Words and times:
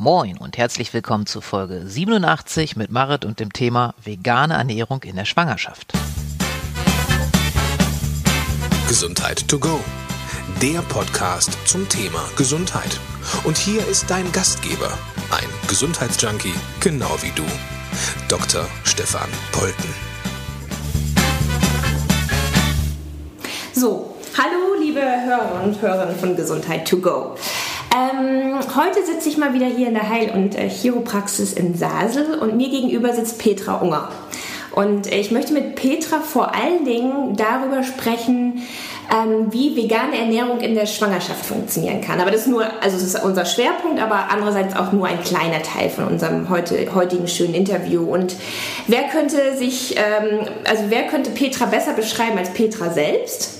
Moin 0.00 0.38
und 0.38 0.56
herzlich 0.56 0.94
willkommen 0.94 1.26
zu 1.26 1.42
Folge 1.42 1.82
87 1.86 2.74
mit 2.74 2.90
Marit 2.90 3.26
und 3.26 3.38
dem 3.38 3.52
Thema 3.52 3.94
vegane 4.02 4.54
Ernährung 4.54 5.02
in 5.02 5.14
der 5.14 5.26
Schwangerschaft. 5.26 5.92
Gesundheit 8.88 9.46
to 9.46 9.58
go. 9.58 9.78
Der 10.62 10.80
Podcast 10.80 11.58
zum 11.66 11.86
Thema 11.90 12.24
Gesundheit. 12.34 12.98
Und 13.44 13.58
hier 13.58 13.86
ist 13.88 14.10
dein 14.10 14.32
Gastgeber, 14.32 14.90
ein 15.32 15.68
Gesundheitsjunkie, 15.68 16.54
genau 16.80 17.18
wie 17.20 17.32
du, 17.32 17.44
Dr. 18.26 18.66
Stefan 18.84 19.28
Polten. 19.52 19.94
So, 23.74 24.16
hallo 24.38 24.80
liebe 24.80 25.02
Hörer 25.02 25.62
und 25.62 25.82
Hörerinnen 25.82 26.16
von 26.16 26.36
Gesundheit 26.36 26.88
to 26.88 26.96
go. 26.96 27.36
Ähm, 27.92 28.60
heute 28.76 29.04
sitze 29.04 29.28
ich 29.28 29.36
mal 29.36 29.52
wieder 29.52 29.66
hier 29.66 29.88
in 29.88 29.94
der 29.94 30.08
Heil- 30.08 30.30
und 30.30 30.56
äh, 30.56 30.68
Chiropraxis 30.68 31.52
in 31.52 31.76
Sasel 31.76 32.38
und 32.38 32.56
mir 32.56 32.70
gegenüber 32.70 33.12
sitzt 33.12 33.38
Petra 33.38 33.76
Unger. 33.76 34.10
Und 34.72 35.12
ich 35.12 35.32
möchte 35.32 35.52
mit 35.52 35.74
Petra 35.74 36.20
vor 36.20 36.54
allen 36.54 36.84
Dingen 36.84 37.34
darüber 37.34 37.82
sprechen, 37.82 38.62
ähm, 39.12 39.52
wie 39.52 39.76
vegane 39.76 40.16
Ernährung 40.16 40.60
in 40.60 40.76
der 40.76 40.86
Schwangerschaft 40.86 41.44
funktionieren 41.44 42.00
kann. 42.00 42.20
Aber 42.20 42.30
das 42.30 42.42
ist 42.42 42.46
nur, 42.46 42.62
also 42.80 42.96
das 42.96 43.02
ist 43.02 43.24
unser 43.24 43.44
Schwerpunkt, 43.44 44.00
aber 44.00 44.28
andererseits 44.30 44.76
auch 44.76 44.92
nur 44.92 45.08
ein 45.08 45.20
kleiner 45.24 45.60
Teil 45.62 45.90
von 45.90 46.04
unserem 46.04 46.48
heute, 46.48 46.94
heutigen 46.94 47.26
schönen 47.26 47.54
Interview. 47.54 48.04
Und 48.04 48.36
wer 48.86 49.08
könnte 49.08 49.56
sich, 49.56 49.96
ähm, 49.96 50.46
also 50.64 50.84
wer 50.90 51.08
könnte 51.08 51.30
Petra 51.30 51.66
besser 51.66 51.94
beschreiben 51.94 52.38
als 52.38 52.50
Petra 52.50 52.90
selbst? 52.90 53.59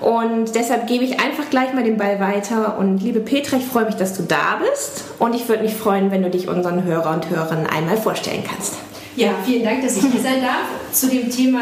Und 0.00 0.54
deshalb 0.54 0.86
gebe 0.86 1.04
ich 1.04 1.20
einfach 1.20 1.50
gleich 1.50 1.74
mal 1.74 1.84
den 1.84 1.98
Ball 1.98 2.18
weiter. 2.20 2.78
Und 2.78 3.02
liebe 3.02 3.20
Petra, 3.20 3.58
ich 3.58 3.66
freue 3.66 3.84
mich, 3.84 3.96
dass 3.96 4.16
du 4.16 4.22
da 4.22 4.58
bist. 4.70 5.04
Und 5.18 5.34
ich 5.34 5.46
würde 5.48 5.62
mich 5.62 5.74
freuen, 5.74 6.10
wenn 6.10 6.22
du 6.22 6.30
dich 6.30 6.48
unseren 6.48 6.84
Hörer 6.84 7.10
und 7.10 7.28
Hörerinnen 7.28 7.66
einmal 7.66 7.98
vorstellen 7.98 8.42
kannst. 8.48 8.76
Ja, 9.16 9.32
vielen 9.44 9.64
Dank, 9.64 9.82
dass 9.82 9.98
ich 9.98 10.04
hier 10.04 10.20
sein 10.20 10.40
darf, 10.40 10.92
zu 10.92 11.08
dem 11.08 11.30
Thema 11.30 11.60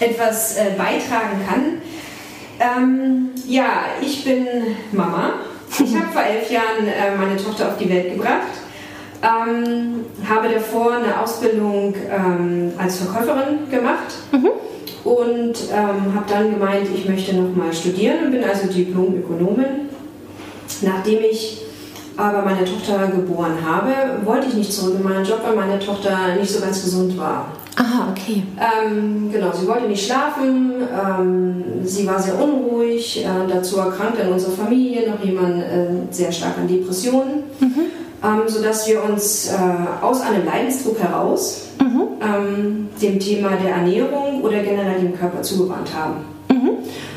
etwas 0.00 0.56
äh, 0.56 0.70
beitragen 0.76 1.40
kann. 1.48 1.82
Ähm, 2.58 3.30
ja, 3.46 3.84
ich 4.00 4.24
bin 4.24 4.46
Mama. 4.90 5.34
Ich 5.72 5.94
habe 5.94 6.12
vor 6.12 6.22
elf 6.22 6.50
Jahren 6.50 6.86
äh, 6.86 7.16
meine 7.16 7.36
Tochter 7.36 7.68
auf 7.68 7.78
die 7.78 7.88
Welt 7.88 8.14
gebracht. 8.14 8.48
Ähm, 9.22 10.04
habe 10.28 10.48
davor 10.48 10.94
eine 10.94 11.20
Ausbildung 11.20 11.94
ähm, 12.10 12.72
als 12.76 12.98
Verkäuferin 12.98 13.70
gemacht. 13.70 14.14
Mhm 14.32 14.51
und 15.04 15.54
ähm, 15.72 16.14
habe 16.14 16.24
dann 16.28 16.50
gemeint, 16.50 16.88
ich 16.94 17.08
möchte 17.08 17.34
noch 17.34 17.54
mal 17.54 17.72
studieren 17.72 18.26
und 18.26 18.30
bin 18.32 18.44
also 18.44 18.68
Diplom-Ökonomin. 18.68 19.88
Nachdem 20.82 21.18
ich 21.30 21.62
aber 22.16 22.42
meine 22.42 22.64
Tochter 22.64 23.08
geboren 23.08 23.56
habe, 23.64 23.92
wollte 24.24 24.48
ich 24.48 24.54
nicht 24.54 24.72
zurück 24.72 24.94
in 24.98 25.02
meinen 25.02 25.24
Job, 25.24 25.40
weil 25.44 25.56
meine 25.56 25.78
Tochter 25.78 26.36
nicht 26.38 26.50
so 26.50 26.60
ganz 26.60 26.82
gesund 26.82 27.16
war. 27.18 27.46
Aha, 27.76 28.10
okay. 28.10 28.42
Ähm, 28.58 29.30
genau, 29.32 29.50
sie 29.52 29.66
wollte 29.66 29.88
nicht 29.88 30.04
schlafen, 30.06 30.72
ähm, 30.92 31.64
sie 31.84 32.06
war 32.06 32.20
sehr 32.20 32.38
unruhig, 32.38 33.24
äh, 33.24 33.48
dazu 33.48 33.78
erkrankte 33.78 34.22
in 34.22 34.32
unserer 34.32 34.52
Familie 34.52 35.10
noch 35.10 35.24
jemand 35.24 35.62
äh, 35.62 35.88
sehr 36.10 36.30
stark 36.30 36.58
an 36.58 36.68
Depressionen. 36.68 37.41
Ähm, 38.22 38.42
sodass 38.46 38.86
wir 38.88 39.02
uns 39.02 39.48
äh, 39.48 40.04
aus 40.04 40.20
einem 40.20 40.44
Leidensdruck 40.44 40.98
heraus 41.00 41.62
mhm. 41.80 42.02
ähm, 42.20 42.88
dem 43.00 43.18
Thema 43.18 43.50
der 43.62 43.74
Ernährung 43.74 44.42
oder 44.42 44.62
generell 44.62 45.00
dem 45.00 45.18
Körper 45.18 45.42
zugewandt 45.42 45.90
haben. 45.94 46.24
Mhm. 46.48 46.70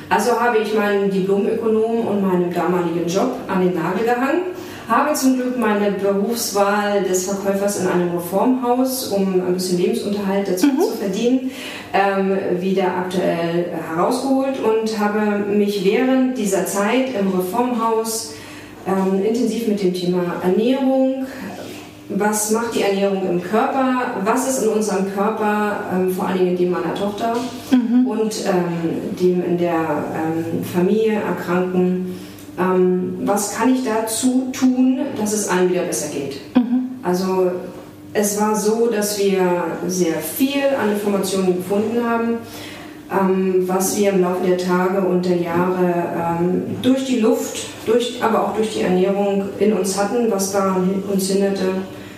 Also 0.09 0.39
habe 0.39 0.59
ich 0.59 0.73
meinen 0.73 1.11
Diplomökonom 1.11 2.07
und 2.07 2.21
meinen 2.21 2.53
damaligen 2.53 3.07
Job 3.07 3.35
an 3.47 3.61
den 3.61 3.75
Nagel 3.75 4.05
gehangen, 4.05 4.41
habe 4.87 5.13
zum 5.13 5.35
Glück 5.35 5.57
meine 5.57 5.91
Berufswahl 5.91 7.03
des 7.03 7.25
Verkäufers 7.25 7.81
in 7.81 7.87
einem 7.87 8.11
Reformhaus, 8.11 9.07
um 9.07 9.41
ein 9.47 9.53
bisschen 9.53 9.79
Lebensunterhalt 9.79 10.47
dazu 10.47 10.67
mhm. 10.67 10.79
zu 10.79 10.91
verdienen, 10.91 11.51
ähm, 11.91 12.37
wieder 12.59 12.85
aktuell 12.97 13.73
herausgeholt 13.89 14.59
und 14.63 14.99
habe 14.99 15.45
mich 15.49 15.83
während 15.83 16.37
dieser 16.37 16.65
Zeit 16.65 17.15
im 17.19 17.29
Reformhaus 17.29 18.34
ähm, 18.87 19.23
intensiv 19.23 19.67
mit 19.67 19.81
dem 19.81 19.93
Thema 19.93 20.35
Ernährung, 20.43 21.25
was 22.09 22.51
macht 22.51 22.75
die 22.75 22.83
Ernährung 22.83 23.27
im 23.27 23.41
Körper, 23.41 24.21
was 24.23 24.47
ist 24.47 24.63
in 24.63 24.69
unserem 24.69 25.13
Körper, 25.13 25.79
ähm, 25.93 26.11
vor 26.11 26.27
allen 26.27 26.37
Dingen 26.37 26.51
in 26.51 26.57
dem 26.57 26.71
meiner 26.71 26.93
Tochter 26.93 27.35
mhm. 27.71 28.07
und 28.07 28.45
ähm, 28.45 29.15
dem 29.19 29.43
in 29.43 29.57
der 29.57 29.73
ähm, 29.73 30.63
Familie 30.63 31.13
erkrankten, 31.13 32.15
ähm, 32.59 33.17
was 33.23 33.55
kann 33.55 33.73
ich 33.73 33.83
dazu 33.83 34.49
tun, 34.51 34.99
dass 35.19 35.33
es 35.33 35.49
allen 35.49 35.69
wieder 35.69 35.83
besser 35.83 36.09
geht. 36.13 36.39
Mhm. 36.55 36.99
Also 37.01 37.51
es 38.13 38.39
war 38.39 38.55
so, 38.55 38.87
dass 38.87 39.19
wir 39.19 39.63
sehr 39.87 40.15
viel 40.15 40.63
an 40.81 40.91
Informationen 40.91 41.57
gefunden 41.57 42.03
haben, 42.03 42.37
was 43.09 43.97
wir 43.97 44.11
im 44.11 44.21
Laufe 44.21 44.45
der 44.45 44.57
Tage 44.57 45.01
und 45.01 45.25
der 45.25 45.37
Jahre 45.37 45.93
ähm, 46.41 46.63
durch 46.81 47.05
die 47.05 47.19
Luft, 47.19 47.67
durch, 47.85 48.19
aber 48.21 48.43
auch 48.43 48.55
durch 48.55 48.73
die 48.73 48.81
Ernährung 48.81 49.45
in 49.59 49.73
uns 49.73 49.97
hatten, 49.97 50.31
was 50.31 50.51
daran 50.51 51.03
uns 51.11 51.29
hinderte, 51.29 51.65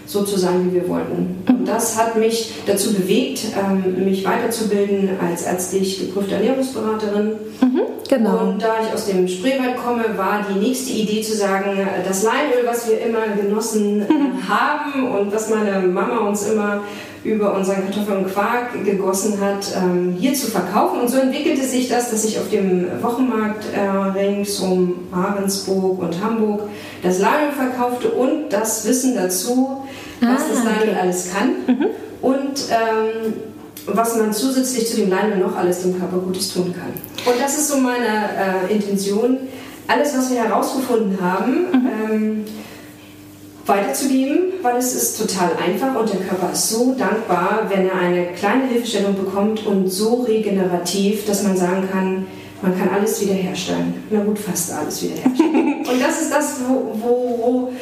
so 0.07 0.23
zu 0.23 0.39
sein, 0.39 0.69
wie 0.69 0.75
wir 0.75 0.87
wollten. 0.87 1.43
Und 1.47 1.65
das 1.67 1.97
hat 1.97 2.15
mich 2.15 2.53
dazu 2.65 2.93
bewegt, 2.93 3.41
ähm, 3.57 4.05
mich 4.05 4.25
weiterzubilden 4.25 5.09
als 5.21 5.43
ärztlich 5.43 5.99
geprüfte 5.99 6.35
Ernährungsberaterin. 6.35 7.31
Mhm, 7.61 7.81
genau. 8.07 8.39
Und 8.39 8.61
da 8.61 8.75
ich 8.81 8.93
aus 8.93 9.05
dem 9.07 9.27
Spreewald 9.27 9.75
komme, 9.75 10.05
war 10.15 10.45
die 10.49 10.59
nächste 10.59 10.93
Idee 10.93 11.21
zu 11.21 11.35
sagen, 11.35 11.85
das 12.07 12.23
Leinöl, 12.23 12.65
was 12.65 12.89
wir 12.89 13.01
immer 13.01 13.27
genossen 13.35 14.01
äh, 14.01 14.49
haben 14.49 15.11
und 15.11 15.33
was 15.33 15.49
meine 15.49 15.85
Mama 15.85 16.19
uns 16.19 16.47
immer 16.49 16.81
über 17.27 17.53
unseren 17.53 17.83
Kartoffeln 17.83 18.23
und 18.23 18.33
Quark 18.33 18.85
gegossen 18.85 19.39
hat, 19.41 19.67
ähm, 19.75 20.15
hier 20.17 20.33
zu 20.33 20.47
verkaufen. 20.47 21.01
Und 21.01 21.09
so 21.09 21.17
entwickelte 21.17 21.63
sich 21.63 21.89
das, 21.89 22.09
dass 22.09 22.23
ich 22.23 22.39
auf 22.39 22.49
dem 22.49 22.87
Wochenmarkt 23.01 23.65
äh, 23.75 24.17
rings 24.17 24.59
um 24.59 24.95
Ahrensburg 25.11 26.01
und 26.01 26.23
Hamburg 26.23 26.61
das 27.03 27.19
Leinöl 27.19 27.51
verkaufte 27.51 28.09
und 28.09 28.49
das 28.49 28.87
Wissen 28.87 29.15
dazu, 29.15 29.83
was 30.21 30.29
ah, 30.29 30.45
das 30.49 30.63
Leinöl 30.63 30.95
okay. 30.95 30.99
alles 31.01 31.33
kann 31.33 31.49
mhm. 31.67 31.85
und 32.21 32.63
ähm, 32.71 33.33
was 33.87 34.15
man 34.17 34.33
zusätzlich 34.33 34.87
zu 34.87 34.97
dem 34.97 35.09
Leinöl 35.09 35.37
noch 35.37 35.55
alles 35.55 35.81
dem 35.81 35.99
Körper 35.99 36.17
Gutes 36.17 36.53
tun 36.53 36.73
kann. 36.73 36.93
Und 37.31 37.41
das 37.41 37.57
ist 37.57 37.67
so 37.67 37.77
meine 37.77 38.69
äh, 38.69 38.73
Intention. 38.73 39.37
Alles, 39.87 40.17
was 40.17 40.31
wir 40.31 40.43
herausgefunden 40.43 41.17
haben, 41.21 41.67
mhm. 41.71 41.89
ähm, 42.11 42.45
weiterzugeben, 43.67 44.53
weil 44.61 44.77
es 44.77 44.95
ist 44.95 45.19
total 45.19 45.51
einfach 45.63 45.99
und 45.99 46.11
der 46.11 46.21
Körper 46.21 46.51
ist 46.53 46.69
so 46.69 46.95
dankbar, 46.97 47.67
wenn 47.69 47.87
er 47.87 47.95
eine 47.95 48.27
kleine 48.27 48.67
Hilfestellung 48.67 49.15
bekommt 49.15 49.65
und 49.65 49.89
so 49.89 50.23
regenerativ, 50.23 51.25
dass 51.25 51.43
man 51.43 51.57
sagen 51.57 51.87
kann, 51.91 52.25
man 52.61 52.77
kann 52.77 52.89
alles 52.89 53.21
wiederherstellen. 53.21 53.93
Na 54.09 54.23
gut, 54.23 54.39
fast 54.39 54.73
alles 54.73 55.03
wiederherstellen. 55.03 55.85
und 55.91 56.01
das 56.01 56.21
ist 56.21 56.31
das, 56.31 56.55
wo, 56.67 56.91
wo, 57.01 57.73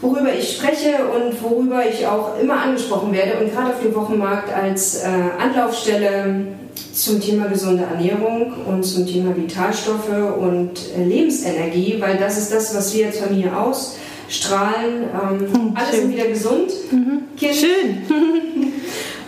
worüber 0.00 0.32
ich 0.34 0.56
spreche 0.56 0.94
und 1.14 1.40
worüber 1.42 1.82
ich 1.86 2.06
auch 2.06 2.40
immer 2.40 2.62
angesprochen 2.62 3.12
werde 3.12 3.38
und 3.38 3.52
gerade 3.52 3.74
auf 3.74 3.82
dem 3.82 3.94
Wochenmarkt 3.94 4.52
als 4.52 5.02
äh, 5.02 5.08
Anlaufstelle 5.38 6.46
zum 6.92 7.20
Thema 7.20 7.46
gesunde 7.46 7.84
Ernährung 7.84 8.52
und 8.66 8.82
zum 8.82 9.06
Thema 9.06 9.36
Vitalstoffe 9.36 10.10
und 10.40 10.72
äh, 10.96 11.04
Lebensenergie, 11.04 11.96
weil 12.00 12.16
das 12.16 12.38
ist 12.38 12.52
das, 12.52 12.74
was 12.74 12.94
wir 12.94 13.06
als 13.06 13.18
Familie 13.18 13.56
aus 13.56 13.96
strahlen. 14.28 15.04
Ähm, 15.12 15.52
hm, 15.52 15.74
alle 15.74 15.96
sind 15.96 16.12
wieder 16.12 16.26
gesund. 16.26 16.70
Mhm. 16.90 17.22
Kind. 17.36 17.54
Schön. 17.54 18.02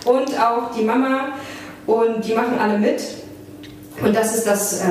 und 0.05 0.39
auch 0.39 0.75
die 0.77 0.83
Mama. 0.83 1.29
Und 1.87 2.25
die 2.25 2.33
machen 2.33 2.57
alle 2.59 2.77
mit. 2.77 3.01
Und 4.03 4.15
das 4.15 4.35
ist 4.35 4.47
das, 4.47 4.81
äh, 4.81 4.85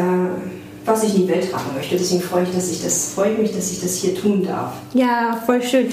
was 0.84 1.04
ich 1.04 1.14
in 1.14 1.22
die 1.22 1.28
Welt 1.28 1.50
tragen 1.50 1.74
möchte. 1.76 1.96
Deswegen 1.96 2.20
freue 2.20 2.44
ich, 2.44 2.54
dass 2.54 2.70
ich 2.70 2.82
das, 2.82 3.12
freue 3.14 3.32
mich, 3.32 3.54
dass 3.54 3.70
ich 3.70 3.80
das 3.80 3.96
hier 3.96 4.14
tun 4.14 4.44
darf. 4.44 4.72
Ja, 4.94 5.40
voll 5.46 5.62
schön. 5.62 5.88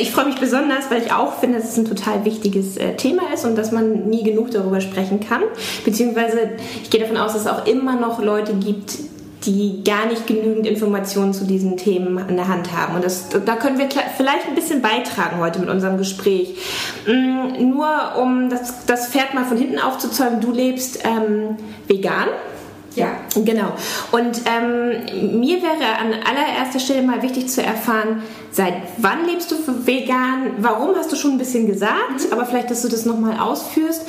Ich 0.00 0.10
freue 0.10 0.26
mich 0.26 0.36
besonders, 0.36 0.90
weil 0.90 1.02
ich 1.02 1.12
auch 1.12 1.38
finde, 1.38 1.58
dass 1.58 1.70
es 1.70 1.76
ein 1.76 1.84
total 1.84 2.24
wichtiges 2.24 2.76
äh, 2.76 2.96
Thema 2.96 3.32
ist 3.32 3.44
und 3.44 3.56
dass 3.56 3.70
man 3.70 4.08
nie 4.08 4.22
genug 4.22 4.50
darüber 4.50 4.80
sprechen 4.80 5.20
kann. 5.20 5.42
Beziehungsweise 5.84 6.50
ich 6.82 6.90
gehe 6.90 7.00
davon 7.00 7.16
aus, 7.16 7.32
dass 7.32 7.42
es 7.42 7.48
auch 7.48 7.66
immer 7.66 7.98
noch 7.98 8.22
Leute 8.22 8.54
gibt, 8.54 8.98
die 9.44 9.82
gar 9.84 10.06
nicht 10.06 10.26
genügend 10.26 10.66
Informationen 10.66 11.32
zu 11.32 11.44
diesen 11.44 11.76
Themen 11.76 12.18
an 12.18 12.36
der 12.36 12.48
Hand 12.48 12.76
haben. 12.76 12.94
Und 12.94 13.04
das, 13.04 13.28
da 13.28 13.56
können 13.56 13.78
wir 13.78 13.88
vielleicht 14.16 14.46
ein 14.48 14.54
bisschen 14.54 14.82
beitragen 14.82 15.38
heute 15.38 15.60
mit 15.60 15.70
unserem 15.70 15.96
Gespräch. 15.96 16.56
Mm, 17.06 17.70
nur 17.70 17.88
um 18.20 18.50
das, 18.50 18.84
das 18.86 19.08
Pferd 19.08 19.32
mal 19.34 19.44
von 19.44 19.56
hinten 19.56 19.78
aufzuzäumen, 19.78 20.40
du 20.40 20.52
lebst 20.52 21.00
ähm, 21.04 21.56
vegan. 21.86 22.28
Ja. 22.96 23.12
Genau. 23.36 23.72
Und 24.10 24.40
ähm, 24.46 25.38
mir 25.38 25.62
wäre 25.62 25.98
an 26.00 26.12
allererster 26.12 26.80
Stelle 26.80 27.02
mal 27.02 27.22
wichtig 27.22 27.48
zu 27.48 27.62
erfahren, 27.62 28.22
seit 28.50 28.74
wann 28.98 29.26
lebst 29.26 29.50
du 29.52 29.56
vegan? 29.86 30.54
Warum 30.58 30.96
hast 30.96 31.12
du 31.12 31.16
schon 31.16 31.32
ein 31.32 31.38
bisschen 31.38 31.66
gesagt, 31.66 32.26
mhm. 32.26 32.32
aber 32.32 32.46
vielleicht, 32.46 32.70
dass 32.70 32.82
du 32.82 32.88
das 32.88 33.06
nochmal 33.06 33.38
ausführst. 33.38 34.06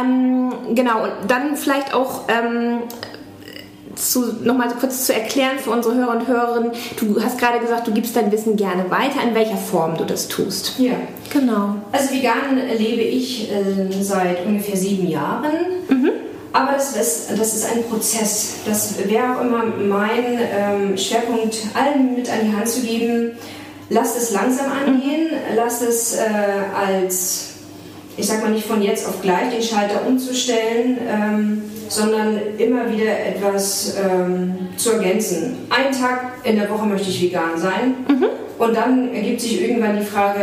Ähm, 0.00 0.52
genau, 0.74 1.02
und 1.02 1.12
dann 1.28 1.56
vielleicht 1.56 1.94
auch 1.94 2.22
ähm, 2.28 2.82
zu, 4.10 4.34
noch 4.42 4.56
mal 4.56 4.68
kurz 4.78 5.06
zu 5.06 5.14
erklären 5.14 5.58
für 5.58 5.70
unsere 5.70 5.94
Hörer 5.94 6.16
und 6.16 6.26
Hörerinnen. 6.26 6.72
Du 6.98 7.22
hast 7.22 7.38
gerade 7.38 7.60
gesagt, 7.60 7.86
du 7.86 7.92
gibst 7.92 8.16
dein 8.16 8.30
Wissen 8.32 8.56
gerne 8.56 8.90
weiter, 8.90 9.22
in 9.26 9.34
welcher 9.34 9.56
Form 9.56 9.96
du 9.96 10.04
das 10.04 10.28
tust. 10.28 10.74
Ja. 10.78 10.94
Genau. 11.32 11.76
Also 11.92 12.12
vegan 12.12 12.58
lebe 12.78 13.02
ich 13.02 13.50
äh, 13.50 14.02
seit 14.02 14.44
ungefähr 14.44 14.76
sieben 14.76 15.08
Jahren. 15.08 15.52
Mhm. 15.88 16.10
Aber 16.52 16.72
das 16.72 16.94
ist, 16.96 17.30
das 17.38 17.54
ist 17.54 17.64
ein 17.64 17.82
Prozess. 17.84 18.56
Das 18.66 18.96
wäre 19.08 19.36
auch 19.36 19.40
immer 19.40 19.64
mein 19.64 20.38
ähm, 20.54 20.98
Schwerpunkt, 20.98 21.56
allen 21.74 22.14
mit 22.14 22.30
an 22.30 22.38
die 22.44 22.54
Hand 22.54 22.68
zu 22.68 22.82
geben. 22.82 23.32
Lasst 23.88 24.16
es 24.16 24.32
langsam 24.32 24.66
angehen, 24.70 25.30
lasst 25.56 25.82
es 25.82 26.14
äh, 26.16 26.20
als, 26.74 27.54
ich 28.16 28.26
sag 28.26 28.42
mal 28.42 28.50
nicht 28.50 28.66
von 28.66 28.82
jetzt 28.82 29.06
auf 29.06 29.22
gleich 29.22 29.50
den 29.50 29.62
Schalter 29.62 30.06
umzustellen, 30.06 30.98
ähm, 31.08 31.62
sondern 31.92 32.38
immer 32.58 32.90
wieder 32.90 33.10
etwas 33.26 33.96
ähm, 34.02 34.68
zu 34.76 34.92
ergänzen. 34.92 35.58
Einen 35.68 35.92
Tag 35.92 36.32
in 36.44 36.56
der 36.56 36.70
Woche 36.70 36.86
möchte 36.86 37.10
ich 37.10 37.22
vegan 37.22 37.56
sein 37.56 37.94
mhm. 38.08 38.26
und 38.58 38.76
dann 38.76 39.12
ergibt 39.14 39.40
sich 39.40 39.62
irgendwann 39.62 39.98
die 39.98 40.04
Frage, 40.04 40.40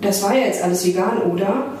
das 0.00 0.22
war 0.22 0.34
ja 0.34 0.46
jetzt 0.46 0.62
alles 0.62 0.86
vegan, 0.86 1.18
oder? 1.32 1.76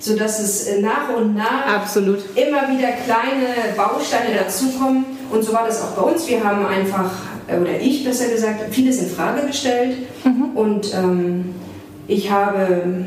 sodass 0.00 0.40
es 0.40 0.80
nach 0.80 1.14
und 1.14 1.36
nach 1.36 1.66
Absolut. 1.66 2.20
immer 2.34 2.62
wieder 2.70 2.88
kleine 3.04 3.74
Bausteine 3.76 4.34
dazukommen. 4.34 5.04
Und 5.30 5.44
so 5.44 5.52
war 5.52 5.66
das 5.66 5.82
auch 5.82 5.90
bei 5.90 6.10
uns. 6.10 6.26
Wir 6.26 6.42
haben 6.42 6.66
einfach, 6.66 7.10
äh, 7.46 7.58
oder 7.58 7.78
ich 7.78 8.02
besser 8.02 8.28
gesagt, 8.28 8.74
vieles 8.74 8.98
in 8.98 9.10
Frage 9.10 9.46
gestellt. 9.46 9.98
Mhm. 10.24 10.50
Und 10.54 10.94
ähm, 10.94 11.54
ich, 12.08 12.30
habe, 12.30 13.04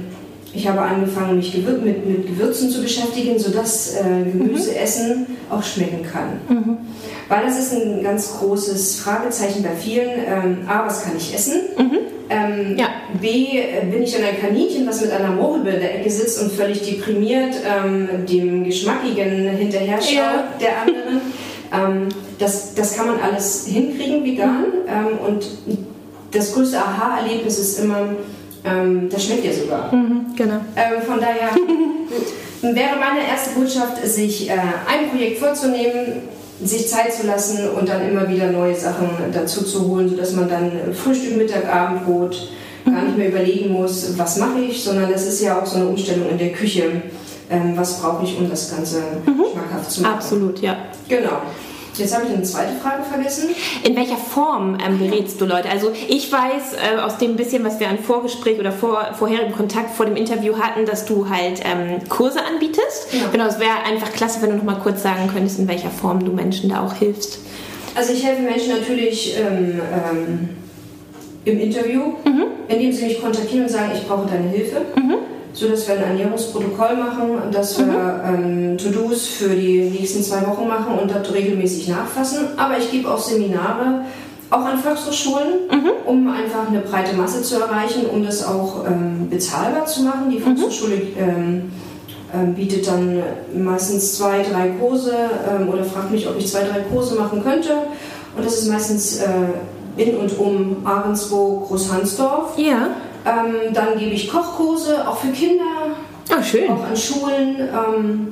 ich 0.53 0.67
habe 0.67 0.81
angefangen, 0.81 1.37
mich 1.37 1.55
mit, 1.55 2.05
mit 2.05 2.27
Gewürzen 2.27 2.69
zu 2.69 2.81
beschäftigen, 2.81 3.39
sodass 3.39 3.95
äh, 3.95 4.31
Gemüseessen 4.31 5.19
mhm. 5.19 5.25
auch 5.49 5.63
schmecken 5.63 6.03
kann. 6.03 6.39
Mhm. 6.47 6.77
Weil 7.27 7.45
das 7.45 7.57
ist 7.57 7.73
ein 7.73 8.03
ganz 8.03 8.37
großes 8.37 8.99
Fragezeichen 8.99 9.63
bei 9.63 9.75
vielen. 9.75 10.09
Ähm, 10.09 10.57
A, 10.67 10.85
was 10.85 11.03
kann 11.03 11.13
ich 11.17 11.33
essen? 11.33 11.61
Mhm. 11.77 11.97
Ähm, 12.29 12.77
ja. 12.77 12.87
B, 13.19 13.59
äh, 13.59 13.85
bin 13.91 14.03
ich 14.03 14.13
dann 14.13 14.23
ein 14.23 14.39
Kaninchen, 14.39 14.87
was 14.87 15.01
mit 15.01 15.11
einer 15.11 15.31
Murmelbe 15.31 15.71
in 15.71 15.79
der 15.79 15.99
Ecke 15.99 16.09
sitzt 16.09 16.41
und 16.41 16.51
völlig 16.51 16.83
deprimiert 16.83 17.55
ähm, 17.65 18.25
dem 18.27 18.63
Geschmackigen 18.63 19.49
hinterher 19.49 20.01
schaut, 20.01 20.13
ja. 20.13 20.47
der 20.59 20.81
anderen. 20.81 21.21
ähm, 21.73 22.09
das, 22.39 22.75
das 22.75 22.95
kann 22.95 23.07
man 23.07 23.19
alles 23.19 23.65
hinkriegen, 23.67 24.23
vegan. 24.23 24.65
Ähm, 24.87 25.17
und 25.27 25.47
das 26.31 26.53
größte 26.53 26.77
Aha-Erlebnis 26.77 27.59
ist 27.59 27.79
immer, 27.79 28.15
ähm, 28.65 29.09
das 29.09 29.25
schmeckt 29.25 29.45
ja 29.45 29.53
sogar. 29.53 29.93
Mhm, 29.93 30.35
genau. 30.35 30.61
Ähm, 30.75 31.01
von 31.05 31.19
daher 31.19 31.49
wäre 32.61 32.95
meine 32.99 33.27
erste 33.27 33.59
Botschaft, 33.59 34.05
sich 34.05 34.49
äh, 34.49 34.53
ein 34.53 35.09
Projekt 35.09 35.39
vorzunehmen, 35.39 36.23
sich 36.63 36.87
Zeit 36.87 37.13
zu 37.13 37.27
lassen 37.27 37.69
und 37.69 37.89
dann 37.89 38.07
immer 38.07 38.29
wieder 38.29 38.51
neue 38.51 38.75
Sachen 38.75 39.09
dazu 39.33 39.63
zu 39.65 39.87
holen, 39.87 40.09
sodass 40.09 40.33
man 40.33 40.47
dann 40.47 40.71
Frühstück, 40.93 41.35
Mittag, 41.37 41.67
Abendbrot 41.67 42.49
gar 42.85 43.01
nicht 43.03 43.17
mehr 43.17 43.29
überlegen 43.29 43.71
muss, 43.71 44.17
was 44.17 44.37
mache 44.37 44.59
ich, 44.59 44.83
sondern 44.83 45.11
das 45.11 45.25
ist 45.25 45.41
ja 45.41 45.59
auch 45.59 45.65
so 45.65 45.77
eine 45.77 45.87
Umstellung 45.87 46.29
in 46.29 46.37
der 46.37 46.51
Küche. 46.51 47.01
Ähm, 47.49 47.73
was 47.75 47.99
brauche 47.99 48.23
ich, 48.23 48.37
um 48.37 48.49
das 48.49 48.75
Ganze 48.75 49.03
mhm. 49.25 49.43
schmackhaft 49.51 49.91
zu 49.91 50.01
machen? 50.01 50.13
Absolut, 50.15 50.59
ja. 50.59 50.77
Genau. 51.07 51.41
Jetzt 51.95 52.15
habe 52.15 52.25
ich 52.25 52.33
eine 52.33 52.43
zweite 52.43 52.73
Frage 52.81 53.03
vergessen. 53.03 53.49
In 53.83 53.95
welcher 53.95 54.17
Form 54.17 54.77
ähm, 54.85 54.99
berätst 54.99 55.39
du 55.39 55.45
Leute? 55.45 55.69
Also 55.69 55.91
ich 56.07 56.31
weiß 56.31 56.73
äh, 56.73 56.99
aus 56.99 57.17
dem 57.17 57.35
bisschen, 57.35 57.63
was 57.63 57.79
wir 57.79 57.87
an 57.87 57.99
Vorgespräch 57.99 58.59
oder 58.59 58.71
vor, 58.71 59.13
vorherigem 59.13 59.53
Kontakt 59.53 59.91
vor 59.95 60.05
dem 60.05 60.15
Interview 60.15 60.57
hatten, 60.57 60.85
dass 60.85 61.05
du 61.05 61.29
halt 61.29 61.61
ähm, 61.63 62.07
Kurse 62.09 62.39
anbietest. 62.43 63.13
Ja. 63.13 63.29
Genau, 63.31 63.45
es 63.45 63.59
wäre 63.59 63.83
einfach 63.85 64.11
klasse, 64.11 64.41
wenn 64.41 64.49
du 64.49 64.57
noch 64.57 64.63
mal 64.63 64.79
kurz 64.81 65.03
sagen 65.03 65.29
könntest, 65.31 65.59
in 65.59 65.67
welcher 65.67 65.89
Form 65.89 66.25
du 66.25 66.31
Menschen 66.31 66.69
da 66.69 66.85
auch 66.85 66.93
hilfst. 66.93 67.39
Also 67.95 68.13
ich 68.13 68.23
helfe 68.23 68.41
Menschen 68.41 68.69
natürlich 68.69 69.37
ähm, 69.37 69.81
ähm 69.91 70.49
im 71.45 71.59
Interview, 71.59 72.13
mhm. 72.23 72.45
indem 72.69 72.93
sie 72.93 73.03
mich 73.03 73.21
kontaktieren 73.21 73.65
und 73.65 73.69
sagen, 73.69 73.91
ich 73.93 74.07
brauche 74.07 74.29
deine 74.29 74.47
Hilfe. 74.47 74.77
Mhm 74.95 75.17
so 75.53 75.67
dass 75.67 75.87
wir 75.87 75.95
ein 75.95 76.03
Ernährungsprotokoll 76.03 76.97
machen, 76.97 77.51
dass 77.51 77.77
wir 77.77 77.85
mhm. 77.85 78.73
ähm, 78.73 78.77
To-Dos 78.77 79.27
für 79.27 79.49
die 79.49 79.83
nächsten 79.83 80.23
zwei 80.23 80.45
Wochen 80.47 80.67
machen 80.67 80.97
und 80.99 81.11
das 81.11 81.31
regelmäßig 81.31 81.87
nachfassen. 81.87 82.57
Aber 82.57 82.77
ich 82.77 82.89
gebe 82.91 83.09
auch 83.09 83.19
Seminare, 83.19 84.01
auch 84.49 84.65
an 84.65 84.79
Volkshochschulen, 84.79 85.67
mhm. 85.71 85.91
um 86.05 86.27
einfach 86.27 86.67
eine 86.69 86.79
breite 86.79 87.15
Masse 87.15 87.43
zu 87.43 87.59
erreichen, 87.59 88.07
um 88.11 88.23
das 88.25 88.45
auch 88.45 88.85
ähm, 88.87 89.29
bezahlbar 89.29 89.85
zu 89.85 90.03
machen. 90.03 90.29
Die 90.31 90.39
mhm. 90.39 90.43
Volkshochschule 90.43 90.95
ähm, 91.17 91.71
ähm, 92.33 92.55
bietet 92.55 92.87
dann 92.87 93.21
meistens 93.55 94.17
zwei, 94.17 94.41
drei 94.41 94.69
Kurse 94.79 95.13
ähm, 95.49 95.69
oder 95.69 95.83
fragt 95.83 96.11
mich, 96.11 96.27
ob 96.27 96.37
ich 96.37 96.47
zwei, 96.47 96.63
drei 96.63 96.79
Kurse 96.79 97.15
machen 97.15 97.43
könnte. 97.43 97.73
Und 98.35 98.43
das 98.43 98.57
ist 98.57 98.69
meistens 98.69 99.19
äh, 99.19 99.27
in 99.97 100.17
und 100.17 100.39
um 100.39 100.77
Ahrensburg, 100.83 101.67
Großhansdorf. 101.67 102.57
Ja. 102.57 102.89
Ähm, 103.25 103.73
dann 103.73 103.97
gebe 103.97 104.11
ich 104.11 104.29
Kochkurse, 104.29 105.07
auch 105.07 105.17
für 105.17 105.31
Kinder. 105.31 105.63
Schön. 106.41 106.69
Auch 106.69 106.83
an 106.83 106.97
Schulen, 106.97 107.55
ähm, 107.59 108.27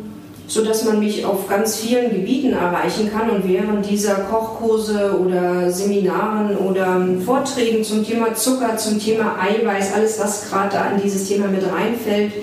sodass 0.48 0.84
man 0.86 1.00
mich 1.00 1.24
auf 1.26 1.48
ganz 1.48 1.78
vielen 1.78 2.12
Gebieten 2.12 2.54
erreichen 2.54 3.10
kann. 3.12 3.30
Und 3.30 3.48
während 3.48 3.90
dieser 3.90 4.16
Kochkurse 4.16 5.18
oder 5.18 5.72
Seminaren 5.72 6.58
oder 6.58 7.02
Vorträgen 7.26 7.84
zum 7.84 8.06
Thema 8.06 8.34
Zucker, 8.34 8.76
zum 8.78 9.00
Thema 9.00 9.38
Eiweiß, 9.42 9.94
alles, 9.94 10.20
was 10.20 10.50
gerade 10.50 10.70
da 10.74 10.92
in 10.92 11.02
dieses 11.02 11.28
Thema 11.28 11.48
mit 11.48 11.64
reinfällt, 11.64 12.34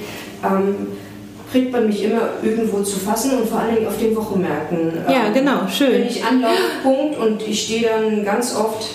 ähm, 0.45 0.87
kriegt 1.51 1.73
man 1.73 1.87
mich 1.87 2.05
immer 2.05 2.21
irgendwo 2.43 2.83
zu 2.83 2.99
fassen 2.99 3.39
und 3.39 3.49
vor 3.49 3.61
allen 3.61 3.77
Dingen 3.77 3.89
auf 3.89 3.99
den 3.99 4.15
Wochenmärkten. 4.15 4.93
Ja, 5.09 5.27
ähm, 5.27 5.35
genau, 5.35 5.67
schön. 5.69 5.93
Bin 5.93 6.07
ich 6.07 6.23
Anlaufpunkt 6.25 7.19
und 7.19 7.47
ich 7.47 7.63
stehe 7.63 7.89
dann 7.89 8.25
ganz 8.25 8.55
oft 8.55 8.87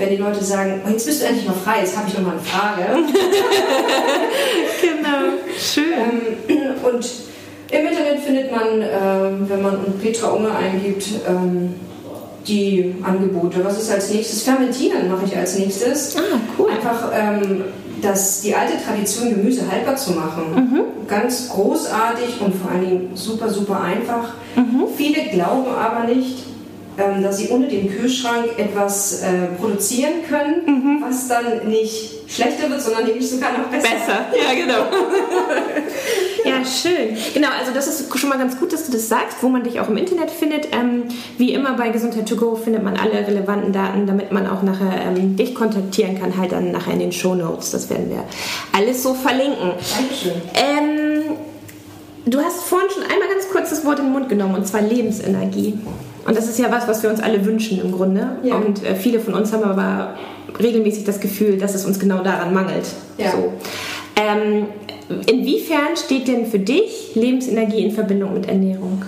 wenn 0.00 0.08
die 0.08 0.16
Leute 0.16 0.42
sagen, 0.42 0.80
oh, 0.84 0.90
jetzt 0.90 1.06
bist 1.06 1.20
du 1.22 1.26
endlich 1.26 1.46
mal 1.46 1.54
frei, 1.54 1.80
jetzt 1.80 1.96
habe 1.96 2.08
ich 2.08 2.14
noch 2.14 2.24
mal 2.24 2.32
eine 2.32 2.40
Frage. 2.40 2.82
genau, 4.80 5.34
schön. 5.58 5.84
Ähm, 6.48 6.74
und 6.82 7.06
im 7.70 7.86
Internet 7.86 8.20
findet 8.20 8.50
man, 8.50 8.80
ähm, 8.80 9.48
wenn 9.48 9.62
man 9.62 9.78
Petra 10.02 10.30
Unger 10.30 10.56
eingibt, 10.56 11.06
ähm, 11.28 11.74
die 12.48 12.94
Angebote. 13.02 13.62
Was 13.62 13.78
ist 13.78 13.92
als 13.92 14.10
nächstes? 14.10 14.42
Fermentieren 14.42 15.10
mache 15.10 15.26
ich 15.26 15.36
als 15.36 15.58
nächstes. 15.58 16.16
Ah, 16.16 16.38
cool. 16.58 16.70
Einfach 16.70 17.10
ähm, 17.14 17.64
das, 18.00 18.40
die 18.40 18.54
alte 18.54 18.82
Tradition, 18.82 19.28
Gemüse 19.28 19.70
haltbar 19.70 19.96
zu 19.96 20.12
machen. 20.12 20.54
Mhm. 20.54 21.06
Ganz 21.06 21.50
großartig 21.50 22.40
und 22.40 22.54
vor 22.54 22.70
allen 22.70 22.88
Dingen 22.88 23.10
super, 23.14 23.50
super 23.50 23.82
einfach. 23.82 24.32
Mhm. 24.56 24.84
Viele 24.96 25.28
glauben 25.30 25.70
aber 25.74 26.04
nicht, 26.04 26.38
dass 26.96 27.38
sie 27.38 27.48
ohne 27.48 27.68
den 27.68 27.88
Kühlschrank 27.90 28.58
etwas 28.58 29.22
äh, 29.22 29.46
produzieren 29.58 30.22
können, 30.28 30.62
mhm. 30.66 31.02
was 31.02 31.28
dann 31.28 31.68
nicht 31.68 32.20
schlechter 32.28 32.70
wird, 32.70 32.80
sondern 32.80 33.04
nämlich 33.04 33.28
sogar 33.28 33.52
noch 33.56 33.66
besser. 33.68 33.88
Besser, 33.88 34.26
ja 34.36 34.54
genau. 34.54 34.86
ja, 36.44 36.64
schön. 36.64 37.16
Genau, 37.34 37.48
also 37.58 37.72
das 37.72 37.88
ist 37.88 38.18
schon 38.18 38.28
mal 38.28 38.38
ganz 38.38 38.58
gut, 38.58 38.72
dass 38.72 38.86
du 38.86 38.92
das 38.92 39.08
sagst, 39.08 39.38
wo 39.42 39.48
man 39.48 39.64
dich 39.64 39.80
auch 39.80 39.88
im 39.88 39.96
Internet 39.96 40.30
findet. 40.30 40.68
Ähm, 40.72 41.04
wie 41.38 41.52
immer 41.52 41.74
bei 41.74 41.88
Gesundheit 41.88 42.28
to 42.28 42.36
go 42.36 42.54
findet 42.54 42.82
man 42.82 42.96
alle 42.96 43.26
relevanten 43.26 43.72
Daten, 43.72 44.06
damit 44.06 44.30
man 44.30 44.46
auch 44.46 44.62
nachher 44.62 45.06
ähm, 45.06 45.36
dich 45.36 45.54
kontaktieren 45.54 46.20
kann, 46.20 46.36
halt 46.36 46.52
dann 46.52 46.70
nachher 46.70 46.92
in 46.92 47.00
den 47.00 47.12
Show 47.12 47.34
Notes. 47.34 47.70
Das 47.72 47.90
werden 47.90 48.10
wir 48.10 48.24
alles 48.72 49.02
so 49.02 49.14
verlinken. 49.14 49.72
Dankeschön. 49.96 50.40
Ähm, 50.54 51.36
du 52.26 52.40
hast 52.40 52.62
vorhin 52.62 52.90
schon 52.90 53.02
einmal 53.02 53.28
ganz 53.28 53.48
kurz 53.50 53.70
das 53.70 53.84
Wort 53.84 53.98
in 53.98 54.06
den 54.06 54.12
Mund 54.12 54.28
genommen, 54.28 54.54
und 54.54 54.66
zwar 54.66 54.82
Lebensenergie. 54.82 55.78
Und 56.26 56.36
das 56.36 56.48
ist 56.48 56.58
ja 56.58 56.70
was, 56.70 56.86
was 56.86 57.02
wir 57.02 57.10
uns 57.10 57.20
alle 57.20 57.44
wünschen 57.44 57.80
im 57.80 57.92
Grunde. 57.92 58.36
Ja. 58.42 58.56
Und 58.56 58.84
äh, 58.84 58.94
viele 58.94 59.20
von 59.20 59.34
uns 59.34 59.52
haben 59.52 59.64
aber 59.64 60.14
regelmäßig 60.58 61.04
das 61.04 61.20
Gefühl, 61.20 61.58
dass 61.58 61.74
es 61.74 61.84
uns 61.86 61.98
genau 61.98 62.22
daran 62.22 62.52
mangelt. 62.52 62.86
Ja. 63.18 63.30
So. 63.32 63.52
Ähm, 64.16 64.66
inwiefern 65.26 65.96
steht 65.96 66.28
denn 66.28 66.46
für 66.46 66.58
dich 66.58 67.14
Lebensenergie 67.14 67.84
in 67.84 67.92
Verbindung 67.92 68.34
mit 68.34 68.48
Ernährung? 68.48 69.02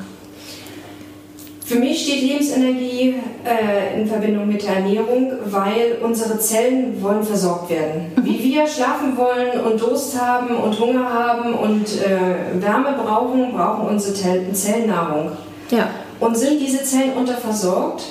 Für 1.65 1.79
mich 1.79 2.03
steht 2.03 2.23
Lebensenergie 2.23 3.15
äh, 3.45 3.99
in 4.01 4.07
Verbindung 4.07 4.49
mit 4.49 4.63
der 4.63 4.77
Ernährung, 4.77 5.33
weil 5.47 5.99
unsere 6.03 6.39
Zellen 6.39 7.01
wollen 7.01 7.23
versorgt 7.23 7.71
werden. 7.71 8.13
Mhm. 8.17 8.25
Wie 8.25 8.45
wir 8.45 8.67
schlafen 8.67 9.17
wollen 9.17 9.61
und 9.61 9.81
Durst 9.81 10.21
haben 10.21 10.57
und 10.57 10.79
Hunger 10.79 11.09
haben 11.09 11.55
und 11.55 11.87
äh, 12.03 12.61
Wärme 12.63 12.95
brauchen, 13.03 13.53
brauchen 13.53 13.89
unsere 13.89 14.15
Zellen 14.53 14.87
Nahrung. 14.87 15.33
Ja. 15.71 15.89
Und 16.23 16.37
sind 16.37 16.61
diese 16.61 16.85
Zellen 16.85 17.15
unterversorgt, 17.15 18.05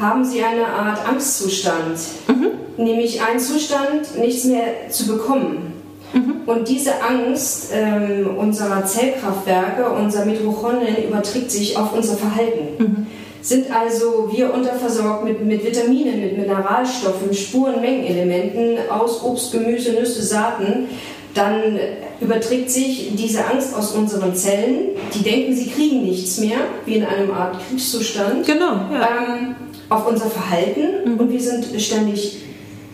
haben 0.00 0.24
sie 0.24 0.42
eine 0.42 0.66
Art 0.66 1.08
Angstzustand, 1.08 1.96
mhm. 2.26 2.50
nämlich 2.76 3.22
einen 3.22 3.38
Zustand, 3.38 4.18
nichts 4.18 4.46
mehr 4.46 4.90
zu 4.90 5.06
bekommen. 5.06 5.74
Mhm. 6.12 6.40
Und 6.44 6.68
diese 6.68 7.00
Angst 7.00 7.70
ähm, 7.72 8.36
unserer 8.36 8.84
Zellkraftwerke, 8.84 9.88
unser 9.90 10.24
Mitochondrien, 10.24 11.08
überträgt 11.08 11.52
sich 11.52 11.76
auf 11.76 11.92
unser 11.92 12.16
Verhalten. 12.16 12.82
Mhm. 12.82 13.06
Sind 13.42 13.70
also 13.70 14.28
wir 14.32 14.52
unterversorgt 14.52 15.22
mit, 15.22 15.40
mit 15.44 15.64
Vitaminen, 15.64 16.20
mit 16.20 16.36
Mineralstoffen, 16.36 17.32
Spurenmengenelementen 17.32 18.90
aus 18.90 19.22
Obst, 19.22 19.52
Gemüse, 19.52 19.92
Nüsse, 19.92 20.20
Saaten, 20.24 20.88
dann 21.32 21.78
überträgt 22.20 22.70
sich 22.70 23.10
diese 23.14 23.44
Angst 23.46 23.74
aus 23.74 23.92
unseren 23.92 24.34
Zellen. 24.34 24.90
Die 25.14 25.22
denken, 25.22 25.54
sie 25.54 25.68
kriegen 25.68 26.02
nichts 26.04 26.38
mehr, 26.38 26.58
wie 26.84 26.94
in 26.96 27.04
einem 27.04 27.30
Art 27.32 27.56
Kriegszustand. 27.68 28.46
Genau, 28.46 28.72
ja. 28.92 29.08
Ähm, 29.36 29.56
auf 29.88 30.06
unser 30.08 30.26
Verhalten 30.26 31.12
Mhm. 31.12 31.20
und 31.20 31.32
wir 31.32 31.40
sind 31.40 31.66
ständig 31.80 32.38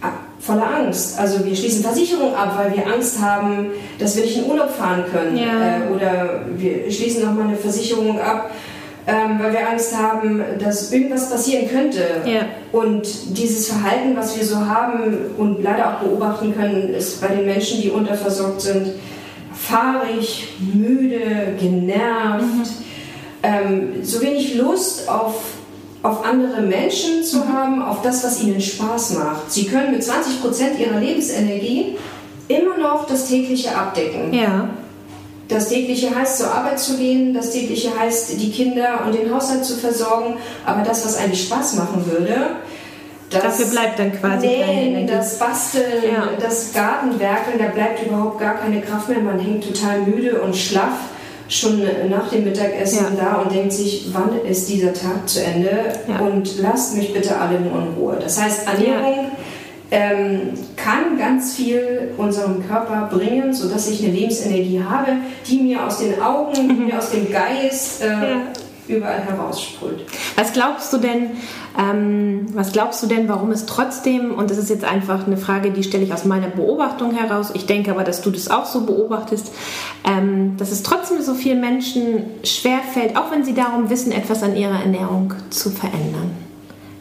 äh, 0.02 0.06
voller 0.40 0.66
Angst. 0.74 1.18
Also 1.18 1.44
wir 1.44 1.54
schließen 1.56 1.82
Versicherungen 1.82 2.34
ab, 2.34 2.58
weil 2.58 2.76
wir 2.76 2.86
Angst 2.92 3.20
haben, 3.20 3.68
dass 3.98 4.16
wir 4.16 4.24
nicht 4.24 4.36
in 4.38 4.44
Urlaub 4.44 4.70
fahren 4.70 5.04
können. 5.10 5.36
Ja. 5.36 5.78
Äh, 5.78 5.94
oder 5.94 6.44
wir 6.56 6.90
schließen 6.90 7.24
nochmal 7.24 7.48
eine 7.48 7.56
Versicherung 7.56 8.20
ab, 8.20 8.50
ähm, 9.06 9.38
weil 9.40 9.52
wir 9.52 9.68
Angst 9.68 9.96
haben, 9.96 10.42
dass 10.60 10.92
irgendwas 10.92 11.30
passieren 11.30 11.68
könnte. 11.68 12.22
Ja. 12.24 12.46
Und 12.70 13.36
dieses 13.36 13.68
Verhalten, 13.68 14.16
was 14.16 14.36
wir 14.36 14.44
so 14.44 14.56
haben 14.66 15.32
und 15.36 15.62
leider 15.62 15.94
auch 15.94 16.00
beobachten 16.00 16.54
können, 16.54 16.94
ist 16.94 17.20
bei 17.20 17.28
den 17.28 17.46
Menschen, 17.46 17.82
die 17.82 17.90
unterversorgt 17.90 18.60
sind, 18.60 18.92
fahrig, 19.52 20.54
müde, 20.72 21.54
genervt, 21.58 22.70
ähm, 23.42 24.04
so 24.04 24.20
wenig 24.20 24.54
Lust 24.54 25.08
auf, 25.08 25.34
auf 26.02 26.24
andere 26.24 26.62
Menschen 26.62 27.24
zu 27.24 27.48
haben, 27.48 27.82
auf 27.82 28.02
das, 28.02 28.22
was 28.22 28.42
ihnen 28.42 28.60
Spaß 28.60 29.14
macht. 29.14 29.50
Sie 29.50 29.66
können 29.66 29.92
mit 29.92 30.02
20% 30.02 30.78
ihrer 30.78 31.00
Lebensenergie 31.00 31.96
immer 32.46 32.76
noch 32.78 33.06
das 33.06 33.28
tägliche 33.28 33.74
abdecken. 33.76 34.32
Ja. 34.32 34.68
Das 35.52 35.68
tägliche 35.68 36.14
heißt, 36.14 36.38
zur 36.38 36.52
Arbeit 36.52 36.78
zu 36.78 36.96
gehen, 36.96 37.34
das 37.34 37.50
tägliche 37.50 37.90
heißt, 37.98 38.40
die 38.40 38.50
Kinder 38.50 39.00
und 39.04 39.14
den 39.14 39.32
Haushalt 39.34 39.64
zu 39.64 39.76
versorgen, 39.76 40.36
aber 40.64 40.82
das, 40.82 41.04
was 41.04 41.18
eigentlich 41.18 41.44
Spaß 41.44 41.74
machen 41.74 42.04
würde, 42.10 42.34
das 43.30 43.42
Dafür 43.42 43.66
bleibt 43.66 43.98
dann 43.98 44.12
quasi 44.12 44.46
Nähen, 44.46 45.06
das 45.06 45.38
Basteln, 45.38 46.04
Ja. 46.04 46.28
das 46.38 46.72
Gartenwerkeln, 46.74 47.58
da 47.58 47.68
bleibt 47.68 48.04
überhaupt 48.06 48.38
gar 48.38 48.58
keine 48.58 48.82
Kraft 48.82 49.08
mehr. 49.08 49.20
Man 49.20 49.38
hängt 49.38 49.64
total 49.64 50.00
müde 50.02 50.42
und 50.42 50.54
schlaff 50.54 50.98
schon 51.48 51.82
nach 52.10 52.28
dem 52.28 52.44
Mittagessen 52.44 53.06
Ja. 53.16 53.24
da 53.24 53.36
und 53.42 53.52
denkt 53.54 53.72
sich, 53.72 54.06
wann 54.12 54.38
ist 54.46 54.68
dieser 54.68 54.92
Tag 54.92 55.26
zu 55.26 55.42
Ende 55.42 55.70
Ja. 56.08 56.18
und 56.18 56.58
lasst 56.60 56.94
mich 56.94 57.14
bitte 57.14 57.38
alle 57.38 57.58
nur 57.58 57.72
in 57.80 57.94
Ruhe. 57.98 58.18
Das 58.22 58.38
heißt, 58.40 58.66
Ernährung 58.66 59.30
ähm, 59.92 60.54
kann 60.74 61.18
ganz 61.18 61.54
viel 61.54 62.14
unserem 62.16 62.66
Körper 62.66 63.10
bringen, 63.14 63.52
sodass 63.52 63.90
ich 63.90 64.02
eine 64.02 64.12
Lebensenergie 64.12 64.82
habe, 64.82 65.12
die 65.46 65.58
mir 65.58 65.86
aus 65.86 65.98
den 65.98 66.20
Augen, 66.20 66.54
die 66.54 66.84
mir 66.84 66.98
aus 66.98 67.10
dem 67.10 67.30
Geist 67.30 68.02
äh. 68.02 68.06
Ja. 68.06 68.42
überall 68.88 69.20
heraussprüht. 69.20 70.06
Was 70.34 70.54
glaubst 70.54 70.94
du 70.94 70.96
denn, 70.96 71.32
ähm, 71.78 72.46
was 72.54 72.72
glaubst 72.72 73.02
du 73.02 73.06
denn, 73.06 73.28
warum 73.28 73.50
es 73.50 73.66
trotzdem, 73.66 74.32
und 74.34 74.50
das 74.50 74.56
ist 74.56 74.70
jetzt 74.70 74.84
einfach 74.84 75.26
eine 75.26 75.36
Frage, 75.36 75.72
die 75.72 75.82
stelle 75.82 76.04
ich 76.04 76.14
aus 76.14 76.24
meiner 76.24 76.48
Beobachtung 76.48 77.14
heraus, 77.14 77.50
ich 77.52 77.66
denke 77.66 77.90
aber, 77.90 78.02
dass 78.02 78.22
du 78.22 78.30
das 78.30 78.50
auch 78.50 78.64
so 78.64 78.86
beobachtest, 78.86 79.52
ähm, 80.04 80.56
dass 80.56 80.72
es 80.72 80.82
trotzdem 80.82 81.20
so 81.20 81.34
vielen 81.34 81.60
Menschen 81.60 82.24
schwerfällt, 82.44 83.18
auch 83.18 83.30
wenn 83.30 83.44
sie 83.44 83.52
darum 83.52 83.90
wissen, 83.90 84.10
etwas 84.10 84.42
an 84.42 84.56
ihrer 84.56 84.80
Ernährung 84.80 85.34
zu 85.50 85.68
verändern. 85.68 86.30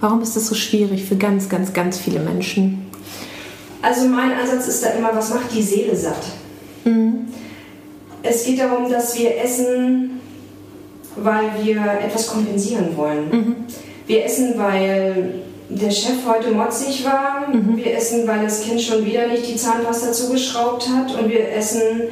Warum 0.02 0.22
ist 0.22 0.36
das 0.36 0.48
so 0.48 0.56
schwierig 0.56 1.06
für 1.06 1.16
ganz, 1.16 1.48
ganz, 1.48 1.74
ganz 1.74 2.00
viele 2.00 2.20
Menschen? 2.20 2.88
Also 3.84 4.08
mein 4.08 4.32
Ansatz 4.34 4.68
ist 4.68 4.84
da 4.84 4.90
immer, 4.90 5.12
was 5.14 5.32
macht 5.32 5.54
die 5.54 5.62
Seele 5.62 5.96
satt? 5.96 6.24
Es 8.24 8.44
geht 8.44 8.60
darum, 8.60 8.90
dass 8.90 9.18
wir 9.18 9.40
essen, 9.40 10.20
weil 11.16 11.52
wir 11.64 11.82
etwas 12.04 12.28
kompensieren 12.28 12.98
wollen. 12.98 13.68
Wir 14.08 14.26
essen, 14.26 14.56
weil 14.58 15.36
der 15.70 15.92
Chef 15.92 16.26
heute 16.28 16.52
motzig 16.52 17.06
war. 17.06 17.48
Wir 17.76 17.96
essen, 17.96 18.28
weil 18.28 18.44
das 18.44 18.62
Kind 18.62 18.82
schon 18.82 19.06
wieder 19.06 19.28
nicht 19.28 19.48
die 19.48 19.56
Zahnpasta 19.56 20.12
zugeschraubt 20.12 20.90
hat. 20.90 21.14
Und 21.20 21.30
wir 21.30 21.52
essen, 21.52 22.10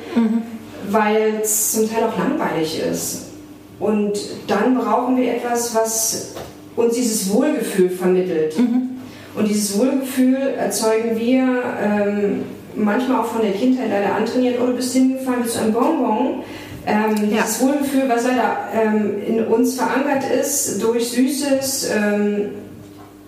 weil 0.91 1.39
es 1.41 1.71
zum 1.71 1.89
Teil 1.89 2.03
auch 2.03 2.17
langweilig 2.17 2.79
ist. 2.79 3.25
Und 3.79 4.13
dann 4.47 4.77
brauchen 4.77 5.17
wir 5.17 5.33
etwas, 5.33 5.73
was 5.73 6.35
uns 6.75 6.95
dieses 6.95 7.31
Wohlgefühl 7.33 7.89
vermittelt. 7.89 8.55
Und 9.35 9.47
dieses 9.47 9.77
Wohlgefühl 9.77 10.37
erzeugen 10.57 11.17
wir 11.17 11.63
ähm, 11.81 12.43
manchmal 12.75 13.21
auch 13.21 13.25
von 13.25 13.41
der 13.41 13.51
Kindheit 13.51 13.89
leider 13.89 14.15
antrainiert. 14.15 14.55
Oh, 14.61 14.67
du 14.67 14.73
bist 14.73 14.93
hingefallen 14.93 15.43
bis 15.43 15.53
zu 15.53 15.59
einem 15.61 15.73
Bonbon. 15.73 16.43
Ähm, 16.85 17.29
Ja. 17.29 17.43
Dieses 17.43 17.61
Wohlgefühl, 17.61 18.03
was 18.07 18.23
leider 18.25 18.57
ähm, 18.73 19.15
in 19.27 19.45
uns 19.45 19.75
verankert 19.75 20.23
ist, 20.39 20.81
durch 20.81 21.09
Süßes, 21.09 21.89
ähm, 21.95 22.49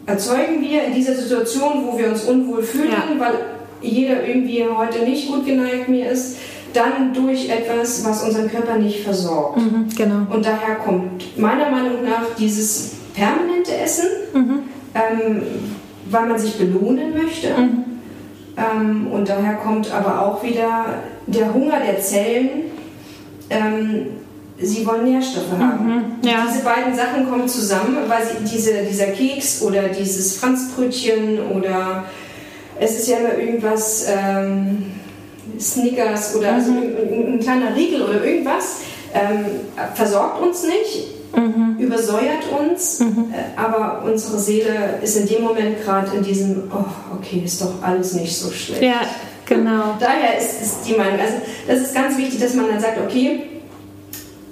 erzeugen 0.06 0.62
wir 0.62 0.84
in 0.86 0.94
dieser 0.94 1.14
Situation, 1.16 1.86
wo 1.86 1.98
wir 1.98 2.10
uns 2.10 2.24
unwohl 2.24 2.64
fühlen, 2.64 2.90
Ja. 2.92 3.04
weil 3.20 3.34
jeder 3.82 4.26
irgendwie 4.28 4.64
heute 4.66 5.04
nicht 5.04 5.28
gut 5.32 5.46
geneigt 5.46 5.90
mir 5.90 6.10
ist, 6.10 6.38
dann 6.74 7.14
durch 7.14 7.50
etwas, 7.50 8.06
was 8.06 8.24
unseren 8.24 8.50
Körper 8.50 8.78
nicht 8.78 9.04
versorgt. 9.04 9.58
Mhm, 9.58 9.88
genau. 9.96 10.34
Und 10.34 10.46
daher 10.46 10.76
kommt 10.84 11.38
meiner 11.38 11.70
Meinung 11.70 12.04
nach 12.04 12.36
dieses 12.40 12.92
permanente 13.14 13.76
Essen, 13.76 14.08
ähm, 14.94 15.42
weil 16.10 16.28
man 16.28 16.40
sich 16.40 16.58
belohnen 16.58 17.14
möchte. 17.14 17.48
Ähm, 18.58 19.08
und 19.12 19.30
daher 19.30 19.56
kommt 19.56 19.92
aber 19.94 20.26
auch 20.26 20.44
wieder 20.44 20.86
der 21.28 21.54
Hunger 21.54 21.80
der 21.80 22.02
Zellen. 22.02 22.50
Ähm, 23.50 24.08
sie 24.60 24.86
wollen 24.86 25.06
Nährstoffe 25.06 25.52
haben. 25.58 26.20
ja. 26.24 26.46
Diese 26.48 26.64
beiden 26.64 26.94
Sachen 26.94 27.30
kommen 27.30 27.48
zusammen, 27.48 27.98
weil 28.08 28.24
sie, 28.26 28.54
diese, 28.54 28.84
dieser 28.84 29.08
Keks 29.08 29.62
oder 29.62 29.90
dieses 29.90 30.38
Franzbrötchen 30.38 31.40
oder 31.56 32.06
es 32.80 33.00
ist 33.00 33.08
ja 33.08 33.18
immer 33.18 33.38
irgendwas, 33.38 34.08
ähm, 34.10 34.86
Snickers 35.60 36.36
oder 36.36 36.54
also 36.54 36.72
ein, 36.72 37.34
ein 37.34 37.40
kleiner 37.40 37.76
Riegel 37.76 38.02
oder 38.04 38.24
irgendwas, 38.24 38.82
ähm, 39.14 39.46
versorgt 39.96 40.42
uns 40.42 40.64
nicht, 40.64 41.08
übersäuert 41.78 42.44
uns, 42.60 43.02
äh, 43.02 43.06
aber 43.56 44.04
unsere 44.06 44.40
Seele 44.40 45.00
ist 45.02 45.18
in 45.18 45.28
dem 45.28 45.44
Moment 45.44 45.82
gerade 45.84 46.16
in 46.16 46.24
diesem, 46.24 46.64
oh, 46.72 47.16
okay, 47.16 47.42
ist 47.46 47.62
doch 47.62 47.82
alles 47.82 48.14
nicht 48.14 48.36
so 48.36 48.52
schlecht. 48.52 48.82
Ja, 48.82 49.02
genau. 49.46 49.96
Daher 50.00 50.38
ist, 50.38 50.62
ist 50.62 50.78
die 50.88 50.94
Meinung, 50.94 51.20
also 51.20 51.36
das 51.68 51.80
ist 51.82 51.96
ganz 51.96 52.18
wichtig, 52.18 52.40
dass 52.40 52.54
man 52.54 52.68
dann 52.68 52.80
sagt, 52.80 52.98
okay, 53.00 53.44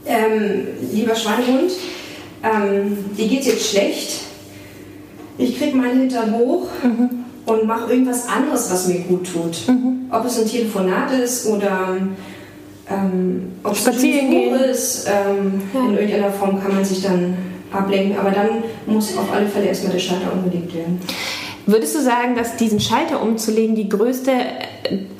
ähm, 0.06 0.68
lieber 0.92 1.16
Schweinehund, 1.16 1.72
ähm, 2.44 2.98
dir 3.18 3.28
geht's 3.28 3.48
jetzt 3.48 3.70
schlecht, 3.70 4.22
ich 5.38 5.58
krieg 5.58 5.76
meinen 5.76 6.02
Hintern 6.02 6.34
hoch 6.36 6.68
und 7.46 7.66
mache 7.66 7.92
irgendwas 7.92 8.28
anderes, 8.28 8.70
was 8.72 8.88
mir 8.88 9.00
gut 9.00 9.32
tut. 9.32 9.58
Ob 10.12 10.26
es 10.26 10.38
ein 10.38 10.48
Telefonat 10.48 11.12
ist 11.14 11.48
oder 11.48 11.98
ähm, 12.90 13.54
ob 13.64 13.74
es 13.74 13.80
Spazieren 13.80 14.30
gehen. 14.30 14.56
ist, 14.56 15.08
ähm, 15.08 15.62
in 15.74 15.94
irgendeiner 15.94 16.32
Form 16.32 16.62
kann 16.62 16.76
man 16.76 16.86
sich 16.86 17.02
dann 17.02 17.38
ablenken, 17.72 18.18
aber 18.18 18.32
dann 18.32 18.50
muss 18.88 19.16
auf 19.18 19.32
alle 19.32 19.46
Fälle 19.46 19.68
erstmal 19.68 19.94
der 19.94 20.00
Schalter 20.00 20.34
umgelegt 20.34 20.74
werden. 20.74 21.00
Würdest 21.66 21.96
du 21.96 22.02
sagen, 22.02 22.36
dass 22.36 22.56
diesen 22.56 22.80
Schalter 22.80 23.22
umzulegen 23.22 23.76
die 23.76 23.90
größte, 23.90 24.32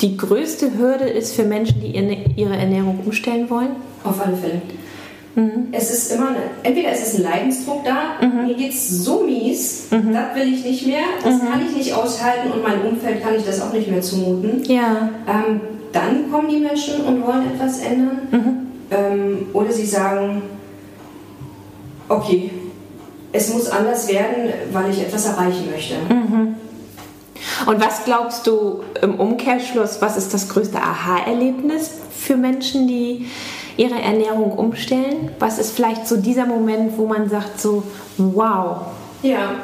die 0.00 0.16
größte 0.16 0.76
Hürde 0.76 1.04
ist 1.04 1.34
für 1.34 1.44
Menschen, 1.44 1.80
die 1.80 1.96
ihre 2.36 2.56
Ernährung 2.56 2.98
umstellen 3.04 3.48
wollen? 3.48 3.76
Auf 4.02 4.20
alle 4.20 4.36
Fälle. 4.36 4.60
Es 5.70 5.90
ist 5.90 6.12
immer, 6.12 6.30
eine, 6.30 6.38
entweder 6.64 6.90
es 6.90 7.06
ist 7.06 7.18
ein 7.18 7.22
Leidensdruck 7.22 7.84
da, 7.84 8.26
mir 8.44 8.54
geht 8.54 8.72
es 8.72 9.04
so 9.04 9.22
mies, 9.22 9.86
das 9.90 10.34
will 10.34 10.52
ich 10.52 10.64
nicht 10.64 10.86
mehr, 10.86 11.04
das 11.22 11.38
kann 11.38 11.64
ich 11.64 11.76
nicht 11.76 11.94
aushalten 11.94 12.50
und 12.50 12.62
mein 12.64 12.82
Umfeld 12.82 13.22
kann 13.22 13.36
ich 13.36 13.44
das 13.44 13.62
auch 13.62 13.72
nicht 13.72 13.88
mehr 13.88 14.02
zumuten. 14.02 14.64
Ja. 14.64 15.08
Ähm, 15.28 15.60
dann 15.92 16.30
kommen 16.30 16.48
die 16.48 16.58
Menschen 16.58 17.04
und 17.04 17.26
wollen 17.26 17.54
etwas 17.54 17.80
ändern. 17.80 18.72
Ähm, 18.90 19.46
oder 19.52 19.72
sie 19.72 19.86
sagen, 19.86 20.42
okay, 22.08 22.50
es 23.32 23.52
muss 23.52 23.68
anders 23.68 24.08
werden, 24.08 24.52
weil 24.72 24.90
ich 24.90 25.00
etwas 25.00 25.26
erreichen 25.26 25.70
möchte. 25.70 25.94
Und 27.66 27.80
was 27.80 28.04
glaubst 28.04 28.46
du 28.46 28.82
im 29.02 29.14
Umkehrschluss, 29.14 29.98
was 30.00 30.16
ist 30.16 30.34
das 30.34 30.48
größte 30.48 30.78
Aha-Erlebnis 30.78 31.90
für 32.10 32.36
Menschen, 32.36 32.88
die 32.88 33.26
ihre 33.76 34.00
Ernährung 34.00 34.52
umstellen? 34.52 35.30
Was 35.38 35.58
ist 35.58 35.72
vielleicht 35.76 36.06
so 36.06 36.16
dieser 36.16 36.46
Moment, 36.46 36.98
wo 36.98 37.06
man 37.06 37.28
sagt 37.28 37.60
so, 37.60 37.84
wow, 38.16 38.86
Ja, 39.22 39.56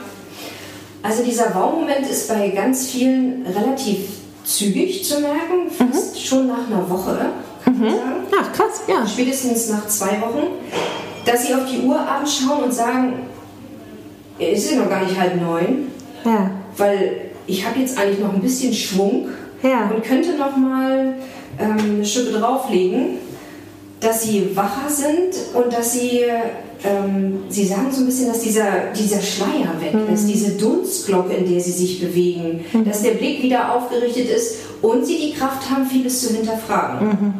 also 1.02 1.22
dieser 1.22 1.54
Wow-Moment 1.54 2.08
ist 2.10 2.28
bei 2.28 2.48
ganz 2.48 2.88
vielen 2.88 3.46
relativ 3.46 4.08
zügig 4.46 5.04
zu 5.04 5.20
merken, 5.20 5.70
fast 5.70 6.24
schon 6.24 6.46
nach 6.46 6.66
einer 6.70 6.88
Woche, 6.88 7.18
kann 7.64 7.78
man 7.78 7.90
sagen. 7.90 8.02
ach 8.40 8.52
krass, 8.52 8.82
ja. 8.88 9.06
Spätestens 9.06 9.68
nach 9.70 9.86
zwei 9.88 10.20
Wochen, 10.20 10.46
dass 11.24 11.46
sie 11.46 11.54
auf 11.54 11.62
die 11.70 11.80
Uhr 11.80 11.98
abends 11.98 12.38
schauen 12.38 12.64
und 12.64 12.72
sagen, 12.72 13.14
es 14.38 14.64
ist 14.64 14.72
ja 14.72 14.78
noch 14.78 14.88
gar 14.90 15.02
nicht 15.04 15.18
halb 15.18 15.40
neun, 15.40 15.88
Ja, 16.24 16.50
weil 16.76 17.30
ich 17.46 17.66
habe 17.66 17.78
jetzt 17.80 17.98
eigentlich 17.98 18.20
noch 18.20 18.32
ein 18.34 18.40
bisschen 18.40 18.72
Schwung 18.72 19.28
Ja. 19.62 19.90
und 19.92 20.02
könnte 20.04 20.34
noch 20.36 20.56
mal 20.56 21.14
ähm, 21.58 21.76
eine 21.96 22.04
Schippe 22.04 22.38
drauflegen, 22.38 23.18
dass 24.00 24.22
sie 24.24 24.54
wacher 24.54 24.88
sind 24.90 25.34
und 25.54 25.72
dass 25.72 25.94
sie, 25.94 26.20
ähm, 26.84 27.38
sie 27.48 27.66
sagen 27.66 27.88
so 27.90 28.00
ein 28.00 28.06
bisschen, 28.06 28.28
dass 28.28 28.40
dieser, 28.40 28.92
dieser 28.96 29.20
Schleier 29.20 29.74
weg 29.80 29.94
ist, 30.12 30.26
diese 30.26 30.52
Dunstglocke, 30.52 31.32
in 31.34 31.50
der 31.50 31.60
sie 31.60 31.72
sich 31.72 32.00
bewegen, 32.00 32.64
dass 32.84 33.02
der 33.02 33.12
Blick 33.12 33.42
wieder 33.42 33.74
aufgerichtet 33.74 34.28
ist 34.30 34.56
und 34.82 35.04
sie 35.06 35.18
die 35.18 35.32
Kraft 35.32 35.68
haben, 35.70 35.86
vieles 35.86 36.20
zu 36.26 36.34
hinterfragen. 36.34 37.08
Mhm. 37.08 37.34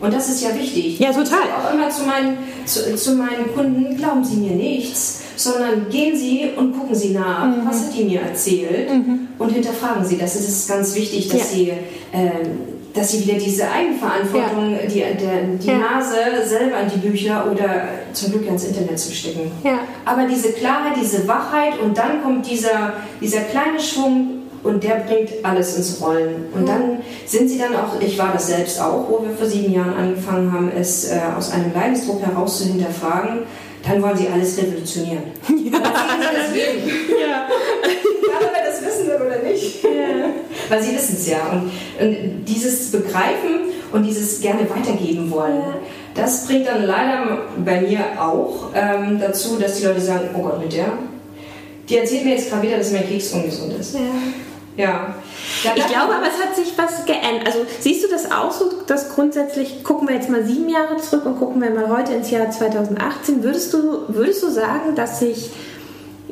Und 0.00 0.12
das 0.12 0.28
ist 0.28 0.42
ja 0.42 0.48
wichtig. 0.58 0.98
Ja, 0.98 1.10
total. 1.12 1.38
Ich 1.46 1.66
auch 1.70 1.72
immer 1.74 1.88
zu 1.88 2.02
meinen, 2.04 2.36
zu, 2.66 2.94
zu 2.96 3.12
meinen 3.14 3.54
Kunden, 3.54 3.96
glauben 3.96 4.24
Sie 4.24 4.36
mir 4.36 4.50
nichts, 4.52 5.20
sondern 5.36 5.88
gehen 5.90 6.16
Sie 6.16 6.50
und 6.56 6.76
gucken 6.76 6.94
Sie 6.94 7.10
nach, 7.10 7.46
Mhm. 7.46 7.66
was 7.66 7.84
hat 7.84 7.96
die 7.96 8.04
mir 8.04 8.20
erzählt 8.20 8.90
und 9.38 9.48
hinterfragen 9.52 10.04
Sie 10.04 10.18
das. 10.18 10.34
Es 10.34 10.48
ist 10.48 10.68
ganz 10.68 10.94
wichtig, 10.96 11.28
dass 11.28 11.38
Ja. 11.38 11.44
Sie... 11.56 11.72
ähm, 12.12 12.30
dass 12.94 13.12
sie 13.12 13.26
wieder 13.26 13.38
diese 13.38 13.64
Eigenverantwortung, 13.70 14.76
die, 14.88 15.00
der, 15.00 15.42
die 15.58 15.66
Ja. 15.66 15.78
Nase 15.78 16.16
selber 16.44 16.80
in 16.80 16.90
die 16.90 17.08
Bücher 17.08 17.46
oder 17.50 17.88
zum 18.12 18.32
Glück 18.32 18.46
ins 18.46 18.64
Internet 18.64 18.98
zu 18.98 19.12
stecken. 19.12 19.50
Ja. 19.64 19.78
Aber 20.04 20.26
diese 20.26 20.52
Klarheit, 20.52 20.94
diese 21.00 21.26
Wachheit 21.26 21.78
und 21.80 21.96
dann 21.96 22.22
kommt 22.22 22.48
dieser, 22.50 22.94
dieser 23.20 23.40
kleine 23.40 23.80
Schwung 23.80 24.42
und 24.62 24.84
der 24.84 24.96
bringt 25.06 25.30
alles 25.42 25.76
ins 25.76 26.00
Rollen. 26.00 26.46
Und 26.54 26.68
dann 26.68 26.98
sind 27.26 27.48
sie 27.48 27.58
dann 27.58 27.74
auch, 27.74 28.00
ich 28.00 28.16
war 28.18 28.30
das 28.32 28.46
selbst 28.48 28.80
auch, 28.80 29.08
wo 29.08 29.24
wir 29.24 29.34
vor 29.34 29.46
sieben 29.46 29.72
Jahren 29.72 29.94
angefangen 29.94 30.52
haben, 30.52 30.70
es 30.78 31.10
äh, 31.10 31.18
aus 31.36 31.50
einem 31.50 31.72
Leidensdruck 31.74 32.22
heraus 32.24 32.58
zu 32.58 32.64
hinterfragen, 32.66 33.40
dann 33.84 34.00
wollen 34.02 34.16
sie 34.16 34.28
alles 34.28 34.56
revolutionieren. 34.58 35.24
Ja. 35.48 35.78
Das 35.80 36.54
jedem. 36.54 36.88
Ja. 37.20 37.48
Egal, 37.82 38.48
ob 38.48 38.56
er 38.56 38.70
das 38.70 38.80
wissen 38.84 39.06
will 39.08 39.26
oder 39.26 39.42
nicht. 39.42 39.82
Weil 40.68 40.82
sie 40.82 40.94
wissen 40.94 41.16
es 41.18 41.28
ja. 41.28 41.40
Und, 41.50 41.70
und 42.00 42.44
dieses 42.44 42.90
Begreifen 42.90 43.72
und 43.92 44.04
dieses 44.04 44.40
gerne 44.40 44.68
weitergeben 44.68 45.30
wollen, 45.30 45.62
das 46.14 46.46
bringt 46.46 46.66
dann 46.66 46.84
leider 46.84 47.42
bei 47.64 47.80
mir 47.80 48.00
auch 48.18 48.70
ähm, 48.74 49.18
dazu, 49.20 49.56
dass 49.58 49.78
die 49.78 49.86
Leute 49.86 50.00
sagen, 50.00 50.30
oh 50.34 50.42
Gott, 50.42 50.60
mit 50.60 50.72
der, 50.72 50.92
die 51.88 51.98
erzählt 51.98 52.24
mir 52.24 52.34
jetzt 52.34 52.50
gerade 52.50 52.62
wieder, 52.62 52.78
dass 52.78 52.92
mein 52.92 53.06
Keks 53.08 53.32
ungesund 53.32 53.74
ist. 53.78 53.96
Ja. 54.76 55.14
Da 55.64 55.72
Ich 55.74 55.82
darf 55.82 55.92
glaube 55.92 56.14
aber, 56.14 56.26
es 56.26 56.42
hat 56.42 56.56
sich 56.56 56.72
was 56.76 57.04
geändert. 57.04 57.46
Also 57.46 57.60
siehst 57.80 58.04
du 58.04 58.08
das 58.08 58.30
auch 58.30 58.50
so, 58.50 58.70
dass 58.86 59.14
grundsätzlich, 59.14 59.84
gucken 59.84 60.08
wir 60.08 60.14
jetzt 60.14 60.30
mal 60.30 60.44
sieben 60.44 60.68
Jahre 60.68 60.96
zurück 60.96 61.26
und 61.26 61.38
gucken 61.38 61.60
wir 61.60 61.70
mal 61.70 61.88
heute 61.88 62.14
ins 62.14 62.30
Jahr 62.30 62.50
2018, 62.50 63.42
würdest 63.42 63.72
du, 63.74 64.04
würdest 64.08 64.42
du 64.42 64.50
sagen, 64.50 64.94
dass 64.94 65.20
sich, 65.20 65.50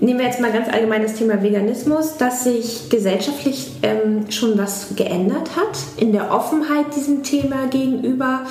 nehmen 0.00 0.19
wir 0.19 0.26
jetzt 0.26 0.40
mal 0.40 0.52
ganz 0.52 0.69
allgemein 0.69 1.02
das 1.02 1.14
Thema 1.14 1.42
Veganismus, 1.42 2.16
dass 2.16 2.45
sich 2.45 2.88
gesellschaftlich 2.88 3.73
ähm, 3.83 4.30
schon 4.30 4.57
was 4.59 4.95
geändert 4.97 5.57
hat 5.57 5.78
in 5.97 6.12
der 6.12 6.33
Offenheit 6.33 6.97
diesem 6.97 7.23
Thema 7.23 7.66
gegenüber 7.71 8.47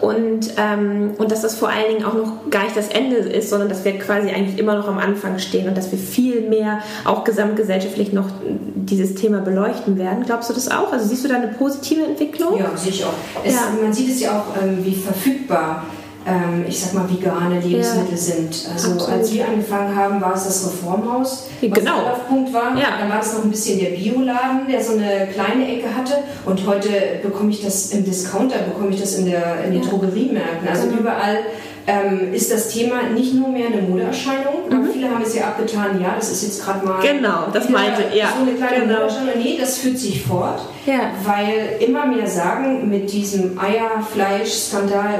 und, 0.00 0.54
ähm, 0.56 1.12
und 1.18 1.32
dass 1.32 1.42
das 1.42 1.56
vor 1.56 1.68
allen 1.68 1.88
Dingen 1.88 2.04
auch 2.04 2.14
noch 2.14 2.50
gar 2.50 2.64
nicht 2.64 2.76
das 2.76 2.88
Ende 2.88 3.16
ist, 3.16 3.50
sondern 3.50 3.68
dass 3.68 3.84
wir 3.84 3.98
quasi 3.98 4.30
eigentlich 4.30 4.58
immer 4.58 4.76
noch 4.76 4.88
am 4.88 4.98
Anfang 4.98 5.38
stehen 5.38 5.68
und 5.68 5.76
dass 5.76 5.90
wir 5.90 5.98
viel 5.98 6.48
mehr 6.48 6.80
auch 7.04 7.24
gesamtgesellschaftlich 7.24 8.12
noch 8.12 8.28
dieses 8.44 9.14
Thema 9.16 9.40
beleuchten 9.40 9.98
werden. 9.98 10.24
Glaubst 10.24 10.50
du 10.50 10.54
das 10.54 10.70
auch? 10.70 10.92
Also 10.92 11.06
siehst 11.06 11.24
du 11.24 11.28
da 11.28 11.36
eine 11.36 11.48
positive 11.48 12.04
Entwicklung? 12.04 12.58
Ja, 12.58 12.76
sehe 12.76 12.92
ich 12.92 13.04
auch. 13.04 13.14
Es, 13.44 13.54
Ja. 13.54 13.60
Man 13.82 13.92
sieht 13.92 14.10
es 14.10 14.20
ja 14.20 14.38
auch, 14.38 14.62
ähm, 14.62 14.84
wie 14.84 14.94
verfügbar, 14.94 15.84
ähm, 16.26 16.64
ich 16.68 16.80
sag 16.80 16.94
mal, 16.94 17.08
vegane 17.10 17.60
Lebensmittel 17.60 18.16
sind. 18.16 18.68
Also 18.72 18.92
Absolut. 18.92 19.08
als 19.18 19.32
wir 19.32 19.46
angefangen 19.48 19.94
haben, 19.96 20.20
war 20.20 20.34
es 20.34 20.44
das 20.44 20.66
Reformhaus, 20.66 21.48
was 21.60 21.78
Genau. 21.78 21.98
Anlaufpunkt 21.98 22.52
war. 22.52 22.76
Ja. 22.76 22.98
Dann 23.00 23.08
war 23.10 23.20
es 23.20 23.32
noch 23.32 23.44
ein 23.44 23.50
bisschen 23.50 23.78
der 23.80 23.90
Bioladen, 23.90 24.66
der 24.70 24.82
so 24.82 24.92
eine 24.92 25.28
kleine 25.32 25.66
Ecke 25.76 25.94
hatte. 25.96 26.14
Und 26.44 26.66
heute 26.66 26.88
bekomme 27.22 27.50
ich 27.50 27.62
das 27.64 27.90
im 27.90 28.04
Discounter, 28.04 28.56
bekomme 28.58 28.90
ich 28.94 29.00
das 29.00 29.14
in, 29.16 29.26
der, 29.26 29.64
in 29.64 29.72
den 29.72 29.82
Ja. 29.82 29.88
Drogeriemärkten. 29.90 30.68
Also 30.68 30.86
Genau. 30.88 31.00
überall 31.00 31.38
ähm, 31.84 32.32
ist 32.32 32.52
das 32.52 32.68
Thema 32.68 33.02
nicht 33.12 33.34
nur 33.34 33.48
mehr 33.48 33.66
eine 33.66 33.82
Modeerscheinung. 33.82 34.52
Viele 34.92 35.10
haben 35.10 35.22
es 35.26 35.34
ja 35.34 35.46
abgetan, 35.46 36.00
ja, 36.00 36.14
das 36.16 36.30
ist 36.30 36.44
jetzt 36.44 36.64
gerade 36.64 36.86
mal 36.86 36.98
Mhm. 36.98 37.02
Genau, 37.18 37.38
das 37.52 37.68
meinte- 37.68 38.04
ja, 38.16 38.26
so 38.36 38.42
eine 38.48 38.52
kleine 38.56 38.86
genau. 38.86 39.00
Modeerscheinung. 39.00 39.34
Nee, 39.42 39.58
das 39.60 39.78
führt 39.78 39.98
sich 39.98 40.22
fort. 40.22 40.60
Ja. 40.86 41.10
Weil 41.24 41.82
immer 41.84 42.06
mehr 42.06 42.28
sagen, 42.28 42.88
mit 42.88 43.12
diesem 43.12 43.58
Eierfleisch-Skandal 43.58 45.14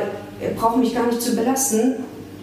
braucht 0.56 0.76
mich 0.78 0.94
gar 0.94 1.06
nicht 1.06 1.20
zu 1.22 1.34
belasten, 1.36 1.96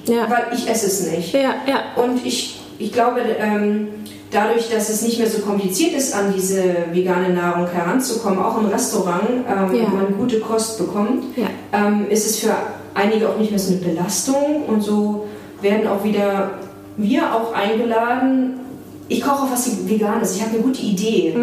Ja. 0.06 0.30
weil 0.30 0.58
ich 0.58 0.70
esse 0.70 0.88
es 0.88 1.10
nicht. 1.12 1.34
Ja, 1.34 1.56
ja. 1.68 2.02
Und 2.02 2.26
ich, 2.26 2.60
ich 2.78 2.92
glaube, 2.92 3.22
ähm, 3.40 3.90
dadurch, 4.32 4.70
dass 4.70 4.90
es 4.90 5.02
nicht 5.02 5.20
mehr 5.20 5.30
so 5.30 5.40
kompliziert 5.42 5.94
ist, 5.94 6.14
an 6.16 6.34
diese 6.36 6.64
vegane 6.92 7.30
Nahrung 7.30 7.68
heranzukommen, 7.68 8.40
auch 8.40 8.58
im 8.60 8.68
Restaurant, 8.68 9.22
ähm, 9.48 9.76
Ja. 9.76 9.92
wo 9.92 9.96
man 9.96 10.18
gute 10.18 10.40
Kost 10.40 10.78
bekommt, 10.78 11.24
Ja. 11.36 11.48
ähm, 11.74 12.08
ist 12.10 12.26
es 12.26 12.40
für 12.40 12.56
einige 12.94 13.30
auch 13.30 13.38
nicht 13.38 13.52
mehr 13.52 13.60
so 13.60 13.72
eine 13.74 13.82
Belastung 13.82 14.64
und 14.68 14.82
so 14.82 15.28
werden 15.62 15.88
auch 15.88 16.04
wieder 16.04 16.52
wir 16.98 17.34
auch 17.34 17.54
eingeladen. 17.54 18.59
Ich 19.12 19.22
koche 19.22 19.44
auch 19.44 19.52
was 19.52 19.90
Veganes. 19.90 20.36
Ich 20.36 20.42
habe 20.42 20.54
eine 20.54 20.62
gute 20.62 20.82
Idee, 20.82 21.34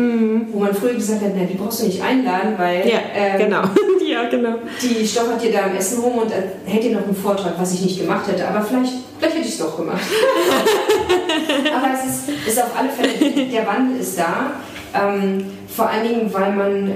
wo 0.52 0.60
man 0.60 0.72
früher 0.72 0.94
gesagt 0.94 1.20
hat, 1.22 1.32
na, 1.36 1.44
die 1.44 1.54
brauchst 1.54 1.82
du 1.82 1.86
nicht 1.86 2.00
einladen, 2.00 2.54
weil 2.56 2.84
Mhm. 2.84 2.90
Ja, 2.90 2.98
ähm, 3.14 3.38
genau. 3.38 3.62
ja, 4.06 4.28
genau. 4.28 4.54
die 4.80 5.06
stochert 5.06 5.42
dir 5.42 5.52
da 5.52 5.66
im 5.66 5.76
Essen 5.76 6.00
rum 6.00 6.18
und 6.18 6.30
äh, 6.30 6.42
hält 6.64 6.84
dir 6.84 6.92
noch 6.92 7.04
einen 7.04 7.16
Vortrag, 7.16 7.54
was 7.58 7.74
ich 7.74 7.82
nicht 7.82 8.00
gemacht 8.00 8.28
hätte. 8.28 8.46
Aber 8.46 8.62
vielleicht, 8.64 8.92
vielleicht 9.18 9.36
hätte 9.36 9.48
ich 9.48 9.54
es 9.54 9.58
doch 9.58 9.76
gemacht. 9.76 10.00
Aber 11.74 11.88
es 11.92 12.28
ist, 12.28 12.48
ist 12.48 12.58
auf 12.62 12.70
alle 12.78 12.88
Fälle, 12.88 13.46
der 13.50 13.66
Wandel 13.66 14.00
ist 14.00 14.18
da. 14.18 14.52
Ähm, 14.94 15.44
vor 15.74 15.88
allen 15.88 16.08
Dingen, 16.08 16.32
weil 16.32 16.52
man, 16.52 16.92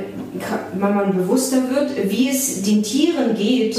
weil 0.78 0.94
man 0.94 1.16
bewusster 1.16 1.59
wird, 1.68 1.90
wie 2.11 2.30
es 2.30 2.62
den 2.62 2.83
Tieren 2.83 3.35
geht, 3.35 3.76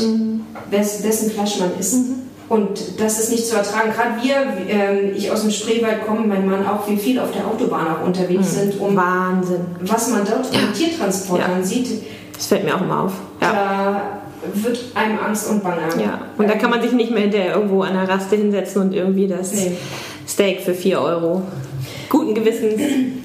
wes, 0.69 1.01
dessen 1.01 1.31
Fleisch 1.31 1.57
man 1.59 1.71
isst. 1.79 2.05
Und 2.51 2.99
das 2.99 3.17
ist 3.19 3.31
nicht 3.31 3.47
zu 3.47 3.55
ertragen. 3.55 3.91
Gerade 3.93 4.21
wir, 4.21 4.35
ähm, 4.67 5.11
ich 5.15 5.31
aus 5.31 5.41
dem 5.43 5.51
Spreewald 5.51 6.05
komme, 6.05 6.27
mein 6.27 6.49
Mann 6.49 6.65
auch, 6.67 6.85
wir 6.87 6.97
viel 6.97 7.17
auf 7.19 7.31
der 7.31 7.47
Autobahn 7.47 7.87
auch 7.87 8.05
unterwegs 8.05 8.55
sind, 8.55 8.77
um 8.79 8.93
Wahnsinn. 8.95 9.61
was 9.81 10.09
man 10.09 10.25
dort 10.25 10.45
von 10.47 10.73
Tiertransportern 10.73 11.59
Ja. 11.59 11.63
sieht, 11.63 11.87
Das 12.35 12.47
fällt 12.47 12.65
mir 12.65 12.75
auch 12.75 12.81
immer 12.81 13.03
auf. 13.03 13.13
Ja. 13.41 13.53
da 13.53 14.01
wird 14.53 14.79
einem 14.95 15.17
Angst 15.19 15.49
und 15.49 15.63
Bange. 15.63 15.81
ja. 15.97 16.19
Und 16.37 16.49
da 16.49 16.55
kann 16.55 16.69
man 16.71 16.81
sich 16.81 16.91
nicht 16.91 17.11
mehr 17.11 17.21
hinterher 17.21 17.55
irgendwo 17.55 17.83
an 17.83 17.93
der 17.93 18.09
Raste 18.09 18.35
hinsetzen 18.35 18.81
und 18.81 18.93
irgendwie 18.93 19.27
das 19.27 19.53
Nee. 19.53 19.77
Steak 20.27 20.59
für 20.61 20.73
4 20.73 20.99
Euro 21.01 21.43
guten 22.09 22.33
Gewissens. 22.33 22.73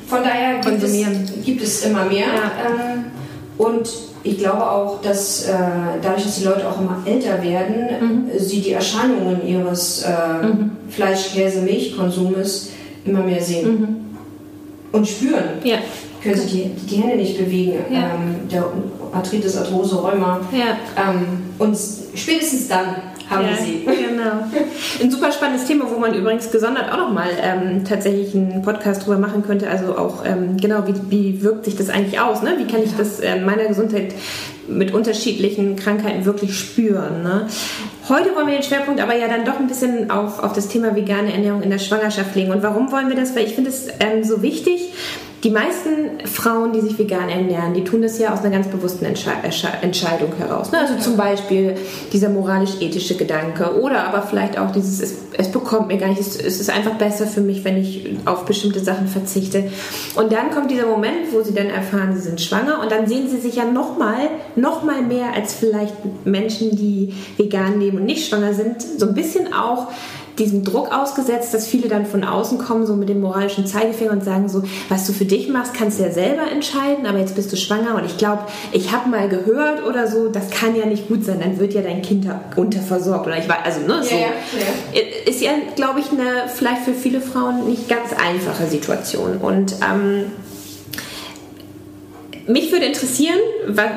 Von 0.07 0.19
daher 0.23 0.61
gibt 0.61 0.67
Konsumieren. 0.81 1.25
es, 1.39 1.45
gibt 1.45 1.63
es 1.63 1.85
immer 1.85 2.05
mehr. 2.05 2.27
Ja. 2.27 2.53
Ähm, 2.95 3.05
und 3.59 3.89
ich 4.23 4.39
glaube 4.39 4.71
auch, 4.71 5.01
dass 5.03 5.49
äh, 5.49 5.53
dadurch, 6.03 6.25
dass 6.25 6.39
die 6.39 6.45
Leute 6.45 6.69
auch 6.69 6.81
immer 6.81 7.03
älter 7.07 7.43
werden, 7.43 8.29
äh, 8.31 8.39
sie 8.39 8.61
die 8.61 8.73
Erscheinungen 8.73 9.47
ihres 9.47 10.03
äh, 10.03 10.09
Fleisch-, 10.91 11.33
Käse-, 11.33 11.63
Milchkonsumes 11.63 12.71
immer 13.05 13.21
mehr 13.21 13.41
sehen. 13.41 14.05
Und 14.93 15.07
spüren. 15.07 15.45
Ja. 15.63 15.77
Können 16.23 16.37
sich 16.37 16.51
die, 16.51 16.71
die 16.87 16.97
Hände 16.97 17.17
nicht 17.17 17.39
bewegen. 17.39 17.79
Ja. 17.91 18.15
Ähm, 18.15 18.49
der 18.51 18.67
Arthritis, 19.13 19.57
Arthrose, 19.57 19.97
Rheuma. 19.97 20.41
Ja. 20.53 20.77
Ähm, 20.97 21.45
und 21.59 21.79
spätestens 22.15 22.69
dann 22.69 22.97
haben 23.31 23.45
ja, 23.45 23.51
wir 23.51 23.57
sie. 23.57 23.85
Genau. 23.85 24.45
Ein 25.03 25.11
super 25.11 25.33
spannendes 25.33 25.67
Thema, 25.67 25.91
wo 25.91 25.99
man 25.99 26.15
übrigens 26.15 26.51
gesondert 26.51 26.93
auch 26.93 26.99
nochmal 26.99 27.31
ähm, 27.41 27.85
tatsächlich 27.85 28.35
einen 28.35 28.63
Podcast 28.63 29.05
drüber 29.05 29.19
machen 29.19 29.43
könnte. 29.43 29.69
Also 29.69 29.97
auch 29.97 30.25
ähm, 30.25 30.57
genau, 30.57 30.85
wie, 30.87 30.95
wie 31.11 31.43
wirkt 31.43 31.65
sich 31.65 31.77
das 31.77 31.91
eigentlich 31.91 32.19
aus? 32.21 32.43
Ne? 32.43 32.55
Wie 32.59 32.71
kann 32.71 32.83
ich 32.83 32.97
das 32.97 33.21
äh, 33.21 33.41
meiner 33.41 33.65
Gesundheit 33.65 34.15
mit 34.69 34.95
unterschiedlichen 34.95 35.77
Krankheiten 35.77 36.25
wirklich 36.25 36.59
spüren? 36.59 37.23
Ne? 37.23 37.47
Heute 38.09 38.35
wollen 38.35 38.47
wir 38.47 38.55
den 38.55 38.63
Schwerpunkt 38.63 39.01
aber 39.01 39.17
ja 39.17 39.29
dann 39.29 39.45
doch 39.45 39.59
ein 39.59 39.67
bisschen 39.67 40.11
auf, 40.11 40.43
auf 40.43 40.53
das 40.53 40.69
Thema 40.69 40.95
vegane 40.95 41.33
Ernährung 41.33 41.63
in 41.63 41.71
der 41.71 41.79
Schwangerschaft 41.79 42.35
legen. 42.37 42.53
Und 42.53 42.63
warum 42.63 42.93
wollen 42.93 43.09
wir 43.09 43.17
das? 43.17 43.35
Weil 43.35 43.45
ich 43.45 43.55
finde 43.55 43.71
es 43.71 43.89
ähm, 44.01 44.23
so 44.23 44.43
wichtig. 44.43 44.93
Die 45.47 45.53
meisten 45.53 46.27
Frauen, 46.27 46.73
die 46.73 46.81
sich 46.81 46.99
vegan 46.99 47.29
ernähren, 47.29 47.73
die 47.73 47.85
tun 47.85 48.03
das 48.03 48.19
ja 48.19 48.35
aus 48.35 48.41
einer 48.41 48.51
ganz 48.51 48.67
bewussten 48.67 49.05
Entsche 49.05 49.31
Entsche- 49.31 49.81
Entscheidung 49.81 50.31
heraus. 50.37 50.73
Ne? 50.73 50.81
Also 50.81 50.99
zum 50.99 51.17
Beispiel 51.17 51.77
dieser 52.13 52.31
moralisch-ethische 52.31 53.15
Gedanke 53.15 53.81
oder 53.81 54.09
aber 54.09 54.23
vielleicht 54.23 54.59
auch 54.59 54.73
dieses, 54.73 55.01
es, 55.01 55.15
es 55.39 55.53
bekommt 55.53 55.87
mir 55.87 55.99
gar 55.99 56.09
nicht, 56.09 56.21
es, 56.21 56.35
es 56.35 56.59
ist 56.59 56.69
einfach 56.69 56.95
besser 56.95 57.29
für 57.29 57.43
mich, 57.43 57.65
wenn 57.65 57.77
ich 57.77 58.17
auf 58.25 58.45
bestimmte 58.45 58.81
Sachen 58.81 59.07
verzichte. 59.07 59.71
Und 60.17 60.33
dann 60.33 60.51
kommt 60.51 60.69
dieser 60.73 60.87
Moment, 60.87 61.33
wo 61.33 61.41
sie 61.43 61.55
dann 61.55 61.71
erfahren, 61.71 62.13
sie 62.17 62.23
sind 62.23 62.41
schwanger 62.41 62.81
und 62.83 62.91
dann 62.91 63.07
sehen 63.07 63.29
sie 63.31 63.39
sich 63.39 63.55
ja 63.55 63.67
nochmal, 63.67 64.29
noch 64.57 64.83
mal 64.83 65.01
mehr 65.01 65.33
als 65.33 65.55
vielleicht 65.55 65.95
Menschen, 66.25 66.75
die 66.75 67.15
vegan 67.37 67.79
leben 67.79 67.99
und 67.99 68.05
nicht 68.07 68.29
schwanger 68.29 68.53
sind, 68.53 68.83
so 68.83 69.07
ein 69.07 69.15
bisschen 69.15 69.53
auch 69.53 69.93
diesem 70.39 70.65
Druck 70.65 70.93
ausgesetzt, 70.93 71.55
dass 71.55 71.67
viele 71.67 71.89
dann 71.89 72.07
von 72.07 72.25
außen 72.25 72.59
kommen, 72.59 72.87
so 72.87 72.95
mit 72.95 73.09
dem 73.09 73.21
moralischen 73.21 73.67
Zeigefinger 73.67 74.13
und 74.13 74.25
sagen 74.25 74.49
so, 74.49 74.63
was 74.89 75.07
du 75.07 75.13
für 75.13 75.25
dich 75.25 75.49
machst, 75.49 75.75
kannst 75.75 75.99
du 75.99 76.05
ja 76.05 76.11
selber 76.11 76.51
entscheiden, 76.51 77.07
aber 77.07 77.19
jetzt 77.19 77.35
bist 77.35 77.53
du 77.53 77.57
schwanger 77.57 77.95
und 77.95 78.05
ich 78.05 78.19
glaube, 78.19 78.43
ich 78.73 78.93
habe 78.93 79.09
mal 79.09 79.29
gehört 79.29 79.85
oder 79.85 80.07
so, 80.07 80.29
das 80.29 80.51
kann 80.51 80.77
ja 80.77 80.87
nicht 80.87 81.09
gut 81.09 81.25
sein, 81.25 81.41
dann 81.41 81.59
wird 81.59 81.75
ja 81.75 81.83
dein 81.83 82.03
Kind 82.03 82.27
unterversorgt 82.57 83.27
oder 83.27 83.39
ich 83.39 83.49
weiß, 83.49 83.59
also 83.65 83.81
ne, 83.81 84.03
so. 84.03 84.15
Ja, 84.15 84.21
ja, 84.21 85.31
Ist 85.31 85.41
ja, 85.41 85.53
glaube 85.75 86.01
ich, 86.01 86.11
eine 86.11 86.49
vielleicht 86.55 86.83
für 86.83 86.95
viele 86.95 87.21
Frauen 87.21 87.69
nicht 87.69 87.89
ganz 87.89 88.13
einfache 88.13 88.67
Situation 88.67 89.39
und 89.39 89.77
ähm, 89.83 90.25
mich 92.47 92.71
würde 92.71 92.87
interessieren, 92.87 93.39
was, 93.67 93.91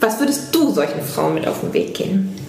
was 0.00 0.20
würdest 0.20 0.54
du 0.54 0.70
solchen 0.72 1.02
Frauen 1.02 1.34
mit 1.34 1.46
auf 1.46 1.60
den 1.60 1.72
Weg 1.72 1.94
gehen? 1.94 2.39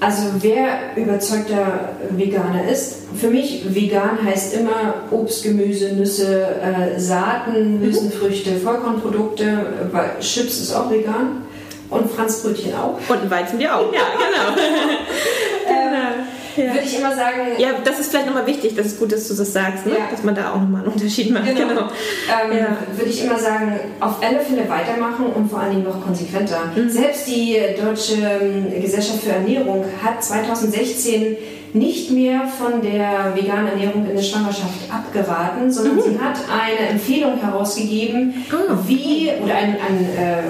Also 0.00 0.22
wer 0.40 0.96
überzeugter 0.96 1.90
Veganer 2.10 2.68
ist, 2.68 2.96
für 3.14 3.28
mich 3.28 3.74
vegan 3.74 4.18
heißt 4.24 4.54
immer 4.54 4.94
Obst, 5.10 5.42
Gemüse, 5.42 5.92
Nüsse, 5.92 6.46
äh, 6.62 6.98
Saaten, 6.98 7.80
Hülsenfrüchte, 7.80 8.56
Vollkornprodukte, 8.56 9.66
weil 9.92 10.18
Chips 10.20 10.58
ist 10.60 10.74
auch 10.74 10.90
vegan 10.90 11.42
und 11.90 12.10
Franzbrötchen 12.10 12.74
auch. 12.74 12.98
Und 13.08 13.22
ein 13.22 13.30
Weizenbier 13.30 13.76
auch. 13.76 13.92
Ja, 13.92 14.00
genau. 14.16 14.56
genau. 15.66 16.26
Ja. 16.56 16.74
Würde 16.74 16.80
ich 16.84 16.98
immer 16.98 17.14
sagen. 17.14 17.40
Ja, 17.58 17.68
das 17.84 18.00
ist 18.00 18.10
vielleicht 18.10 18.26
nochmal 18.26 18.46
wichtig, 18.46 18.74
das 18.76 18.86
ist 18.86 18.98
gut, 18.98 19.12
dass 19.12 19.28
du 19.28 19.34
das 19.34 19.52
sagst, 19.52 19.86
ne? 19.86 19.92
ja. 19.92 20.10
dass 20.10 20.22
man 20.22 20.34
da 20.34 20.52
auch 20.52 20.60
nochmal 20.60 20.82
einen 20.82 20.92
Unterschied 20.92 21.30
macht. 21.30 21.46
Genau. 21.46 21.68
genau. 21.68 21.82
Ähm, 21.82 22.58
ja. 22.58 22.76
Würde 22.96 23.10
ich 23.10 23.24
immer 23.24 23.38
sagen, 23.38 23.78
auf 24.00 24.22
alle 24.22 24.40
Fälle 24.40 24.68
weitermachen 24.68 25.26
und 25.26 25.50
vor 25.50 25.60
allen 25.60 25.72
Dingen 25.72 25.84
noch 25.84 26.04
konsequenter. 26.04 26.72
Mhm. 26.74 26.88
Selbst 26.88 27.26
die 27.26 27.56
Deutsche 27.80 28.14
ähm, 28.40 28.80
Gesellschaft 28.80 29.22
für 29.22 29.30
Ernährung 29.30 29.84
hat 30.02 30.22
2016 30.22 31.36
nicht 31.72 32.10
mehr 32.10 32.42
von 32.46 32.82
der 32.82 33.32
veganen 33.34 33.68
Ernährung 33.68 34.06
in 34.08 34.16
der 34.16 34.22
Schwangerschaft 34.22 34.90
abgeraten, 34.90 35.70
sondern 35.70 35.96
mhm. 35.96 36.02
sie 36.02 36.18
hat 36.18 36.38
eine 36.50 36.88
Empfehlung 36.90 37.40
herausgegeben, 37.40 38.44
oh. 38.52 38.74
wie, 38.86 39.30
oder 39.42 39.54
ein, 39.54 39.76
ein, 39.76 40.04
äh, 40.18 40.42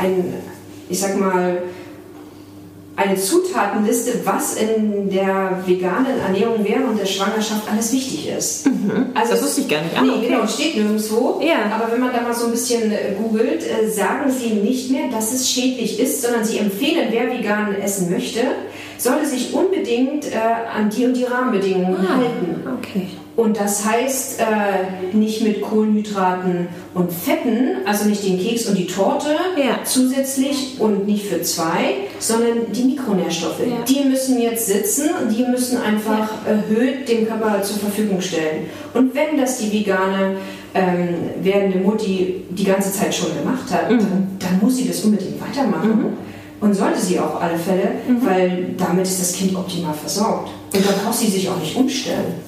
ein 0.00 0.34
ich 0.88 1.00
sag 1.00 1.18
mal, 1.18 1.62
eine 2.98 3.16
Zutatenliste, 3.16 4.20
was 4.24 4.56
in 4.56 5.08
der 5.08 5.62
veganen 5.64 6.18
Ernährung 6.20 6.64
während 6.64 6.98
der 6.98 7.06
Schwangerschaft 7.06 7.70
alles 7.70 7.92
wichtig 7.92 8.28
ist. 8.28 8.66
Mhm. 8.66 9.10
Also 9.14 9.32
das 9.32 9.42
wusste 9.42 9.60
ich 9.60 9.68
gar 9.68 9.82
nicht. 9.82 9.96
Ah, 9.96 10.02
nee, 10.02 10.10
okay. 10.10 10.26
genau, 10.26 10.46
steht 10.48 10.74
nirgendwo. 10.76 11.40
Ja. 11.40 11.70
Aber 11.72 11.92
wenn 11.92 12.00
man 12.00 12.12
da 12.12 12.22
mal 12.22 12.34
so 12.34 12.46
ein 12.46 12.50
bisschen 12.50 12.90
äh, 12.90 13.14
googelt, 13.16 13.62
äh, 13.62 13.88
sagen 13.88 14.28
sie 14.32 14.54
nicht 14.54 14.90
mehr, 14.90 15.08
dass 15.12 15.32
es 15.32 15.48
schädlich 15.48 16.00
ist, 16.00 16.22
sondern 16.22 16.44
sie 16.44 16.58
empfehlen, 16.58 17.08
wer 17.10 17.30
vegan 17.30 17.76
essen 17.76 18.10
möchte, 18.10 18.40
sollte 18.98 19.26
sich 19.26 19.54
unbedingt 19.54 20.26
äh, 20.32 20.36
an 20.76 20.90
die 20.90 21.04
und 21.04 21.14
die 21.14 21.24
Rahmenbedingungen 21.24 22.04
ah, 22.04 22.16
halten. 22.16 22.68
Okay. 22.78 23.06
Und 23.38 23.56
das 23.56 23.84
heißt 23.84 24.40
äh, 24.40 25.16
nicht 25.16 25.42
mit 25.42 25.62
Kohlenhydraten 25.62 26.66
und 26.92 27.12
Fetten, 27.12 27.86
also 27.86 28.08
nicht 28.08 28.24
den 28.24 28.36
Keks 28.36 28.66
und 28.66 28.76
die 28.76 28.88
Torte 28.88 29.28
ja. 29.56 29.78
zusätzlich 29.84 30.74
und 30.80 31.06
nicht 31.06 31.26
für 31.26 31.40
zwei, 31.42 32.08
sondern 32.18 32.72
die 32.72 32.82
Mikronährstoffe. 32.82 33.60
Ja. 33.60 33.84
Die 33.88 34.08
müssen 34.08 34.42
jetzt 34.42 34.66
sitzen 34.66 35.10
und 35.22 35.30
die 35.30 35.44
müssen 35.44 35.80
einfach 35.80 36.28
ja. 36.44 36.54
erhöht 36.54 37.08
dem 37.08 37.28
Körper 37.28 37.62
zur 37.62 37.76
Verfügung 37.76 38.20
stellen. 38.20 38.66
Und 38.92 39.14
wenn 39.14 39.38
das 39.40 39.58
die 39.58 39.72
vegane 39.72 40.38
ähm, 40.74 41.14
werdende 41.40 41.78
Mutti 41.78 42.42
die 42.50 42.64
ganze 42.64 42.92
Zeit 42.92 43.14
schon 43.14 43.28
gemacht 43.38 43.70
hat, 43.70 43.88
mhm. 43.88 43.98
dann, 43.98 44.36
dann, 44.40 44.58
muss 44.60 44.78
sie 44.78 44.88
das 44.88 45.04
unbedingt 45.04 45.40
weitermachen. 45.40 45.96
Mhm. 45.96 46.06
Und 46.60 46.74
sollte 46.74 46.98
sie 46.98 47.20
auf 47.20 47.40
alle 47.40 47.56
Fälle, 47.56 47.88
mhm. 48.08 48.26
weil 48.26 48.66
damit 48.76 49.04
ist 49.04 49.20
das 49.20 49.32
Kind 49.32 49.54
optimal 49.54 49.94
versorgt. 49.94 50.50
Und 50.74 50.84
dann 50.84 50.94
braucht 51.04 51.16
sie 51.16 51.28
sich 51.28 51.48
auch 51.48 51.60
nicht 51.60 51.76
umstellen. 51.76 52.47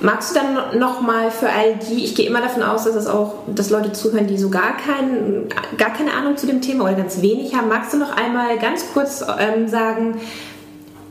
Magst 0.00 0.30
du 0.30 0.40
dann 0.40 0.78
nochmal 0.78 1.30
für 1.30 1.48
all 1.48 1.74
die, 1.76 2.04
ich 2.04 2.14
gehe 2.14 2.26
immer 2.26 2.40
davon 2.40 2.62
aus, 2.62 2.84
dass 2.84 2.94
es 2.94 3.06
auch, 3.06 3.34
dass 3.48 3.70
Leute 3.70 3.92
zuhören, 3.92 4.28
die 4.28 4.38
so 4.38 4.48
gar, 4.48 4.76
kein, 4.76 5.48
gar 5.76 5.92
keine 5.92 6.12
Ahnung 6.12 6.36
zu 6.36 6.46
dem 6.46 6.60
Thema 6.60 6.84
oder 6.84 6.94
ganz 6.94 7.20
wenig 7.20 7.54
haben, 7.54 7.68
magst 7.68 7.92
du 7.92 7.98
noch 7.98 8.16
einmal 8.16 8.58
ganz 8.58 8.84
kurz 8.92 9.24
ähm, 9.38 9.66
sagen, 9.68 10.20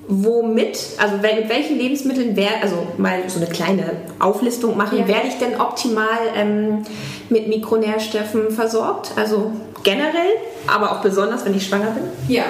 womit, 0.07 0.79
also 0.99 1.17
mit 1.17 1.49
welchen 1.49 1.77
Lebensmitteln 1.77 2.35
werde, 2.37 2.61
also 2.61 2.87
mal 2.97 3.23
so 3.27 3.39
eine 3.39 3.49
kleine 3.49 3.91
Auflistung 4.19 4.77
machen, 4.77 4.99
ja. 4.99 5.07
werde 5.07 5.27
ich 5.27 5.37
denn 5.37 5.59
optimal 5.59 6.19
ähm, 6.33 6.83
mit 7.29 7.49
Mikronährstoffen 7.49 8.51
versorgt? 8.51 9.11
Also 9.17 9.51
generell, 9.83 10.31
aber 10.65 10.93
auch 10.93 11.01
besonders, 11.01 11.43
wenn 11.45 11.55
ich 11.55 11.67
schwanger 11.67 11.91
bin? 11.91 12.03
Ja, 12.29 12.45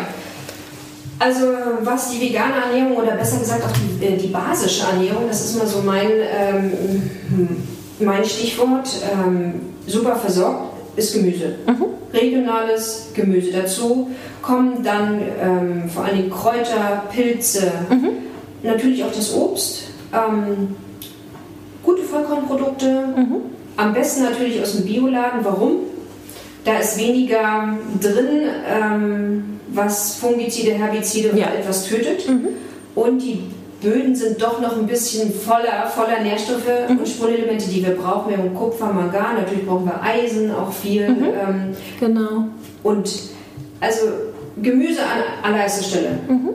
also 1.19 1.47
was 1.81 2.11
die 2.11 2.21
vegane 2.21 2.55
Ernährung 2.69 2.97
oder 2.97 3.13
besser 3.13 3.39
gesagt 3.39 3.63
auch 3.63 3.71
die, 3.71 4.05
äh, 4.05 4.17
die 4.17 4.27
basische 4.27 4.85
Ernährung, 4.85 5.23
das 5.27 5.45
ist 5.45 5.57
mal 5.57 5.67
so 5.67 5.81
mein, 5.81 6.09
ähm, 6.09 6.73
mein 7.99 8.23
Stichwort, 8.23 8.89
ähm, 9.11 9.53
super 9.87 10.15
versorgt, 10.15 10.73
ist 10.95 11.13
Gemüse. 11.13 11.55
Mhm. 11.65 11.85
Regionales 12.13 13.09
Gemüse. 13.13 13.51
Dazu 13.51 14.11
kommen 14.41 14.83
dann 14.83 15.21
ähm, 15.41 15.89
vor 15.89 16.05
allem 16.05 16.29
Kräuter, 16.29 17.03
Pilze, 17.11 17.71
mhm. 17.89 18.09
natürlich 18.63 19.03
auch 19.03 19.11
das 19.11 19.33
Obst, 19.33 19.83
ähm, 20.13 20.75
gute 21.83 22.03
Vollkornprodukte, 22.03 23.07
mhm. 23.15 23.35
am 23.75 23.93
besten 23.93 24.23
natürlich 24.23 24.61
aus 24.61 24.73
dem 24.73 24.85
Bioladen. 24.85 25.39
Warum? 25.43 25.77
Da 26.67 26.79
ist 26.79 26.99
weniger 26.99 27.77
drin 28.01 28.41
ähm, 28.69 29.59
was 29.69 30.15
Fungizide, 30.15 30.73
Herbizide 30.73 31.31
und 31.31 31.37
ja. 31.37 31.47
etwas 31.57 31.85
tötet. 31.85 32.27
Mhm. 32.27 32.49
Und 32.93 33.19
die 33.19 33.43
Böden 33.81 34.13
sind 34.13 34.41
doch 34.41 34.59
noch 34.59 34.77
ein 34.77 34.85
bisschen 34.85 35.31
voller, 35.31 35.87
voller 35.87 36.19
Nährstoffe 36.21 36.67
mhm. 36.89 36.97
und 36.97 37.07
Spurenelemente, 37.07 37.69
die 37.69 37.85
wir 37.85 37.95
brauchen. 37.95 38.31
Wir 38.31 38.39
haben 38.39 38.53
Kupfer, 38.53 38.91
Mangan, 38.91 39.37
natürlich 39.37 39.65
brauchen 39.65 39.85
wir 39.85 40.01
Eisen 40.03 40.51
auch 40.51 40.73
viel. 40.73 41.07
Mhm. 41.07 41.23
Ähm, 41.23 41.75
genau. 42.01 42.47
Und 42.83 43.17
also 43.79 44.01
Gemüse 44.61 44.99
an 45.03 45.49
allererster 45.49 45.85
Stelle. 45.85 46.19
Mhm. 46.27 46.49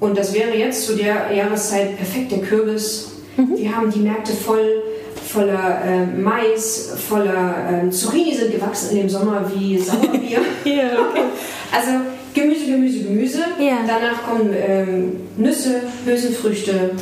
Und 0.00 0.16
das 0.16 0.32
wäre 0.32 0.56
jetzt 0.56 0.86
zu 0.86 0.96
der 0.96 1.30
Jahreszeit 1.30 1.98
perfekt 1.98 2.32
der 2.32 2.38
Kürbis. 2.38 3.10
Mhm. 3.36 3.58
Wir 3.58 3.76
haben 3.76 3.90
die 3.90 4.00
Märkte 4.00 4.32
voll 4.32 4.82
voller 5.26 5.82
äh, 5.84 6.06
Mais, 6.06 6.92
voller 7.08 7.84
äh, 7.86 7.90
Zucchini 7.90 8.34
sind 8.34 8.52
gewachsen 8.52 8.90
in 8.90 8.96
dem 8.98 9.08
Sommer 9.08 9.50
wie 9.54 9.78
Sauerbier. 9.78 10.40
ja, 10.64 10.84
okay. 11.08 11.22
Also 11.72 11.90
Gemüse, 12.32 12.66
Gemüse, 12.66 13.00
Gemüse. 13.00 13.38
Ja. 13.58 13.78
Danach 13.86 14.22
kommen 14.22 14.50
ähm, 14.54 15.16
Nüsse, 15.36 15.82
Hülsenfrüchte, 16.04 16.92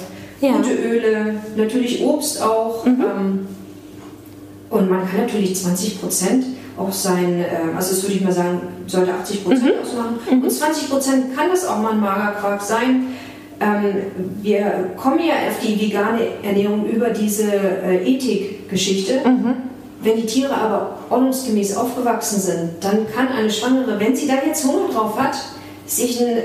ja. 0.41 0.53
gute 0.53 0.73
Öle, 0.75 1.35
natürlich 1.55 2.03
Obst 2.03 2.41
auch. 2.41 2.85
Mhm. 2.85 3.05
Ähm, 3.05 3.47
und 4.71 4.91
man 4.91 5.09
kann 5.09 5.21
natürlich 5.21 5.55
20 5.57 6.01
Prozent 6.01 6.47
auch 6.77 6.93
sein, 6.93 7.41
äh, 7.41 7.77
also 7.77 7.91
das 7.91 8.03
würde 8.03 8.15
ich 8.15 8.21
mal 8.23 8.33
sagen, 8.33 8.61
sollte 8.87 9.13
80 9.13 9.45
Prozent 9.45 9.65
mhm. 9.65 9.83
ausmachen. 9.83 10.19
Mhm. 10.31 10.43
Und 10.43 10.51
20 10.51 10.91
Prozent 10.91 11.37
kann 11.37 11.49
das 11.51 11.67
auch 11.67 11.81
mal 11.81 11.93
ein 11.93 12.01
Magerquark 12.01 12.63
sein. 12.63 13.09
Ähm, 13.65 13.95
wir 14.43 14.91
kommen 14.97 15.21
ja 15.21 15.35
auf 15.49 15.59
die 15.63 15.81
vegane 15.81 16.21
Ernährung 16.43 16.85
über 16.87 17.11
diese 17.11 17.51
äh, 17.51 18.05
Ethikgeschichte. 18.05 19.27
Mhm. 19.27 19.55
Wenn 20.03 20.17
die 20.17 20.27
Tiere 20.27 20.55
aber 20.55 20.99
ordnungsgemäß 21.09 21.77
aufgewachsen 21.79 22.39
sind, 22.39 22.71
dann 22.81 23.07
kann 23.11 23.29
eine 23.29 23.49
Schwangere, 23.49 23.99
wenn 23.99 24.15
sie 24.15 24.27
da 24.27 24.35
jetzt 24.47 24.67
Hunger 24.67 24.93
drauf 24.93 25.19
hat, 25.19 25.37
sich 25.87 26.21
ein 26.21 26.43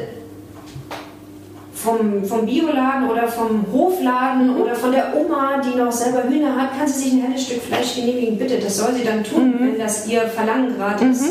vom, 1.74 2.26
vom 2.26 2.46
Bioladen 2.46 3.10
oder 3.10 3.28
vom 3.28 3.66
Hofladen 3.72 4.58
oder 4.58 4.76
von 4.76 4.92
der 4.92 5.14
Oma, 5.16 5.62
die 5.62 5.78
noch 5.78 5.92
selber 5.92 6.24
Hühner 6.24 6.56
hat, 6.56 6.78
kann 6.78 6.88
sie 6.88 7.04
sich 7.04 7.14
ein 7.14 7.22
helles 7.22 7.46
Stück 7.46 7.62
Fleisch 7.62 7.96
genehmigen. 7.96 8.38
Bitte, 8.38 8.60
das 8.60 8.78
soll 8.78 8.94
sie 8.94 9.06
dann 9.06 9.24
tun, 9.24 9.52
mhm. 9.52 9.60
wenn 9.60 9.80
das 9.80 10.08
ihr 10.08 10.22
Verlangen 10.22 10.76
gerade 10.76 11.06
ist. 11.06 11.22
Mhm. 11.22 11.30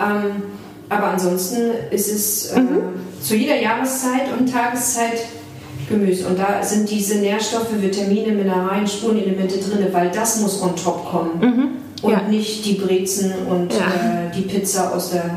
Ähm, 0.00 0.42
aber 0.88 1.08
ansonsten 1.08 1.70
ist 1.90 2.12
es 2.12 2.52
äh, 2.52 2.60
mhm. 2.60 2.80
zu 3.20 3.36
jeder 3.36 3.60
Jahreszeit 3.60 4.32
und 4.38 4.50
Tageszeit 4.50 5.20
Gemüse. 5.88 6.26
Und 6.26 6.38
da 6.38 6.62
sind 6.62 6.90
diese 6.90 7.18
Nährstoffe, 7.18 7.70
Vitamine, 7.80 8.32
Mineralien, 8.32 8.86
Spurenelemente 8.86 9.58
drin, 9.58 9.86
weil 9.92 10.10
das 10.10 10.40
muss 10.40 10.60
on 10.62 10.74
top 10.76 11.08
kommen. 11.08 11.40
Mhm. 11.40 11.68
Und 12.02 12.12
ja. 12.12 12.22
nicht 12.22 12.64
die 12.66 12.74
Brezen 12.74 13.32
und 13.48 13.72
ja. 13.72 13.78
äh, 13.78 14.34
die 14.36 14.42
Pizza 14.42 14.94
aus 14.94 15.10
der 15.10 15.30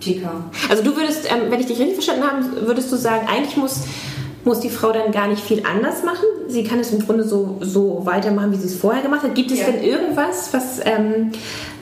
TK. 0.00 0.28
Also 0.68 0.82
du 0.82 0.96
würdest, 0.96 1.26
ähm, 1.30 1.50
wenn 1.50 1.60
ich 1.60 1.66
dich 1.66 1.78
richtig 1.78 1.94
verstanden 1.94 2.22
habe, 2.24 2.66
würdest 2.66 2.92
du 2.92 2.96
sagen, 2.96 3.26
eigentlich 3.26 3.56
muss, 3.56 3.80
muss 4.44 4.60
die 4.60 4.70
Frau 4.70 4.92
dann 4.92 5.10
gar 5.10 5.26
nicht 5.26 5.42
viel 5.42 5.64
anders 5.64 6.02
machen. 6.02 6.24
Sie 6.48 6.64
kann 6.64 6.78
es 6.78 6.92
im 6.92 7.04
Grunde 7.04 7.24
so, 7.24 7.56
so 7.60 8.02
weitermachen, 8.04 8.52
wie 8.52 8.56
sie 8.56 8.66
es 8.66 8.76
vorher 8.76 9.02
gemacht 9.02 9.22
hat. 9.22 9.34
Gibt 9.34 9.50
es 9.50 9.60
ja. 9.60 9.66
denn 9.66 9.82
irgendwas, 9.82 10.52
was, 10.52 10.80
ähm, 10.84 11.32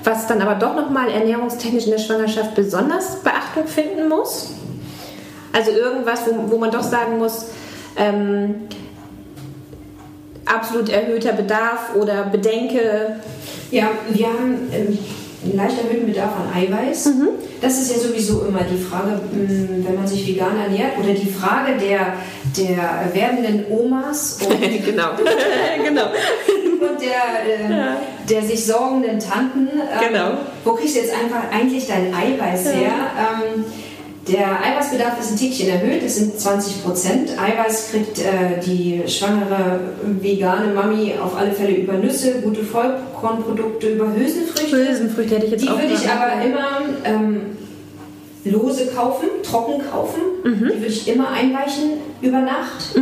was 0.04 0.26
dann 0.26 0.40
aber 0.40 0.54
doch 0.54 0.74
nochmal 0.74 1.10
ernährungstechnisch 1.10 1.84
in 1.84 1.90
der 1.90 1.98
Schwangerschaft 1.98 2.54
besonders 2.54 3.20
Beachtung 3.22 3.66
finden 3.66 4.08
muss? 4.08 4.50
Also 5.52 5.72
irgendwas, 5.72 6.20
wo, 6.26 6.52
wo 6.52 6.58
man 6.58 6.70
doch 6.70 6.82
sagen 6.82 7.18
muss, 7.18 7.46
ähm, 7.96 8.54
absolut 10.46 10.88
erhöhter 10.88 11.32
Bedarf 11.32 11.94
oder 11.94 12.24
Bedenke? 12.24 13.16
Ja, 13.70 13.90
wir 14.08 14.26
haben 14.26 14.68
ähm, 14.72 14.98
einen 15.44 15.56
leicht 15.56 15.78
erhöhten 15.78 16.06
Bedarf 16.06 16.32
an 16.36 16.62
Eiweiß. 16.62 17.06
Mhm. 17.06 17.28
Das 17.60 17.78
ist 17.78 17.92
ja 17.92 17.98
sowieso 17.98 18.44
immer 18.46 18.60
die 18.64 18.82
Frage, 18.82 19.20
hm, 19.32 19.84
wenn 19.86 19.94
man 19.94 20.06
sich 20.06 20.26
vegan 20.26 20.58
ernährt 20.58 20.98
oder 20.98 21.12
die 21.12 21.30
Frage 21.30 21.78
der, 21.78 22.14
der 22.56 23.10
werdenden 23.12 23.64
Omas 23.70 24.38
und, 24.48 24.60
genau. 24.60 25.10
genau. 25.84 26.06
und 26.06 27.00
der, 27.00 27.68
äh, 27.68 27.70
ja. 27.70 27.96
der 28.28 28.42
sich 28.42 28.64
sorgenden 28.64 29.18
Tanten. 29.18 29.68
Ähm, 29.68 30.08
genau. 30.08 30.30
Wo 30.64 30.72
kriegst 30.72 30.96
du 30.96 31.00
jetzt 31.00 31.14
einfach 31.14 31.50
eigentlich 31.52 31.86
dein 31.86 32.14
Eiweiß 32.14 32.74
her? 32.74 32.92
Ähm, 33.18 33.64
der 34.28 34.64
Eiweißbedarf 34.64 35.18
ist 35.20 35.32
ein 35.32 35.36
Tickchen 35.36 35.68
erhöht, 35.68 36.00
es 36.04 36.16
sind 36.16 36.38
20 36.38 36.84
Prozent. 36.84 37.30
Eiweiß 37.36 37.90
kriegt 37.90 38.20
äh, 38.20 38.60
die 38.64 39.02
schwangere 39.08 39.80
vegane 40.04 40.72
Mami 40.72 41.14
auf 41.20 41.36
alle 41.36 41.50
Fälle 41.50 41.72
über 41.72 41.94
Nüsse, 41.94 42.40
gute 42.40 42.62
Vollkornprodukte, 42.62 43.88
über 43.88 44.14
Hülsenfrüchte. 44.14 44.76
Hülsenfrüchte 44.76 45.34
hätte 45.34 45.46
ich 45.46 45.52
jetzt 45.52 45.64
Die 45.64 45.68
auch 45.68 45.78
würde 45.78 45.94
ich 45.94 46.08
aber 46.08 46.44
immer 46.44 46.82
ähm, 47.04 47.40
lose 48.44 48.86
kaufen, 48.88 49.28
trocken 49.42 49.82
kaufen. 49.90 50.20
Die 50.44 50.80
würde 50.80 50.86
ich 50.86 51.06
immer 51.08 51.28
einweichen 51.30 51.92
über 52.20 52.40
Nacht. 52.40 52.94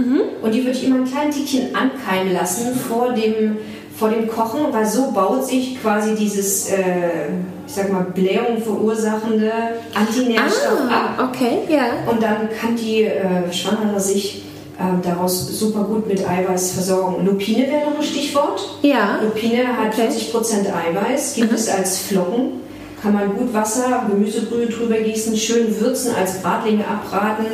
Und 0.43 0.53
die 0.55 0.61
würde 0.65 0.73
ich 0.77 0.85
immer 0.85 0.97
ein 0.97 1.05
kleines 1.05 1.37
Tickchen 1.37 1.75
ankeimen 1.75 2.33
lassen 2.35 2.75
vor 2.75 3.13
dem, 3.13 3.57
vor 3.97 4.11
dem 4.11 4.29
Kochen, 4.29 4.61
weil 4.73 4.85
so 4.87 5.13
baut 5.13 5.47
sich 5.47 5.81
quasi 5.81 6.15
dieses, 6.15 6.71
äh, 6.71 7.29
ich 7.67 7.73
sag 7.73 7.91
mal, 7.93 8.07
Blähung 8.15 8.61
verursachende 8.63 9.53
Antinährstoff 9.95 10.81
ab. 10.91 11.15
Ah, 11.19 11.25
okay, 11.29 11.61
ja. 11.69 12.11
Und 12.11 12.23
dann 12.23 12.49
kann 12.61 12.77
die 12.77 13.05
äh, 13.05 13.53
Schwangere 13.53 13.99
sich 14.01 14.43
ähm, 14.81 15.01
daraus 15.03 15.47
super 15.59 15.85
gut 15.85 16.07
mit 16.09 16.27
Eiweiß 16.27 16.73
versorgen. 16.73 17.25
Lupine 17.27 17.67
wäre 17.69 17.91
noch 17.91 17.99
ein 17.99 18.03
Stichwort. 18.03 18.79
Ja. 18.83 19.21
Lupine 19.23 19.67
hat 19.77 19.93
Okay. 19.93 20.09
40% 20.09 20.67
Eiweiß, 20.73 21.35
gibt 21.35 21.53
es 21.53 21.69
als 21.69 21.99
Flocken. 21.99 22.61
Kann 23.03 23.15
man 23.15 23.35
gut 23.35 23.55
Wasser, 23.55 24.07
Gemüsebrühe 24.11 24.67
drüber 24.67 24.97
gießen, 24.97 25.37
schön 25.37 25.81
würzen, 25.81 26.15
als 26.15 26.43
Bratlinge 26.43 26.85
abraten 26.87 27.47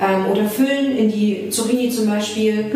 ähm, 0.00 0.26
oder 0.30 0.44
füllen 0.44 0.96
in 0.96 1.10
die 1.10 1.50
Zucchini 1.50 1.90
zum 1.90 2.06
Beispiel. 2.06 2.66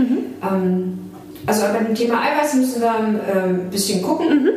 Ähm, 0.42 0.98
also 1.46 1.62
bei 1.72 1.84
dem 1.84 1.94
Thema 1.94 2.20
Eiweiß 2.22 2.54
müssen 2.54 2.82
wir 2.82 2.94
ähm, 2.98 3.20
ein 3.66 3.70
bisschen 3.70 4.02
gucken. 4.02 4.48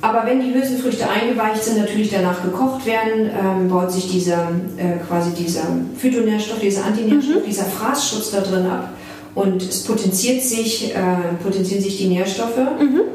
Aber 0.00 0.26
wenn 0.26 0.40
die 0.40 0.52
Hülsenfrüchte 0.52 1.08
eingeweicht 1.08 1.62
sind, 1.62 1.78
natürlich 1.78 2.10
danach 2.10 2.42
gekocht 2.42 2.84
werden, 2.86 3.30
ähm, 3.30 3.68
baut 3.68 3.92
sich 3.92 4.10
dieser 4.10 4.48
äh, 4.76 4.98
quasi 5.06 5.30
dieser 5.30 5.62
Phytonährstoff, 5.96 6.58
dieser 6.58 6.86
Antinährstoff, 6.86 7.44
dieser 7.46 7.64
Fraßschutz 7.64 8.32
da 8.32 8.40
drin 8.40 8.66
ab. 8.66 8.90
Und 9.36 9.62
es 9.62 9.84
potenziert 9.84 10.42
sich, 10.42 10.92
äh, 10.94 10.98
potenzieren 11.42 11.80
sich 11.82 11.98
die 11.98 12.08
Nährstoffe 12.08 12.58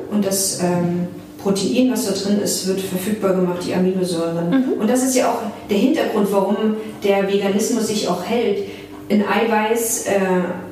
und 0.10 0.26
das 0.26 0.64
ähm, 0.64 1.08
Protein, 1.48 1.90
was 1.92 2.06
da 2.08 2.12
drin 2.12 2.42
ist, 2.42 2.68
wird 2.68 2.82
verfügbar 2.82 3.34
gemacht, 3.34 3.60
die 3.66 3.74
Aminosäuren. 3.74 4.74
Und 4.78 4.90
das 4.90 5.02
ist 5.04 5.16
ja 5.16 5.30
auch 5.32 5.40
der 5.70 5.78
Hintergrund, 5.78 6.28
warum 6.32 6.76
der 7.06 7.26
Veganismus 7.32 7.88
sich 7.88 8.10
auch 8.10 8.22
hält. 8.26 8.68
Ein 9.10 9.24
Eiweiß 9.26 10.08
äh, 10.08 10.12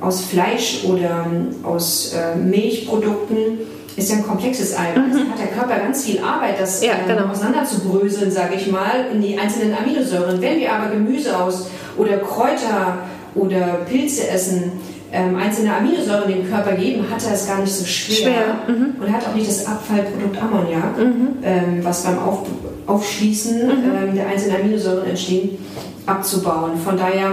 aus 0.02 0.26
Fleisch 0.26 0.84
oder 0.84 1.26
ähm, 1.32 1.56
aus 1.64 2.14
äh, 2.14 2.36
Milchprodukten 2.36 3.60
ist 3.96 4.10
ja 4.12 4.18
ein 4.18 4.28
komplexes 4.28 4.78
Eiweiß. 4.78 5.14
Da 5.14 5.32
hat 5.32 5.40
der 5.40 5.58
Körper 5.58 5.80
ganz 5.80 6.04
viel 6.04 6.20
Arbeit, 6.20 6.60
das 6.60 6.84
Ja, 6.84 6.92
ähm, 7.00 7.08
genau. 7.08 7.32
auseinanderzubröseln, 7.32 8.30
sage 8.30 8.56
ich 8.56 8.70
mal, 8.70 9.06
in 9.14 9.22
die 9.22 9.38
einzelnen 9.38 9.74
Aminosäuren. 9.74 10.42
Wenn 10.42 10.60
wir 10.60 10.74
aber 10.74 10.92
Gemüse 10.94 11.40
aus 11.40 11.68
oder 11.98 12.18
Kräuter 12.18 12.98
oder 13.34 13.80
Pilze 13.90 14.28
essen, 14.28 14.74
ähm, 15.12 15.36
einzelne 15.36 15.76
Aminosäuren 15.76 16.32
dem 16.32 16.50
Körper 16.50 16.74
geben, 16.74 17.06
hat 17.10 17.24
er 17.26 17.34
es 17.34 17.48
gar 17.48 17.60
nicht 17.60 17.74
so 17.74 17.86
schwer, 17.86 18.16
Schwer, 18.16 18.76
mhm. 18.76 18.96
und 19.02 19.12
hat 19.14 19.28
auch 19.28 19.36
nicht 19.36 19.48
das 19.48 19.66
Abfallprodukt 19.66 20.42
Ammoniak, 20.42 20.98
ähm, 21.44 21.80
was 21.84 22.04
beim 22.04 22.20
Auf 22.20 22.44
Aufschließen 22.88 23.66
Mhm. 23.68 23.72
ähm, 24.10 24.16
der 24.16 24.28
einzelnen 24.28 24.62
Aminosäuren 24.62 25.10
entstehen, 25.10 25.58
abzubauen. 26.06 26.72
Von 26.84 26.98
daher 26.98 27.32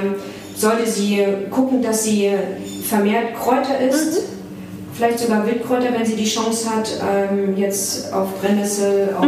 sollte 0.56 0.88
sie 0.88 1.22
gucken, 1.50 1.82
dass 1.82 2.04
sie 2.04 2.30
vermehrt 2.88 3.34
Kräuter 3.34 3.78
isst, 3.86 4.14
Mhm. 4.14 4.24
vielleicht 4.94 5.18
sogar 5.18 5.46
Wildkräuter, 5.46 5.92
wenn 5.94 6.06
sie 6.06 6.16
die 6.16 6.24
Chance 6.24 6.70
hat, 6.70 6.88
ähm, 7.06 7.54
jetzt 7.56 8.12
auf 8.14 8.40
Brennnessel, 8.40 9.10
auf, 9.18 9.26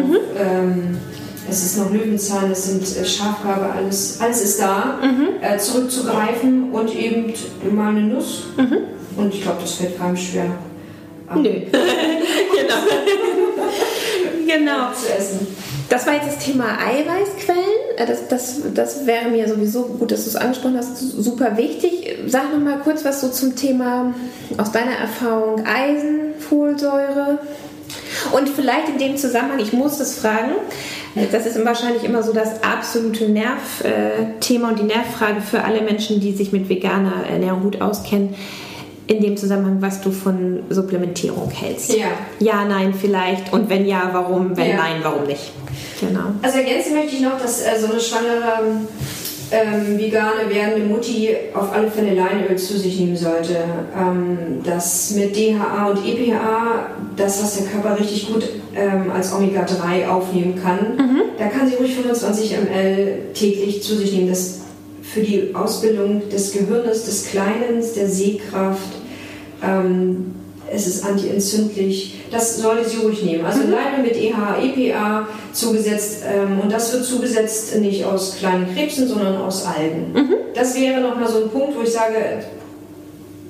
Es 1.54 1.62
ist 1.64 1.78
noch 1.78 1.88
Löwenzahn, 1.92 2.50
es 2.50 2.64
sind 2.64 2.82
äh, 2.82 3.04
Schafgarbe, 3.06 3.66
alles, 3.72 4.18
alles 4.20 4.42
ist 4.42 4.58
da, 4.60 4.98
Mhm. 5.00 5.28
äh, 5.40 5.56
zurückzugreifen 5.56 6.72
und 6.72 6.92
eben 6.96 7.32
mal 7.72 7.90
eine 7.90 8.00
Nuss. 8.00 8.46
Mhm. 8.56 8.78
Und 9.16 9.32
ich 9.32 9.40
glaube, 9.42 9.58
das 9.62 9.74
fällt 9.74 9.96
keinem 9.96 10.16
schwer. 10.16 10.46
ähm, 11.32 11.42
Nö. 11.42 11.50
genau. 11.70 12.74
genau. 14.48 14.92
zu 14.94 15.12
essen. 15.16 15.46
Das 15.88 16.04
war 16.08 16.14
jetzt 16.14 16.26
das 16.26 16.38
Thema 16.44 16.76
Eiweißquellen. 16.76 17.98
Äh, 17.98 18.04
Das, 18.06 18.26
das, 18.26 18.56
das 18.74 19.06
wäre 19.06 19.28
mir 19.30 19.46
sowieso 19.48 19.82
gut, 19.84 20.10
dass 20.10 20.24
du 20.24 20.30
es 20.30 20.36
angesprochen 20.36 20.76
hast. 20.76 20.98
Super 20.98 21.56
wichtig. 21.56 22.16
Sag 22.26 22.52
noch 22.52 22.58
mal 22.58 22.80
kurz 22.80 23.04
was 23.04 23.20
so 23.20 23.28
zum 23.28 23.54
Thema 23.54 24.12
aus 24.58 24.72
deiner 24.72 24.96
Erfahrung 24.96 25.64
Eisen, 25.64 26.34
Folsäure. 26.40 27.38
Und 28.32 28.48
vielleicht 28.48 28.88
in 28.88 28.98
dem 28.98 29.16
Zusammenhang, 29.16 29.60
ich 29.60 29.72
muss 29.72 29.98
das 29.98 30.16
fragen, 30.16 30.52
das 31.32 31.46
ist 31.46 31.64
wahrscheinlich 31.64 32.04
immer 32.04 32.22
so 32.22 32.32
das 32.32 32.62
absolute 32.62 33.28
Nervthema 33.28 34.68
und 34.68 34.78
die 34.78 34.84
Nervfrage 34.84 35.40
für 35.40 35.62
alle 35.62 35.80
Menschen, 35.82 36.20
die 36.20 36.32
sich 36.32 36.52
mit 36.52 36.68
veganer 36.68 37.24
Ernährung 37.30 37.62
gut 37.62 37.80
auskennen. 37.80 38.34
In 39.06 39.20
dem 39.20 39.36
Zusammenhang, 39.36 39.82
was 39.82 40.00
du 40.00 40.10
von 40.10 40.60
Supplementierung 40.70 41.50
hältst. 41.50 41.94
Ja. 41.94 42.06
Ja, 42.40 42.64
nein, 42.64 42.94
vielleicht. 42.98 43.52
Und 43.52 43.68
wenn 43.68 43.84
ja, 43.84 44.08
warum? 44.12 44.56
Wenn 44.56 44.70
Ja. 44.70 44.76
nein, 44.76 44.96
warum 45.02 45.24
nicht? 45.24 45.52
Genau. 46.00 46.28
Also 46.40 46.58
ergänzen 46.58 46.94
möchte 46.94 47.14
ich 47.14 47.20
noch, 47.20 47.38
dass 47.38 47.60
äh, 47.60 47.78
so 47.78 47.92
eine 47.92 48.00
schwangere 48.00 48.62
ähm, 49.54 49.98
vegane 49.98 50.48
werdende 50.48 50.86
Mutti 50.86 51.30
auf 51.54 51.72
alle 51.72 51.90
Fälle 51.90 52.14
Leinöl 52.14 52.56
zu 52.56 52.76
sich 52.76 52.98
nehmen 52.98 53.16
sollte. 53.16 53.56
Ähm, 53.96 54.60
das 54.64 55.12
mit 55.12 55.36
DHA 55.36 55.90
und 55.90 56.04
EPA, 56.04 56.88
das, 57.16 57.42
was 57.42 57.56
der 57.58 57.66
Körper 57.66 57.98
richtig 57.98 58.32
gut 58.32 58.48
ähm, 58.74 59.10
als 59.14 59.32
Omega-3 59.32 60.08
aufnehmen 60.08 60.60
kann, 60.60 60.98
da 61.38 61.46
kann 61.46 61.68
sie 61.68 61.76
ruhig 61.76 61.94
25 61.94 62.56
ml 62.58 63.18
täglich 63.34 63.82
zu 63.82 63.96
sich 63.96 64.12
nehmen. 64.12 64.28
Das 64.28 64.60
für 65.02 65.20
die 65.20 65.54
Ausbildung 65.54 66.28
des 66.28 66.52
Gehirnes, 66.52 67.04
des 67.04 67.26
Kleinen, 67.26 67.82
der 67.94 68.08
Sehkraft, 68.08 68.88
ähm, 69.62 70.34
es 70.72 70.86
ist 70.86 71.04
antientzündlich. 71.04 72.20
Das 72.30 72.58
sollte 72.58 72.88
sie 72.88 72.98
ruhig 72.98 73.22
nehmen. 73.22 73.44
Also 73.44 73.60
Leine 73.60 74.02
mit 74.02 74.16
EH, 74.16 74.58
EPA 74.62 75.28
zugesetzt. 75.52 76.22
Ähm, 76.26 76.60
und 76.60 76.72
das 76.72 76.92
wird 76.92 77.04
zugesetzt 77.04 77.76
nicht 77.76 78.04
aus 78.04 78.36
kleinen 78.36 78.74
Krebsen, 78.74 79.06
sondern 79.08 79.36
aus 79.36 79.64
Algen. 79.64 80.14
Das 80.54 80.76
wäre 80.76 81.00
nochmal 81.00 81.28
so 81.28 81.44
ein 81.44 81.50
Punkt, 81.50 81.76
wo 81.76 81.82
ich 81.82 81.90
sage, 81.90 82.44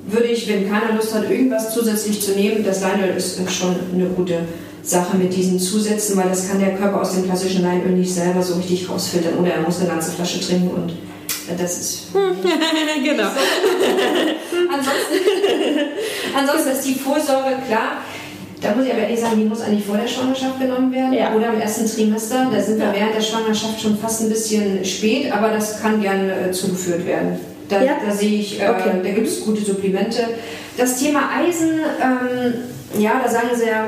würde 0.06 0.26
ich, 0.26 0.48
wenn 0.48 0.68
keiner 0.70 0.94
Lust 0.96 1.14
hat, 1.14 1.30
irgendwas 1.30 1.72
zusätzlich 1.72 2.20
zu 2.20 2.32
nehmen, 2.32 2.64
das 2.64 2.82
Leinöl 2.82 3.16
ist 3.16 3.38
schon 3.50 3.74
eine 3.92 4.06
gute 4.06 4.40
Sache 4.82 5.16
mit 5.16 5.34
diesen 5.34 5.58
Zusätzen, 5.58 6.16
weil 6.16 6.28
das 6.28 6.48
kann 6.48 6.60
der 6.60 6.76
Körper 6.76 7.00
aus 7.00 7.14
dem 7.14 7.24
klassischen 7.24 7.62
Leinöl 7.62 7.92
nicht 7.92 8.14
selber 8.14 8.42
so 8.42 8.54
richtig 8.54 8.88
rausfiltern. 8.88 9.38
Oder 9.38 9.54
er 9.54 9.62
muss 9.62 9.80
eine 9.80 9.88
ganze 9.88 10.12
Flasche 10.12 10.40
trinken 10.40 10.68
und 10.68 10.92
das 11.58 11.78
ist 11.78 12.06
genau. 13.04 13.28
Ansonsten, 14.72 15.18
ansonsten 16.36 16.70
ist 16.70 16.84
die 16.86 16.94
Folsäure 16.94 17.56
klar. 17.66 17.98
Da 18.60 18.74
muss 18.74 18.86
ich 18.86 18.92
aber 18.92 19.02
ehrlich 19.02 19.20
sagen, 19.20 19.38
die 19.38 19.44
muss 19.44 19.60
eigentlich 19.60 19.84
vor 19.84 19.98
der 19.98 20.08
Schwangerschaft 20.08 20.58
genommen 20.58 20.90
werden 20.92 21.12
Ja. 21.12 21.34
oder 21.34 21.48
im 21.52 21.60
ersten 21.60 21.86
Trimester. 21.86 22.48
Da 22.50 22.60
sind 22.62 22.78
wir 22.78 22.92
während 22.94 23.14
der 23.14 23.20
Schwangerschaft 23.20 23.80
schon 23.80 23.98
fast 23.98 24.22
ein 24.22 24.30
bisschen 24.30 24.82
spät, 24.84 25.30
aber 25.32 25.50
das 25.50 25.82
kann 25.82 26.00
gerne 26.00 26.48
äh, 26.48 26.50
zugeführt 26.50 27.04
werden. 27.06 27.38
Da, 27.68 27.82
Ja. 27.82 27.96
da 28.06 28.10
sehe 28.14 28.38
ich, 28.40 28.60
äh, 28.60 28.68
Okay. 28.70 28.90
da 29.02 29.10
gibt 29.10 29.26
es 29.28 29.44
gute 29.44 29.62
Supplemente. 29.62 30.28
Das 30.78 30.98
Thema 30.98 31.28
Eisen, 31.38 31.72
ähm, 32.02 32.54
ja, 32.98 33.20
da 33.22 33.30
sagen 33.30 33.48
sie 33.54 33.66
ja, 33.66 33.86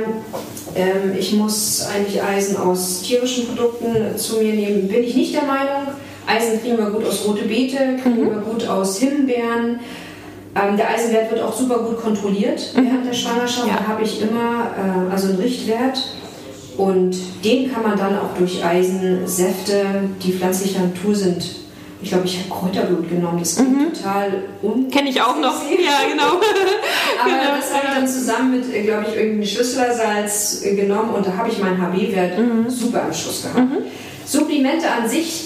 ähm, 0.74 1.14
ich 1.18 1.32
muss 1.32 1.86
eigentlich 1.94 2.22
Eisen 2.22 2.58
aus 2.58 3.00
tierischen 3.02 3.46
Produkten 3.46 4.16
zu 4.18 4.36
mir 4.42 4.52
nehmen. 4.52 4.88
Bin 4.88 5.02
ich 5.04 5.14
nicht 5.16 5.34
der 5.34 5.44
Meinung. 5.44 5.86
Eisen 6.26 6.60
kriegen 6.60 6.76
wir 6.78 6.86
gut 6.90 7.04
aus 7.04 7.24
rote 7.26 7.44
Beete, 7.44 7.76
kriegen 8.02 8.22
wir 8.30 8.38
gut 8.40 8.66
aus 8.66 8.98
Himbeeren. 8.98 9.80
Ähm, 10.54 10.76
der 10.76 10.88
Eisenwert 10.90 11.30
wird 11.30 11.42
auch 11.42 11.54
super 11.56 11.78
gut 11.80 12.00
kontrolliert 12.00 12.70
während 12.74 13.06
der 13.06 13.12
Schwangerschaft. 13.12 13.68
Ja. 13.68 13.76
Da 13.78 13.88
habe 13.88 14.02
ich 14.02 14.20
immer 14.22 14.70
äh, 14.76 15.12
also 15.12 15.28
einen 15.28 15.38
Richtwert. 15.38 15.98
Und 16.78 17.16
den 17.42 17.72
kann 17.72 17.82
man 17.82 17.96
dann 17.98 18.18
auch 18.18 18.36
durch 18.38 18.62
Eisensäfte, 18.62 19.84
die 20.22 20.32
pflanzlicher 20.32 20.80
Natur 20.80 21.14
sind. 21.14 21.42
Ich 22.02 22.10
glaube, 22.10 22.26
ich 22.26 22.38
habe 22.38 22.50
Kräuterblut 22.50 23.08
genommen. 23.08 23.38
Das 23.38 23.56
klingt 23.56 23.96
total 23.96 24.42
un. 24.62 24.90
Kenne 24.90 25.08
ich 25.08 25.20
auch 25.22 25.38
noch. 25.40 25.62
Ja, 25.62 26.06
genau. 26.10 26.24
Aber 27.22 27.30
Genau. 27.30 27.56
das 27.58 27.72
habe 27.72 27.86
ich 27.88 27.94
dann 27.94 28.06
zusammen 28.08 28.50
mit, 28.60 28.74
äh, 28.74 28.82
glaube 28.82 29.06
ich, 29.08 29.16
irgendeinem 29.16 29.46
Schüsslersalz 29.46 30.60
äh, 30.64 30.74
genommen 30.74 31.14
und 31.14 31.26
da 31.26 31.34
habe 31.36 31.48
ich 31.48 31.58
meinen 31.58 31.80
HB-Wert 31.80 32.38
Mhm. 32.38 32.68
super 32.68 33.04
am 33.04 33.12
Schuss 33.14 33.42
gehabt. 33.44 33.68
Supplemente 34.26 34.86
an 34.90 35.08
sich, 35.08 35.44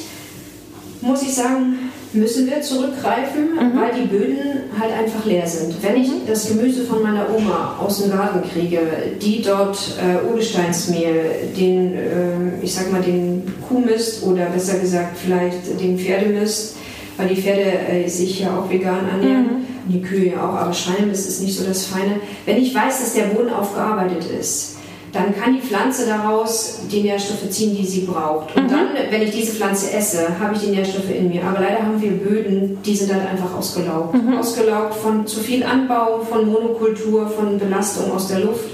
muss 1.02 1.22
ich 1.22 1.34
sagen, 1.34 1.90
müssen 2.12 2.50
wir 2.50 2.60
zurückgreifen, 2.60 3.54
Mhm. 3.54 3.80
weil 3.80 3.92
die 4.00 4.06
Böden 4.08 4.40
halt 4.78 4.92
einfach 4.92 5.24
leer 5.24 5.46
sind. 5.46 5.74
Wenn 5.82 5.96
ich 6.02 6.10
das 6.26 6.48
Gemüse 6.48 6.84
von 6.84 7.02
meiner 7.02 7.26
Oma 7.34 7.76
aus 7.80 8.02
dem 8.02 8.10
Garten 8.10 8.42
kriege, 8.50 8.80
die 9.22 9.42
dort 9.42 9.78
äh, 10.00 10.28
Urgesteinsmehl, 10.28 11.52
den, 11.56 11.94
äh, 11.94 12.62
ich 12.62 12.74
sag 12.74 12.90
mal, 12.90 13.00
den 13.02 13.42
Kuhmist 13.68 14.24
oder 14.24 14.46
besser 14.46 14.78
gesagt 14.78 15.16
vielleicht 15.24 15.80
den 15.80 15.98
Pferdemist, 15.98 16.76
weil 17.16 17.28
die 17.28 17.40
Pferde 17.40 17.62
äh, 17.62 18.08
sich 18.08 18.40
ja 18.40 18.58
auch 18.58 18.68
vegan 18.70 19.08
ernähren, 19.08 19.46
und 19.86 19.92
die 19.92 20.02
Kühe 20.02 20.32
ja 20.32 20.44
auch, 20.44 20.54
aber 20.54 20.72
Schweinemist 20.72 21.28
ist 21.28 21.42
nicht 21.42 21.56
so 21.56 21.64
das 21.64 21.86
Feine. 21.86 22.16
Wenn 22.44 22.56
ich 22.58 22.74
weiß, 22.74 23.00
dass 23.00 23.14
der 23.14 23.24
Boden 23.24 23.50
aufgearbeitet 23.50 24.24
ist, 24.38 24.76
dann 25.12 25.34
kann 25.34 25.54
die 25.54 25.60
Pflanze 25.60 26.06
daraus 26.06 26.80
die 26.90 27.02
Nährstoffe 27.02 27.48
ziehen, 27.50 27.76
die 27.76 27.84
sie 27.84 28.02
braucht. 28.02 28.56
Und 28.56 28.70
dann, 28.70 28.88
wenn 29.10 29.22
ich 29.22 29.32
diese 29.32 29.52
Pflanze 29.52 29.92
esse, 29.92 30.38
habe 30.38 30.54
ich 30.54 30.60
die 30.60 30.70
Nährstoffe 30.70 31.10
in 31.10 31.28
mir. 31.28 31.44
Aber 31.44 31.60
leider 31.60 31.82
haben 31.82 32.00
wir 32.00 32.12
Böden, 32.12 32.78
die 32.84 32.94
sind 32.94 33.10
dann 33.10 33.26
einfach 33.26 33.54
ausgelaugt. 33.56 34.14
Ausgelaugt 34.38 34.94
von 34.94 35.26
zu 35.26 35.40
viel 35.40 35.64
Anbau, 35.64 36.20
von 36.20 36.50
Monokultur, 36.50 37.28
von 37.28 37.58
Belastung 37.58 38.12
aus 38.12 38.28
der 38.28 38.40
Luft. 38.40 38.64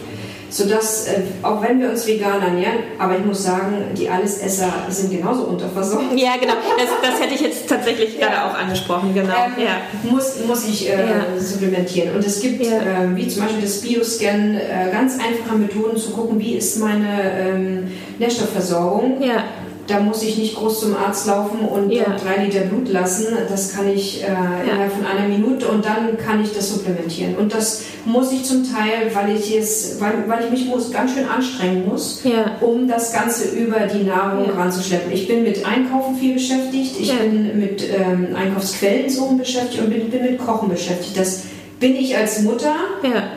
Sodass, 0.50 1.08
äh, 1.08 1.22
auch 1.42 1.62
wenn 1.62 1.80
wir 1.80 1.90
uns 1.90 2.06
vegan 2.06 2.42
ernähren, 2.42 2.78
aber 2.98 3.16
ich 3.16 3.24
muss 3.24 3.42
sagen, 3.42 3.84
die 3.96 4.08
Allesesser 4.08 4.72
sind 4.88 5.10
genauso 5.10 5.44
unterversorgt. 5.44 6.16
Ja, 6.16 6.36
genau. 6.40 6.54
Das, 6.78 6.88
das 7.02 7.20
hätte 7.20 7.34
ich 7.34 7.40
jetzt 7.40 7.68
tatsächlich 7.68 8.18
ja. 8.18 8.28
gerade 8.28 8.44
auch 8.44 8.58
angesprochen, 8.58 9.14
genau. 9.14 9.34
Ähm, 9.34 9.64
ja. 9.64 10.10
muss, 10.10 10.44
muss 10.46 10.68
ich 10.68 10.88
äh, 10.88 10.92
ja. 10.92 11.40
supplementieren. 11.40 12.14
Und 12.14 12.24
es 12.24 12.40
gibt, 12.40 12.64
äh, 12.64 12.80
wie 13.14 13.28
zum 13.28 13.42
Beispiel 13.42 13.62
das 13.62 13.80
Bioscan, 13.80 14.54
äh, 14.54 14.90
ganz 14.92 15.14
einfache 15.14 15.56
Methoden 15.56 15.96
zu 15.96 16.10
gucken, 16.10 16.38
wie 16.38 16.54
ist 16.54 16.78
meine 16.78 17.32
ähm, 17.38 17.90
Nährstoffversorgung. 18.18 19.22
Ja 19.22 19.44
da 19.86 20.00
muss 20.00 20.22
ich 20.22 20.36
nicht 20.36 20.56
groß 20.56 20.80
zum 20.80 20.96
Arzt 20.96 21.26
laufen 21.26 21.60
und 21.60 21.90
ja. 21.90 22.04
drei 22.22 22.44
Liter 22.44 22.60
Blut 22.60 22.88
lassen. 22.88 23.26
Das 23.48 23.74
kann 23.74 23.88
ich 23.88 24.22
äh, 24.22 24.26
ja. 24.26 24.62
innerhalb 24.64 24.92
von 24.92 25.06
einer 25.06 25.28
Minute 25.28 25.68
und 25.68 25.84
dann 25.84 26.16
kann 26.18 26.42
ich 26.42 26.52
das 26.52 26.70
supplementieren. 26.70 27.36
Und 27.36 27.54
das 27.54 27.84
muss 28.04 28.32
ich 28.32 28.44
zum 28.44 28.64
Teil, 28.64 29.10
weil 29.14 29.36
ich 29.36 29.56
es, 29.56 30.00
weil, 30.00 30.24
weil 30.26 30.44
ich 30.44 30.50
mich 30.50 30.66
muss, 30.66 30.90
ganz 30.90 31.12
schön 31.14 31.28
anstrengen 31.28 31.86
muss, 31.86 32.22
ja. 32.24 32.56
um 32.60 32.88
das 32.88 33.12
Ganze 33.12 33.56
über 33.56 33.80
die 33.80 34.04
Nahrung 34.04 34.50
ranzuschleppen. 34.50 35.12
Ich 35.12 35.28
bin 35.28 35.42
mit 35.42 35.64
Einkaufen 35.66 36.16
viel 36.16 36.34
beschäftigt, 36.34 36.96
ich 36.98 37.16
bin 37.16 37.58
mit 37.58 37.82
ähm, 37.82 38.34
Einkaufsquellen 38.34 39.08
suchen 39.08 39.38
beschäftigt 39.38 39.82
und 39.82 39.90
bin, 39.90 40.10
bin, 40.10 40.22
mit 40.22 40.38
Kochen 40.38 40.68
beschäftigt. 40.68 41.18
Das 41.18 41.42
bin 41.78 41.94
ich 41.94 42.16
als 42.16 42.42
Mutter 42.42 42.74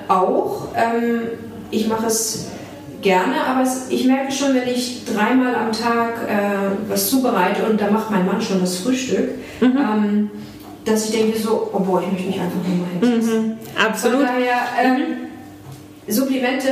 auch. 0.08 0.70
Ähm, 0.76 1.22
ich 1.72 1.88
mache 1.88 2.08
es 2.08 2.49
gerne, 3.02 3.44
aber 3.48 3.64
es, 3.64 3.88
ich 3.90 4.06
merke 4.06 4.32
schon, 4.32 4.54
wenn 4.54 4.68
ich 4.68 5.06
dreimal 5.06 5.56
am 5.56 5.72
Tag 5.72 6.28
äh, 6.28 6.90
was 6.90 7.10
zubereite 7.10 7.64
und 7.64 7.80
da 7.80 7.90
macht 7.90 8.12
mein 8.12 8.26
Mann 8.26 8.42
schon 8.42 8.60
das 8.60 8.78
Frühstück, 8.78 9.32
mhm. 9.62 9.78
ähm, 9.78 10.32
dass 10.86 11.06
ich 11.06 11.12
denke 11.12 11.38
so, 11.38 11.70
oh 11.74 11.80
boah, 11.80 12.02
ich 12.02 12.12
möchte 12.12 12.28
mich 12.28 12.40
einfach 12.40 12.60
nur 12.68 13.10
mal. 13.12 13.20
Mhm. 13.20 13.58
Absolut. 13.76 14.18
Von 14.18 14.26
daher, 14.26 14.58
ähm, 14.82 14.98
mhm. 14.98 15.30
Supplemente 16.12 16.70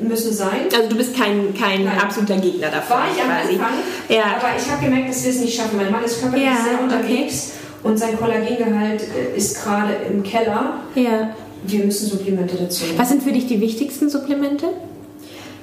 müssen 0.00 0.32
sein. 0.32 0.68
Also 0.74 0.88
du 0.88 0.96
bist 0.96 1.16
kein, 1.16 1.54
kein 1.54 1.86
absoluter 1.88 2.36
Gegner 2.36 2.68
davon. 2.68 2.96
War 2.98 3.06
ich 3.14 3.22
am 3.22 3.28
quasi. 3.28 3.54
Anfang, 3.54 3.78
ja. 4.08 4.24
aber 4.36 4.48
ich 4.58 4.70
habe 4.70 4.84
gemerkt, 4.84 5.10
dass 5.10 5.24
wir 5.24 5.30
es 5.30 5.40
nicht 5.40 5.56
schaffen. 5.56 5.76
Mein 5.76 5.90
Mann 5.90 6.04
ist 6.04 6.20
körperlich 6.20 6.46
ja, 6.46 6.56
sehr 6.56 6.82
unterwegs 6.82 7.52
okay. 7.80 7.88
und 7.88 7.98
sein 7.98 8.18
Kollagengehalt 8.18 9.02
äh, 9.02 9.36
ist 9.36 9.62
gerade 9.62 9.94
im 10.10 10.22
Keller. 10.22 10.80
Ja. 10.94 11.34
Wir 11.66 11.84
müssen 11.84 12.08
Supplemente 12.08 12.56
dazu. 12.56 12.84
Was 12.96 13.08
sind 13.08 13.22
für 13.22 13.32
dich 13.32 13.46
die 13.46 13.60
wichtigsten 13.60 14.10
Supplemente? 14.10 14.66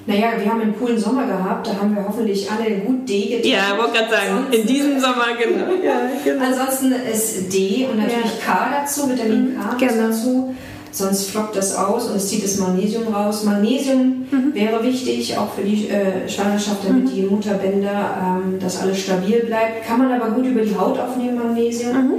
Naja, 0.08 0.30
wir 0.38 0.52
haben 0.52 0.62
einen 0.62 0.78
coolen 0.78 0.98
Sommer 0.98 1.28
gehabt, 1.28 1.68
da 1.68 1.76
haben 1.80 1.96
wir 1.96 2.08
hoffentlich 2.08 2.50
alle 2.50 2.78
gut 2.80 3.08
D 3.08 3.38
getan. 3.38 3.52
Ja, 3.52 3.78
wollte 3.78 4.00
gerade 4.00 4.10
sagen, 4.10 4.46
in 4.52 4.66
diesem 4.66 5.00
Sommer, 5.00 5.28
genau. 5.38 5.72
ja, 5.84 6.02
genau. 6.24 6.46
Ansonsten 6.46 6.94
ist 7.12 7.54
D 7.54 7.88
und 7.92 8.00
natürlich 8.00 8.40
ja. 8.46 8.54
K 8.54 8.70
dazu, 8.82 9.10
Vitamin 9.10 9.58
K 9.60 9.76
genau. 9.78 10.08
dazu. 10.08 10.56
Sonst 10.94 11.30
flockt 11.30 11.56
das 11.56 11.74
aus 11.76 12.10
und 12.10 12.18
es 12.18 12.28
zieht 12.28 12.44
das 12.44 12.58
Magnesium 12.58 13.14
raus. 13.14 13.46
Magnesium 13.46 14.26
mhm. 14.30 14.54
wäre 14.54 14.84
wichtig, 14.84 15.38
auch 15.38 15.54
für 15.54 15.62
die 15.62 15.88
äh, 15.88 16.28
Schwangerschaft, 16.28 16.80
damit 16.86 17.06
mhm. 17.06 17.16
die 17.16 17.22
Mutterbänder, 17.22 18.42
ähm, 18.44 18.60
dass 18.60 18.82
alles 18.82 19.00
stabil 19.00 19.40
bleibt. 19.46 19.86
Kann 19.88 20.00
man 20.00 20.12
aber 20.12 20.32
gut 20.32 20.46
über 20.46 20.62
die 20.62 20.76
Haut 20.76 21.00
aufnehmen, 21.00 21.38
Magnesium. 21.38 21.94
Mhm. 21.94 22.14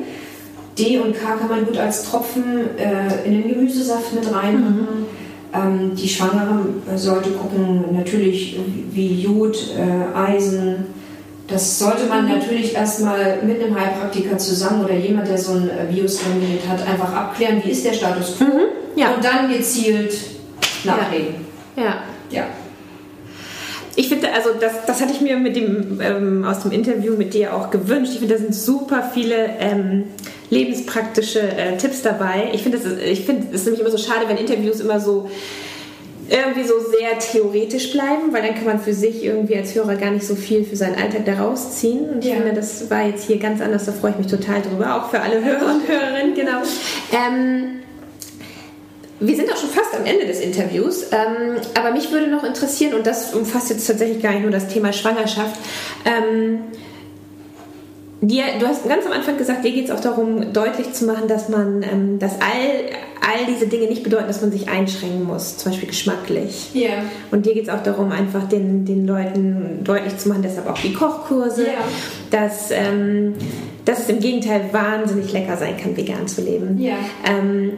D 0.78 0.98
und 1.00 1.14
K 1.14 1.34
kann 1.36 1.48
man 1.48 1.66
gut 1.66 1.76
als 1.76 2.04
Tropfen 2.04 2.78
äh, 2.78 3.26
in 3.26 3.42
den 3.42 3.48
Gemüsesaft 3.48 4.14
mit 4.14 4.24
reinmachen. 4.32 4.76
Mhm. 4.76 5.21
Ähm, 5.54 5.94
die 5.94 6.08
Schwangere 6.08 6.64
sollte 6.96 7.30
gucken, 7.30 7.84
natürlich 7.92 8.58
wie 8.92 9.22
Jod, 9.22 9.56
äh, 9.76 10.16
Eisen. 10.16 10.86
Das 11.46 11.78
sollte 11.78 12.06
man 12.06 12.24
mhm. 12.24 12.38
natürlich 12.38 12.74
erstmal 12.74 13.42
mit 13.42 13.62
einem 13.62 13.78
Heilpraktiker 13.78 14.38
zusammen 14.38 14.84
oder 14.84 14.94
jemand, 14.94 15.28
der 15.28 15.36
so 15.36 15.52
ein 15.52 15.68
äh, 15.68 15.92
Bioscan-Gerät 15.92 16.66
hat, 16.68 16.86
einfach 16.86 17.12
abklären, 17.12 17.60
wie 17.64 17.70
ist 17.70 17.84
der 17.84 17.92
Status 17.92 18.36
quo. 18.38 18.44
Mhm. 18.44 18.60
Ja. 18.96 19.14
Und 19.14 19.24
dann 19.24 19.52
gezielt 19.52 20.14
nachlegen. 20.84 21.34
Ja. 21.76 21.82
ja. 21.82 21.94
ja. 22.30 22.44
Ich 23.94 24.08
finde, 24.08 24.32
also 24.32 24.50
das, 24.58 24.86
das 24.86 25.02
hatte 25.02 25.12
ich 25.12 25.20
mir 25.20 25.36
mit 25.36 25.54
dem, 25.54 26.00
ähm, 26.00 26.44
aus 26.46 26.60
dem 26.60 26.72
Interview 26.72 27.14
mit 27.16 27.34
dir 27.34 27.54
auch 27.54 27.70
gewünscht. 27.70 28.12
Ich 28.14 28.20
finde, 28.20 28.34
da 28.34 28.40
sind 28.40 28.54
super 28.54 29.10
viele 29.12 29.50
ähm, 29.58 30.04
lebenspraktische 30.52 31.40
äh, 31.40 31.78
Tipps 31.78 32.02
dabei. 32.02 32.50
Ich 32.52 32.62
finde, 32.62 32.76
es 32.76 33.18
find, 33.20 33.52
ist 33.54 33.64
nämlich 33.64 33.80
immer 33.80 33.90
so 33.90 33.96
schade, 33.96 34.28
wenn 34.28 34.36
Interviews 34.36 34.80
immer 34.80 35.00
so 35.00 35.30
irgendwie 36.28 36.62
so 36.62 36.74
sehr 36.78 37.18
theoretisch 37.18 37.92
bleiben, 37.92 38.32
weil 38.32 38.42
dann 38.42 38.54
kann 38.54 38.64
man 38.64 38.80
für 38.80 38.92
sich 38.92 39.24
irgendwie 39.24 39.56
als 39.56 39.74
Hörer 39.74 39.96
gar 39.96 40.10
nicht 40.10 40.26
so 40.26 40.34
viel 40.34 40.64
für 40.64 40.76
seinen 40.76 40.96
Alltag 40.96 41.24
daraus 41.24 41.78
ziehen. 41.78 42.08
Und 42.10 42.24
ich 42.24 42.30
ja. 42.30 42.36
finde, 42.36 42.52
das 42.52 42.90
war 42.90 43.06
jetzt 43.06 43.26
hier 43.26 43.38
ganz 43.38 43.62
anders, 43.62 43.86
da 43.86 43.92
freue 43.92 44.12
ich 44.12 44.18
mich 44.18 44.26
total 44.26 44.60
drüber, 44.60 44.94
auch 44.94 45.10
für 45.10 45.20
alle 45.20 45.42
Hörer 45.42 45.74
und 45.74 45.88
Hörerinnen, 45.88 46.34
genau. 46.34 46.58
Ähm, 47.12 47.80
wir 49.20 49.36
sind 49.36 49.50
auch 49.52 49.56
schon 49.56 49.70
fast 49.70 49.94
am 49.94 50.04
Ende 50.04 50.26
des 50.26 50.40
Interviews, 50.40 51.04
ähm, 51.12 51.56
aber 51.74 51.92
mich 51.92 52.10
würde 52.12 52.28
noch 52.28 52.44
interessieren, 52.44 52.94
und 52.94 53.06
das 53.06 53.32
umfasst 53.34 53.70
jetzt 53.70 53.86
tatsächlich 53.86 54.22
gar 54.22 54.32
nicht 54.32 54.42
nur 54.42 54.50
das 54.50 54.68
Thema 54.68 54.92
Schwangerschaft, 54.92 55.56
ähm, 56.04 56.60
Dir, 58.24 58.44
du 58.60 58.68
hast 58.68 58.88
ganz 58.88 59.04
am 59.04 59.10
Anfang 59.10 59.36
gesagt, 59.36 59.64
dir 59.64 59.72
geht 59.72 59.86
es 59.86 59.90
auch 59.90 59.98
darum, 59.98 60.52
deutlich 60.52 60.92
zu 60.92 61.06
machen, 61.06 61.26
dass 61.26 61.48
man, 61.48 61.82
ähm, 61.82 62.20
dass 62.20 62.34
all, 62.34 62.84
all 63.20 63.46
diese 63.48 63.66
Dinge 63.66 63.88
nicht 63.88 64.04
bedeuten, 64.04 64.28
dass 64.28 64.40
man 64.40 64.52
sich 64.52 64.68
einschränken 64.68 65.24
muss, 65.24 65.56
zum 65.56 65.72
Beispiel 65.72 65.88
geschmacklich. 65.88 66.70
Ja. 66.72 66.82
Yeah. 66.82 67.02
Und 67.32 67.46
dir 67.46 67.54
geht 67.54 67.64
es 67.64 67.68
auch 67.68 67.82
darum, 67.82 68.12
einfach 68.12 68.48
den, 68.48 68.84
den 68.84 69.08
Leuten 69.08 69.80
deutlich 69.82 70.16
zu 70.18 70.28
machen, 70.28 70.42
deshalb 70.42 70.70
auch 70.70 70.78
die 70.78 70.92
Kochkurse, 70.92 71.64
yeah. 71.64 71.72
dass, 72.30 72.70
ähm, 72.70 73.34
dass 73.84 73.98
es 73.98 74.08
im 74.08 74.20
Gegenteil 74.20 74.66
wahnsinnig 74.70 75.32
lecker 75.32 75.56
sein 75.56 75.76
kann, 75.76 75.96
vegan 75.96 76.28
zu 76.28 76.42
leben. 76.42 76.80
Ja. 76.80 76.94
Ähm, 77.28 77.72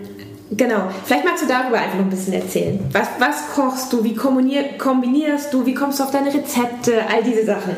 Genau. 0.51 0.89
Vielleicht 1.05 1.25
magst 1.25 1.43
du 1.43 1.49
darüber 1.49 1.79
einfach 1.79 1.97
noch 1.97 2.05
ein 2.05 2.11
bisschen 2.11 2.35
erzählen. 2.35 2.79
Was, 2.93 3.09
was 3.19 3.49
kochst 3.55 3.93
du? 3.93 4.05
Wie 4.05 4.15
kombinierst 4.15 5.53
du? 5.53 5.67
Wie 5.67 5.75
kommst 5.75 5.99
du 5.99 6.05
auf 6.05 6.11
deine 6.11 6.33
Rezepte? 6.33 7.03
All 7.11 7.25
diese 7.25 7.45
Sachen. 7.45 7.75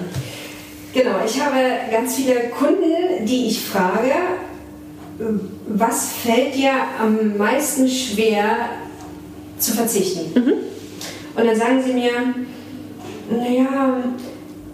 Genau, 0.97 1.17
ich 1.27 1.39
habe 1.39 1.59
ganz 1.93 2.17
viele 2.17 2.49
Kunden, 2.49 3.27
die 3.27 3.49
ich 3.49 3.61
frage, 3.61 4.15
was 5.69 6.13
fällt 6.25 6.55
dir 6.55 6.73
am 6.99 7.37
meisten 7.37 7.87
schwer 7.87 8.71
zu 9.59 9.73
verzichten? 9.73 10.33
Mhm. 10.35 10.53
Und 11.37 11.47
dann 11.47 11.55
sagen 11.55 11.83
sie 11.85 11.93
mir, 11.93 12.13
naja, 13.29 14.03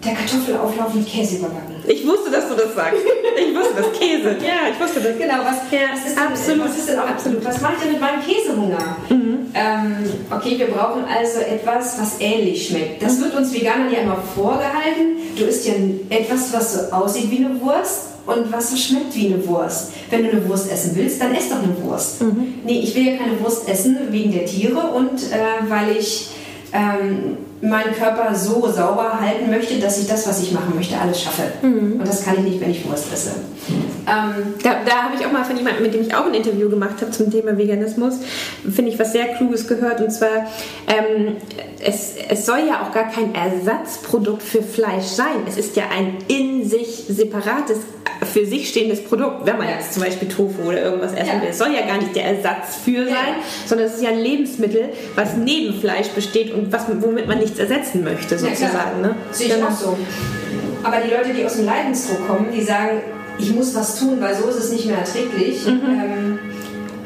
der 0.05 0.13
Kartoffelauflauf 0.13 0.93
mit 0.93 1.05
Käse 1.05 1.39
überbacken. 1.39 1.75
Ich 1.85 2.07
wusste, 2.07 2.31
dass 2.31 2.47
du 2.47 2.55
das 2.55 2.73
sagst. 2.73 3.01
Ich 3.35 3.53
wusste 3.53 3.73
das. 3.75 3.99
Käse. 3.99 4.37
Ja, 4.39 4.71
ich 4.71 4.79
wusste 4.79 5.01
das. 5.01 5.17
Genau, 5.17 5.39
was, 5.43 5.71
ja, 5.71 5.79
was 5.91 6.05
ist 6.05 6.17
denn, 6.17 6.27
absolut. 6.27 6.65
Was, 6.65 6.77
ist 6.77 6.89
denn 6.89 6.99
auch, 6.99 7.07
absolut. 7.07 7.43
was 7.43 7.59
mache 7.59 7.73
ich 7.75 7.83
denn 7.83 7.91
mit 7.91 8.01
meinem 8.01 8.21
Käsehunger? 8.21 8.97
Mhm. 9.09 9.32
Ähm, 9.53 9.97
okay, 10.31 10.57
wir 10.57 10.67
brauchen 10.67 11.03
also 11.05 11.39
etwas, 11.39 11.99
was 11.99 12.19
ähnlich 12.19 12.67
schmeckt. 12.67 13.03
Das 13.03 13.21
wird 13.21 13.35
uns 13.35 13.53
Veganern 13.53 13.91
ja 13.91 13.99
immer 13.99 14.17
vorgehalten. 14.17 15.17
Du 15.37 15.43
isst 15.43 15.67
ja 15.67 15.73
etwas, 16.09 16.51
was 16.53 16.73
so 16.73 16.91
aussieht 16.91 17.29
wie 17.29 17.45
eine 17.45 17.61
Wurst 17.61 18.13
und 18.25 18.51
was 18.51 18.71
so 18.71 18.77
schmeckt 18.77 19.15
wie 19.15 19.27
eine 19.27 19.45
Wurst. 19.47 19.91
Wenn 20.09 20.23
du 20.23 20.31
eine 20.31 20.47
Wurst 20.47 20.71
essen 20.71 20.95
willst, 20.95 21.21
dann 21.21 21.35
ess 21.35 21.49
doch 21.49 21.61
eine 21.61 21.75
Wurst. 21.83 22.21
Mhm. 22.21 22.55
Nee, 22.65 22.79
ich 22.79 22.95
will 22.95 23.05
ja 23.05 23.17
keine 23.17 23.39
Wurst 23.41 23.67
essen 23.67 23.97
wegen 24.09 24.31
der 24.31 24.45
Tiere 24.45 24.79
und 24.79 25.21
äh, 25.31 25.69
weil 25.69 25.97
ich 25.97 26.29
ähm, 26.73 27.37
meinen 27.61 27.93
Körper 27.93 28.35
so 28.35 28.67
sauber 28.69 29.19
halten 29.21 29.49
möchte, 29.49 29.79
dass 29.79 29.99
ich 29.99 30.07
das, 30.07 30.27
was 30.27 30.41
ich 30.41 30.51
machen 30.51 30.75
möchte, 30.75 30.99
alles 30.99 31.21
schaffe. 31.21 31.43
Mhm. 31.61 31.93
Und 31.99 32.07
das 32.07 32.25
kann 32.25 32.35
ich 32.35 32.43
nicht, 32.43 32.61
wenn 32.61 32.71
ich 32.71 32.87
Wurst 32.89 33.13
esse. 33.13 33.31
Ähm, 34.05 34.53
da, 34.61 34.75
da 34.85 35.03
habe 35.03 35.15
ich 35.17 35.25
auch 35.25 35.31
mal 35.31 35.45
von 35.45 35.55
jemandem, 35.55 35.83
mit 35.83 35.93
dem 35.93 36.01
ich 36.01 36.13
auch 36.13 36.25
ein 36.25 36.33
Interview 36.33 36.69
gemacht 36.69 36.95
habe 36.99 37.11
zum 37.11 37.31
Thema 37.31 37.57
Veganismus, 37.57 38.15
finde 38.69 38.91
ich 38.91 38.99
was 38.99 39.13
sehr 39.13 39.27
Kluges 39.35 39.67
gehört. 39.67 40.01
Und 40.01 40.11
zwar, 40.11 40.47
ähm, 40.87 41.37
es, 41.79 42.15
es 42.27 42.45
soll 42.45 42.67
ja 42.67 42.81
auch 42.81 42.91
gar 42.91 43.09
kein 43.09 43.33
Ersatzprodukt 43.33 44.43
für 44.43 44.61
Fleisch 44.61 45.05
sein. 45.05 45.43
Es 45.47 45.57
ist 45.57 45.77
ja 45.77 45.83
ein 45.95 46.17
in 46.27 46.67
sich 46.67 47.05
separates, 47.07 47.77
für 48.25 48.45
sich 48.45 48.69
stehendes 48.69 49.03
Produkt. 49.03 49.45
Wenn 49.45 49.57
man 49.57 49.67
ja. 49.67 49.75
jetzt 49.75 49.93
zum 49.93 50.03
Beispiel 50.03 50.27
Tofu 50.27 50.63
oder 50.63 50.81
irgendwas 50.81 51.13
essen 51.13 51.35
ja. 51.35 51.41
will, 51.41 51.49
es 51.49 51.57
soll 51.57 51.73
ja 51.73 51.85
gar 51.85 51.97
nicht 51.97 52.15
der 52.15 52.25
Ersatz 52.25 52.77
für 52.83 53.05
sein, 53.05 53.35
sondern 53.65 53.87
es 53.87 53.95
ist 53.95 54.03
ja 54.03 54.09
ein 54.09 54.19
Lebensmittel, 54.19 54.89
was 55.15 55.35
neben 55.35 55.79
Fleisch 55.79 56.09
besteht 56.09 56.53
und 56.53 56.71
was, 56.71 56.85
womit 56.99 57.27
man 57.27 57.39
nichts 57.39 57.59
ersetzen 57.59 58.03
möchte, 58.03 58.37
sozusagen. 58.37 59.01
Ne? 59.01 59.15
Sehe 59.31 59.47
ich 59.47 59.53
genau. 59.55 59.67
auch 59.67 59.71
so. 59.71 59.97
Aber 60.83 60.97
die 60.97 61.11
Leute, 61.11 61.33
die 61.33 61.45
aus 61.45 61.55
dem 61.55 61.65
Leidensdruck 61.65 62.27
kommen, 62.27 62.47
die 62.53 62.61
sagen, 62.61 63.01
ich 63.39 63.53
muss 63.53 63.73
was 63.73 63.99
tun, 63.99 64.17
weil 64.19 64.35
so 64.35 64.47
ist 64.49 64.57
es 64.57 64.71
nicht 64.71 64.85
mehr 64.85 64.97
erträglich. 64.97 65.65
Mhm. 65.65 65.81
Ähm, 65.85 66.39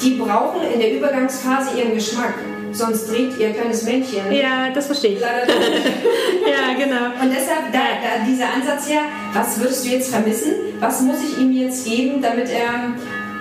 die 0.02 0.12
brauchen 0.12 0.62
in 0.74 0.80
der 0.80 0.96
Übergangsphase 0.96 1.80
ihren 1.80 1.94
Geschmack. 1.94 2.34
Sonst 2.78 3.10
dreht 3.10 3.38
ihr 3.40 3.54
kleines 3.54 3.84
Männchen. 3.84 4.32
Ja, 4.32 4.70
das 4.70 4.86
verstehe 4.86 5.14
ich. 5.14 5.20
ja, 5.22 6.74
genau. 6.78 7.06
Und 7.22 7.32
deshalb 7.32 7.72
da, 7.74 7.80
da 7.80 8.24
dieser 8.24 8.54
Ansatz 8.54 8.88
her, 8.88 9.02
was 9.34 9.60
würdest 9.60 9.86
du 9.86 9.90
jetzt 9.90 10.12
vermissen? 10.12 10.52
Was 10.80 11.02
muss 11.02 11.18
ich 11.24 11.40
ihm 11.40 11.52
jetzt 11.54 11.86
geben, 11.86 12.22
damit 12.22 12.50
er 12.50 12.94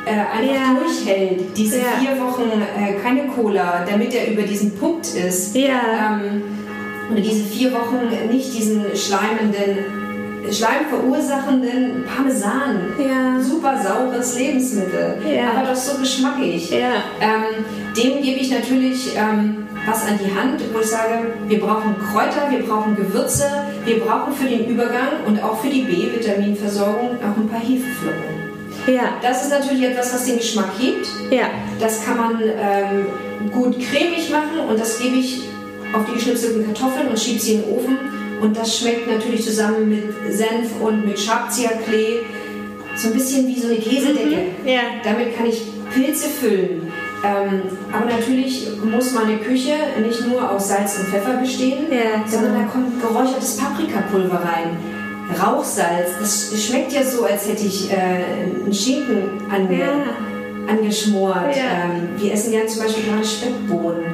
äh, 0.06 0.18
einfach 0.18 0.54
ja. 0.54 0.80
durchhält? 0.80 1.56
Diese 1.56 1.78
ja. 1.78 1.84
vier 2.00 2.18
Wochen 2.18 2.50
äh, 2.50 2.94
keine 3.02 3.26
Cola, 3.26 3.84
damit 3.86 4.14
er 4.14 4.32
über 4.32 4.42
diesen 4.42 4.74
Punkt 4.74 5.06
ist. 5.06 5.54
Ja. 5.54 6.18
Ähm, 6.22 6.42
und 7.10 7.16
diese 7.16 7.44
vier 7.44 7.72
Wochen 7.72 8.08
nicht 8.30 8.54
diesen 8.54 8.84
schleimenden 8.96 10.05
schleimverursachenden 10.52 12.04
Parmesan. 12.04 12.94
Ja. 12.98 13.40
Super 13.40 13.80
saures 13.82 14.38
Lebensmittel, 14.38 15.18
Ja. 15.26 15.50
aber 15.52 15.68
doch 15.68 15.76
so 15.76 15.98
geschmackig. 15.98 16.70
Ja. 16.70 17.02
Ähm, 17.20 17.64
dem 17.96 18.22
gebe 18.22 18.40
ich 18.40 18.50
natürlich 18.50 19.14
ähm, 19.16 19.66
was 19.86 20.02
an 20.06 20.18
die 20.18 20.34
Hand, 20.34 20.60
wo 20.72 20.80
ich 20.80 20.86
sage, 20.86 21.32
wir 21.46 21.60
brauchen 21.60 21.94
Kräuter, 22.12 22.50
wir 22.50 22.66
brauchen 22.66 22.96
Gewürze, 22.96 23.44
wir 23.84 24.00
brauchen 24.00 24.32
für 24.34 24.46
den 24.48 24.66
Übergang 24.68 25.24
und 25.26 25.42
auch 25.42 25.60
für 25.60 25.68
die 25.68 25.82
B-Vitaminversorgung 25.82 27.10
auch 27.18 27.36
ein 27.36 27.48
paar 27.48 27.60
Hefeflocken. 27.60 28.36
Ja. 28.86 29.02
Das 29.22 29.44
ist 29.44 29.50
natürlich 29.50 29.82
etwas, 29.84 30.12
was 30.14 30.24
den 30.24 30.36
Geschmack 30.38 30.70
hebt. 30.78 31.06
Ja. 31.30 31.44
Das 31.80 32.04
kann 32.04 32.16
man 32.16 32.40
ähm, 32.42 33.06
gut 33.52 33.76
cremig 33.80 34.30
machen 34.30 34.60
und 34.68 34.78
das 34.78 34.98
gebe 35.00 35.16
ich 35.16 35.40
auf 35.92 36.04
die 36.08 36.14
geschnipselten 36.14 36.64
Kartoffeln 36.66 37.08
und 37.08 37.18
schiebe 37.18 37.40
sie 37.40 37.54
in 37.54 37.62
den 37.62 37.70
Ofen. 37.76 37.98
Und 38.40 38.56
das 38.56 38.78
schmeckt 38.78 39.10
natürlich 39.10 39.44
zusammen 39.44 39.88
mit 39.88 40.04
Senf 40.34 40.80
und 40.80 41.06
mit 41.06 41.18
Schabzierklee 41.18 42.20
so 42.94 43.08
ein 43.08 43.14
bisschen 43.14 43.46
wie 43.46 43.58
so 43.58 43.66
eine 43.68 43.76
Käsedecke. 43.76 44.38
Ja. 44.64 44.80
Damit 45.04 45.36
kann 45.36 45.46
ich 45.46 45.62
Pilze 45.94 46.28
füllen. 46.28 46.92
Ähm, 47.24 47.62
aber 47.92 48.04
natürlich 48.10 48.68
muss 48.84 49.12
meine 49.12 49.38
Küche 49.38 49.72
nicht 50.06 50.26
nur 50.26 50.50
aus 50.50 50.68
Salz 50.68 50.98
und 50.98 51.06
Pfeffer 51.08 51.38
bestehen, 51.38 51.86
Ja, 51.90 52.22
sondern 52.28 52.52
genau. 52.54 52.64
da 52.66 52.70
kommt 52.72 53.00
geräuchertes 53.00 53.56
Paprikapulver 53.56 54.36
rein. 54.36 54.76
Rauchsalz, 55.42 56.10
das 56.20 56.52
schmeckt 56.62 56.92
ja 56.92 57.02
so, 57.02 57.24
als 57.24 57.48
hätte 57.48 57.66
ich 57.66 57.90
äh, 57.90 57.96
einen 58.64 58.72
Schinken 58.72 59.40
ange 59.50 59.78
Ja. 59.80 59.88
angeschmort. 60.68 61.56
Ja. 61.56 61.84
Ähm, 61.86 62.10
wir 62.18 62.32
essen 62.32 62.52
gerne 62.52 62.66
zum 62.68 62.82
Beispiel 62.82 63.04
gerade 63.04 63.24
Speckbohnen. 63.24 64.04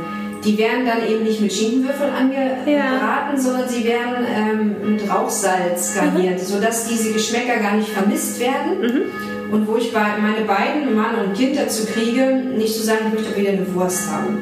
Die 0.45 0.59
werden 0.59 0.85
dann 0.87 1.07
eben 1.09 1.23
nicht 1.23 1.41
mit 1.41 1.53
Schinkenwürfeln 1.53 2.13
angebraten, 2.13 3.39
sondern 3.39 3.69
sie 3.69 3.85
werden 3.85 4.27
ähm, 4.35 4.93
mit 4.95 5.09
Rauchsalz 5.09 5.95
garniert, 5.95 6.41
Mhm. 6.41 6.45
sodass 6.45 6.89
diese 6.89 7.13
Geschmäcker 7.13 7.61
gar 7.61 7.77
nicht 7.77 7.89
vermisst 7.91 8.41
werden. 8.41 9.11
Und 9.53 9.69
wo 9.69 9.77
ich 9.77 9.93
meine 9.93 10.45
beiden, 10.47 10.97
Mann 10.97 11.15
und 11.25 11.35
Kind 11.35 11.57
dazu 11.57 11.85
kriege, 11.87 12.43
nicht 12.57 12.75
zu 12.75 12.83
sagen, 12.83 13.01
ich 13.09 13.21
möchte 13.21 13.39
wieder 13.39 13.51
eine 13.51 13.75
Wurst 13.75 14.11
haben. 14.11 14.39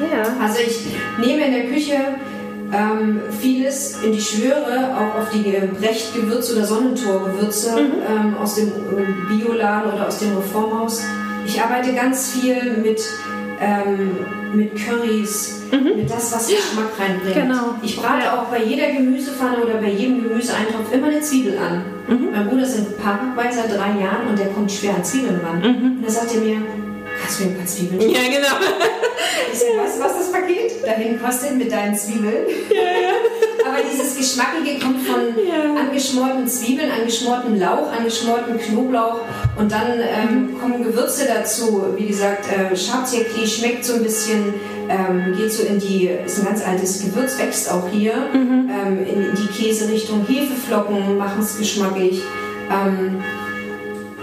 Ja. 0.00 0.24
Also 0.42 0.58
ich 0.66 0.80
nehme 1.24 1.44
in 1.46 1.52
der 1.52 1.64
Küche 1.66 1.94
ähm, 2.72 3.20
vieles 3.40 4.02
in 4.02 4.12
die 4.12 4.20
Schwöre, 4.20 4.96
auch 4.96 5.20
auf 5.20 5.28
die 5.32 5.54
äh, 5.54 5.68
Brecht-Gewürze 5.78 6.56
oder 6.56 6.64
Sonnentor-Gewürze 6.66 7.78
ähm, 7.78 8.36
aus 8.42 8.56
dem 8.56 8.68
äh, 8.68 8.72
Bioladen 9.28 9.92
oder 9.92 10.08
aus 10.08 10.18
dem 10.18 10.36
Reformhaus. 10.36 11.02
Ich 11.46 11.60
arbeite 11.62 11.92
ganz 11.94 12.32
viel 12.32 12.78
mit, 12.82 13.00
ähm, 13.60 14.16
mit 14.54 14.76
Currys, 14.76 15.62
mit 15.70 16.10
das, 16.10 16.32
was 16.32 16.48
Geschmack 16.48 16.90
reinbringt. 16.98 17.34
Genau. 17.34 17.74
Ich 17.82 17.96
brate 17.96 18.32
auch 18.32 18.44
bei 18.44 18.62
jeder 18.62 18.90
Gemüsepfanne 18.92 19.58
oder 19.64 19.74
bei 19.74 19.90
jedem 19.90 20.22
Gemüseeintopf 20.22 20.92
immer 20.92 21.08
eine 21.08 21.20
Zwiebel 21.20 21.58
an. 21.58 21.84
Mein 22.32 22.48
Bruder 22.48 22.62
ist 22.62 22.78
in 22.78 22.86
seit 23.50 23.70
drei 23.70 24.00
Jahren 24.00 24.28
und 24.28 24.38
der 24.38 24.48
kommt 24.48 24.70
schwer 24.70 24.94
an 24.94 25.04
Zwiebeln 25.04 25.40
ran. 25.40 25.62
Und 25.62 26.02
da 26.02 26.10
sagt 26.10 26.34
er 26.34 26.40
mir, 26.40 26.58
kannst 27.26 27.40
du 27.40 27.44
ein 27.44 27.56
paar 27.56 27.66
Zwiebeln 27.66 28.10
Ja, 28.10 28.20
genau. 28.22 28.56
ich 29.52 29.58
so, 29.58 29.66
weißt 29.66 29.98
du, 29.98 30.02
was 30.02 30.18
das 30.18 30.32
Paket 30.32 30.86
dahin 30.86 31.20
kostet 31.20 31.56
mit 31.56 31.72
deinen 31.72 31.96
Zwiebeln? 31.96 32.46
Aber 33.66 33.78
dieses 33.82 34.16
Geschmackige 34.16 34.78
kommt 34.78 35.04
von 35.04 35.34
angeschmorten 35.76 36.46
Zwiebeln, 36.46 36.90
angeschmortem 36.90 37.58
Lauch, 37.58 37.90
angeschmortem 37.90 38.58
Knoblauch 38.58 39.20
und 39.56 39.72
dann 39.72 39.98
ähm, 39.98 40.56
kommen 40.60 40.84
Gewürze 40.84 41.26
dazu. 41.26 41.84
Wie 41.96 42.06
gesagt, 42.06 42.44
äh, 42.52 42.76
Schabzierklee 42.76 43.46
schmeckt 43.46 43.84
so 43.84 43.94
ein 43.94 44.04
bisschen, 44.04 44.54
ähm, 44.88 45.34
geht 45.36 45.52
so 45.52 45.64
in 45.64 45.80
die, 45.80 46.10
ist 46.24 46.38
ein 46.38 46.44
ganz 46.44 46.64
altes 46.64 47.02
Gewürz, 47.02 47.36
wächst 47.38 47.70
auch 47.72 47.88
hier, 47.90 48.14
ähm, 48.32 49.04
in 49.04 49.34
die 49.34 49.48
Käserichtung. 49.48 50.24
Hefeflocken 50.28 51.18
machen 51.18 51.40
es 51.40 51.58
geschmackig. 51.58 52.22
Ähm, 52.70 53.20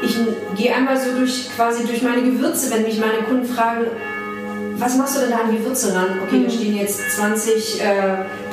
ich 0.04 0.18
gehe 0.58 0.76
einmal 0.76 0.98
so 1.00 1.18
durch 1.18 1.50
quasi 1.56 1.84
durch 1.86 2.02
meine 2.02 2.22
Gewürze, 2.22 2.72
wenn 2.72 2.84
mich 2.84 3.00
meine 3.00 3.24
Kunden 3.28 3.46
fragen, 3.46 3.86
was 4.78 4.98
machst 4.98 5.16
du 5.16 5.22
denn 5.22 5.30
da 5.30 5.38
an 5.38 5.56
Gewürze 5.56 5.96
ran? 5.96 6.20
Okay, 6.28 6.44
da 6.46 6.50
stehen 6.50 6.76
jetzt 6.76 7.00
20 7.16 7.80
äh, 7.82 7.86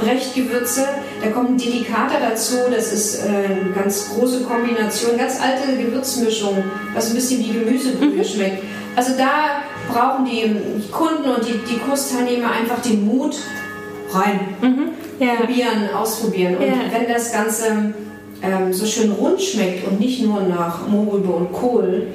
Brechtgewürze, 0.00 0.86
da 1.22 1.30
kommt 1.30 1.50
ein 1.50 1.56
Delikata 1.58 2.20
dazu, 2.28 2.56
das 2.70 2.92
ist 2.92 3.24
äh, 3.24 3.28
eine 3.28 3.70
ganz 3.74 4.10
große 4.10 4.42
Kombination, 4.42 5.16
ganz 5.16 5.38
alte 5.40 5.76
Gewürzmischung, 5.82 6.62
was 6.94 7.08
ein 7.10 7.14
bisschen 7.14 7.40
wie 7.40 7.52
Gemüsebrühe 7.58 8.24
schmeckt. 8.24 8.62
Also 8.96 9.12
da 9.16 9.62
brauchen 9.92 10.26
die 10.26 10.54
Kunden 10.92 11.28
und 11.30 11.46
die, 11.46 11.58
die 11.68 11.78
Kursteilnehmer 11.78 12.50
einfach 12.52 12.80
den 12.82 13.06
Mut 13.06 13.36
rein 14.12 14.40
Ja. 15.18 15.34
probieren, 15.36 15.88
ausprobieren. 15.96 16.56
Und 16.58 16.66
Ja. 16.66 16.74
wenn 16.92 17.12
das 17.12 17.32
Ganze 17.32 17.94
ähm, 18.42 18.72
so 18.72 18.86
schön 18.86 19.12
rund 19.12 19.40
schmeckt 19.40 19.86
und 19.86 20.00
nicht 20.00 20.22
nur 20.22 20.40
nach 20.42 20.86
Mohrrübe 20.88 21.30
und 21.30 21.52
Kohl, 21.52 22.08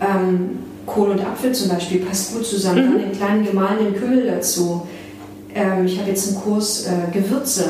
ähm, 0.00 0.58
Kohl 0.86 1.10
und 1.10 1.20
Apfel 1.20 1.52
zum 1.52 1.68
Beispiel 1.70 2.00
passt 2.00 2.32
gut 2.34 2.46
zusammen, 2.46 2.92
dann 2.92 2.98
den 3.00 3.12
kleinen 3.12 3.44
gemahlenen 3.44 3.94
Kümmel 3.96 4.26
dazu. 4.26 4.86
Ähm, 5.54 5.86
ich 5.86 5.98
habe 5.98 6.10
jetzt 6.10 6.28
einen 6.28 6.36
Kurs 6.42 6.86
äh, 6.86 7.10
Gewürze. 7.12 7.64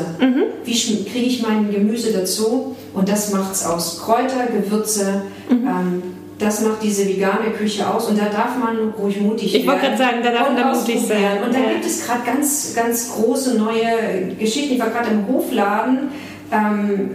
Wie 0.65 0.73
schm- 0.73 1.05
kriege 1.09 1.25
ich 1.25 1.41
mein 1.41 1.71
Gemüse 1.71 2.11
dazu? 2.11 2.75
Und 2.93 3.07
das 3.09 3.31
macht 3.31 3.53
es 3.53 3.65
aus. 3.65 3.99
Kräuter, 4.03 4.47
Gewürze, 4.51 5.23
ähm, 5.49 6.03
das 6.37 6.61
macht 6.61 6.83
diese 6.83 7.07
vegane 7.07 7.49
Küche 7.57 7.89
aus. 7.91 8.07
Und 8.09 8.19
da 8.19 8.25
darf 8.25 8.57
man 8.61 8.91
ruhig 8.99 9.19
mutig 9.21 9.55
Ich 9.55 9.65
wollte 9.65 9.81
gerade 9.81 9.97
sagen, 9.97 10.17
da 10.23 10.31
darf 10.31 10.49
man 10.53 10.77
mutig 10.77 10.99
sein. 11.01 11.43
Und 11.43 11.53
da 11.55 11.59
Ja. 11.59 11.69
gibt 11.73 11.85
es 11.85 12.05
gerade 12.05 12.19
ganz, 12.25 12.73
ganz 12.75 13.11
große 13.13 13.57
neue 13.57 14.35
Geschichten. 14.37 14.73
Ich 14.75 14.79
war 14.79 14.89
gerade 14.89 15.09
im 15.09 15.27
Hofladen. 15.27 16.09
Ähm, 16.51 17.09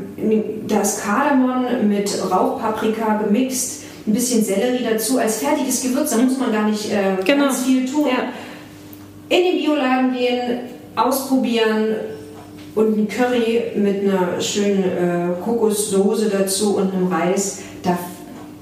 da 0.68 0.80
ist 0.83 1.03
Kardamom 1.03 1.89
mit 1.89 2.11
Rauchpaprika 2.30 3.22
gemixt, 3.24 3.83
ein 4.07 4.12
bisschen 4.12 4.45
Sellerie 4.45 4.85
dazu 4.91 5.18
als 5.18 5.39
fertiges 5.39 5.83
Gewürz. 5.83 6.11
Da 6.11 6.18
muss 6.18 6.39
man 6.39 6.53
gar 6.53 6.68
nicht 6.68 6.91
äh, 6.93 7.22
Genau. 7.24 7.45
ganz 7.47 7.62
viel 7.62 7.87
tun. 7.91 8.07
Ja. 8.09 9.37
In 9.37 9.45
den 9.45 9.57
Bioladen 9.59 10.12
gehen, 10.12 10.59
ausprobieren 10.97 11.95
und 12.74 12.99
ein 12.99 13.09
Curry 13.09 13.62
mit 13.76 14.03
einer 14.03 14.41
schönen 14.41 14.83
äh, 14.85 15.43
Kokossoße 15.43 16.28
dazu 16.28 16.76
und 16.76 16.93
einem 16.93 17.07
Reis. 17.11 17.59
Da 17.83 17.97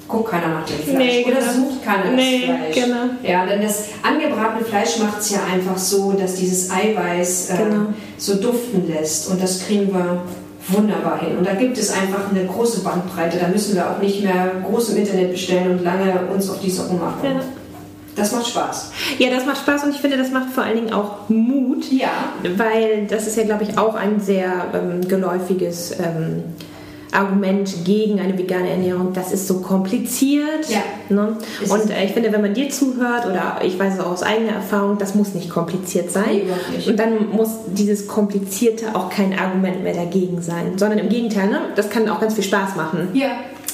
guckt 0.06 0.30
keiner 0.30 0.48
nach 0.48 0.66
dem 0.66 0.76
Fleisch. 0.78 0.96
Nee, 0.98 1.24
Oder 1.26 1.36
genau. 1.40 1.52
sucht 1.52 1.84
keiner 1.84 2.10
Nee, 2.12 2.46
das 2.46 2.56
Fleisch. 2.74 2.74
genau. 2.86 3.02
Ja, 3.22 3.46
denn 3.46 3.62
das 3.62 3.84
angebratene 4.02 4.64
Fleisch 4.64 4.98
macht 4.98 5.20
es 5.20 5.30
ja 5.30 5.38
einfach 5.52 5.78
so, 5.78 6.12
dass 6.12 6.34
dieses 6.36 6.70
Eiweiß 6.70 7.50
äh, 7.50 7.56
Genau. 7.56 7.86
so 8.18 8.34
duften 8.36 8.86
lässt. 8.88 9.28
Und 9.30 9.42
das 9.42 9.64
kriegen 9.66 9.92
wir 9.92 10.22
wunderbar 10.68 11.20
hin. 11.20 11.38
Und 11.38 11.46
da 11.46 11.54
gibt 11.54 11.78
es 11.78 11.90
einfach 11.92 12.30
eine 12.30 12.44
große 12.44 12.80
Bandbreite. 12.80 13.38
Da 13.38 13.48
müssen 13.48 13.74
wir 13.74 13.90
auch 13.90 13.98
nicht 13.98 14.22
mehr 14.22 14.52
groß 14.64 14.90
im 14.90 14.98
Internet 14.98 15.32
bestellen 15.32 15.78
und 15.78 15.84
lange 15.84 16.26
uns 16.32 16.48
auf 16.50 16.60
die 16.60 16.70
Socken 16.70 16.98
machen. 16.98 17.18
Ja. 17.22 17.40
Das 18.16 18.32
macht 18.32 18.48
Spaß. 18.48 18.92
Ja, 19.18 19.30
das 19.30 19.46
macht 19.46 19.58
Spaß 19.58 19.84
und 19.84 19.90
ich 19.94 20.00
finde, 20.00 20.18
das 20.18 20.30
macht 20.30 20.50
vor 20.50 20.64
allen 20.64 20.76
Dingen 20.76 20.92
auch 20.92 21.28
Mut. 21.28 21.90
Ja. 21.90 22.10
Weil 22.56 23.06
das 23.06 23.26
ist 23.26 23.36
ja, 23.36 23.44
glaube 23.44 23.62
ich, 23.64 23.78
auch 23.78 23.94
ein 23.94 24.20
sehr 24.20 24.66
ähm, 24.74 25.06
geläufiges 25.08 25.92
ähm, 25.98 26.42
Argument 27.12 27.84
gegen 27.84 28.20
eine 28.20 28.36
vegane 28.38 28.70
Ernährung. 28.70 29.12
Das 29.12 29.32
ist 29.32 29.46
so 29.48 29.60
kompliziert. 29.60 30.68
Ja. 30.68 30.82
Ne? 31.08 31.36
Und 31.68 31.90
äh, 31.90 32.04
ich 32.04 32.12
finde, 32.12 32.32
wenn 32.32 32.40
man 32.42 32.54
dir 32.54 32.68
zuhört, 32.70 33.26
oder 33.26 33.58
ich 33.64 33.78
weiß 33.78 33.94
es 33.94 34.00
auch 34.00 34.12
aus 34.12 34.22
eigener 34.22 34.52
Erfahrung, 34.52 34.98
das 34.98 35.14
muss 35.14 35.34
nicht 35.34 35.50
kompliziert 35.50 36.10
sein. 36.10 36.42
Nee. 36.76 36.90
Und 36.90 36.98
dann 36.98 37.30
muss 37.30 37.48
dieses 37.66 38.06
Komplizierte 38.06 38.94
auch 38.94 39.10
kein 39.10 39.38
Argument 39.38 39.82
mehr 39.82 39.94
dagegen 39.94 40.40
sein. 40.42 40.76
Sondern 40.76 40.98
im 40.98 41.08
Gegenteil, 41.08 41.48
ne? 41.48 41.60
das 41.76 41.90
kann 41.90 42.08
auch 42.08 42.20
ganz 42.20 42.34
viel 42.34 42.44
Spaß 42.44 42.76
machen 42.76 43.08
Ja. 43.14 43.28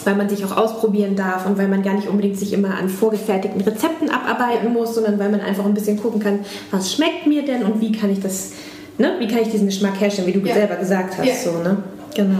weil 0.04 0.14
man 0.14 0.28
sich 0.28 0.44
auch 0.44 0.56
ausprobieren 0.56 1.16
darf 1.16 1.46
und 1.46 1.58
weil 1.58 1.68
man 1.68 1.82
gar 1.82 1.94
nicht 1.94 2.08
unbedingt 2.08 2.38
sich 2.38 2.52
immer 2.52 2.76
an 2.78 2.88
vorgefertigten 2.88 3.60
Rezepten 3.60 4.08
abarbeiten 4.08 4.72
muss, 4.72 4.94
sondern 4.94 5.18
weil 5.18 5.30
man 5.30 5.40
einfach 5.40 5.64
ein 5.64 5.74
bisschen 5.74 6.00
gucken 6.00 6.20
kann, 6.20 6.40
was 6.70 6.92
schmeckt 6.92 7.26
mir 7.26 7.44
denn 7.44 7.64
und 7.64 7.80
wie 7.80 7.92
kann 7.92 8.10
ich 8.10 8.20
das, 8.20 8.52
ne, 8.98 9.12
wie 9.18 9.26
kann 9.28 9.40
ich 9.42 9.48
diesen 9.48 9.66
Geschmack 9.66 10.00
herstellen, 10.00 10.28
wie 10.28 10.32
du 10.32 10.46
Ja. 10.46 10.54
selber 10.54 10.76
gesagt 10.76 11.18
hast, 11.18 11.26
Ja. 11.26 11.34
so, 11.34 11.58
ne? 11.58 11.78
Genau. 12.14 12.38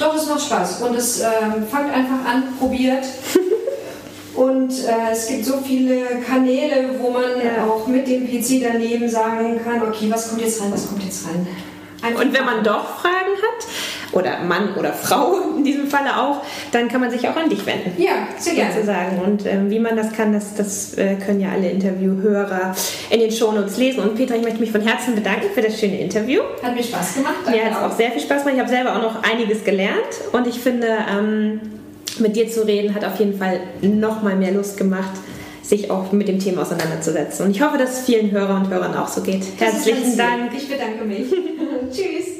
Doch, 0.00 0.16
es 0.16 0.26
macht 0.26 0.40
Spaß. 0.40 0.80
Und 0.82 0.96
es 0.96 1.20
ähm, 1.20 1.66
fangt 1.70 1.92
einfach 1.92 2.24
an, 2.26 2.44
probiert. 2.58 3.04
Und 4.34 4.70
äh, 4.86 5.12
es 5.12 5.26
gibt 5.26 5.44
so 5.44 5.58
viele 5.58 6.02
Kanäle, 6.26 6.94
wo 6.98 7.10
man 7.10 7.24
Ja. 7.44 7.64
auch 7.64 7.86
mit 7.86 8.08
dem 8.08 8.26
PC 8.26 8.62
daneben 8.62 9.08
sagen 9.08 9.60
kann, 9.62 9.82
okay, 9.82 10.06
was 10.10 10.30
kommt 10.30 10.40
jetzt 10.40 10.62
rein, 10.62 10.72
was 10.72 10.88
kommt 10.88 11.04
jetzt 11.04 11.26
rein. 11.26 11.46
Einfach 12.02 12.24
Und 12.24 12.32
wenn 12.32 12.46
man 12.46 12.64
doch 12.64 13.04
hat, 13.04 13.19
oder 14.12 14.40
Mann 14.40 14.74
oder 14.76 14.92
Frau 14.92 15.36
in 15.56 15.64
diesem 15.64 15.86
Falle 15.86 16.16
auch, 16.20 16.42
dann 16.72 16.88
kann 16.88 17.00
man 17.00 17.10
sich 17.10 17.28
auch 17.28 17.36
an 17.36 17.48
dich 17.48 17.64
wenden. 17.66 18.00
Ja, 18.00 18.28
sehr 18.38 18.54
gerne. 18.54 18.72
Sozusagen. 18.72 19.18
Und 19.18 19.46
ähm, 19.46 19.70
wie 19.70 19.78
man 19.78 19.96
das 19.96 20.12
kann, 20.12 20.32
das, 20.32 20.54
das 20.54 20.94
äh, 20.96 21.16
können 21.16 21.40
ja 21.40 21.50
alle 21.50 21.70
Interviewhörer 21.70 22.74
in 23.10 23.20
den 23.20 23.30
Shownotes 23.30 23.76
lesen. 23.76 24.00
Und 24.02 24.16
Petra, 24.16 24.36
ich 24.36 24.42
möchte 24.42 24.60
mich 24.60 24.72
von 24.72 24.80
Herzen 24.80 25.14
bedanken 25.14 25.46
für 25.54 25.62
das 25.62 25.78
schöne 25.78 26.00
Interview. 26.00 26.40
Hat 26.62 26.74
mir 26.74 26.82
Spaß 26.82 27.14
gemacht. 27.14 27.34
Mir 27.50 27.64
hat 27.64 27.72
es 27.72 27.78
auch 27.78 27.96
sehr 27.96 28.10
viel 28.10 28.22
Spaß 28.22 28.42
gemacht. 28.42 28.54
Ich 28.54 28.60
habe 28.60 28.70
selber 28.70 28.96
auch 28.96 29.02
noch 29.02 29.22
einiges 29.22 29.64
gelernt 29.64 29.90
und 30.32 30.46
ich 30.46 30.58
finde, 30.58 30.88
ähm, 31.10 31.60
mit 32.18 32.36
dir 32.36 32.48
zu 32.48 32.66
reden 32.66 32.94
hat 32.94 33.04
auf 33.04 33.18
jeden 33.18 33.36
Fall 33.36 33.60
noch 33.82 34.22
mal 34.22 34.36
mehr 34.36 34.52
Lust 34.52 34.76
gemacht, 34.76 35.12
sich 35.62 35.90
auch 35.90 36.12
mit 36.12 36.28
dem 36.28 36.38
Thema 36.38 36.62
auseinanderzusetzen. 36.62 37.46
Und 37.46 37.52
ich 37.52 37.62
hoffe, 37.62 37.78
dass 37.78 38.00
es 38.00 38.06
vielen 38.06 38.30
Hörer 38.30 38.56
und 38.56 38.68
Hörern 38.68 38.94
auch 38.96 39.08
so 39.08 39.22
geht. 39.22 39.42
Das 39.58 39.86
Herzlichen. 39.86 40.16
Dank. 40.16 40.52
Ich 40.56 40.68
bedanke 40.68 41.04
mich. 41.04 41.30
Tschüss. 41.90 42.39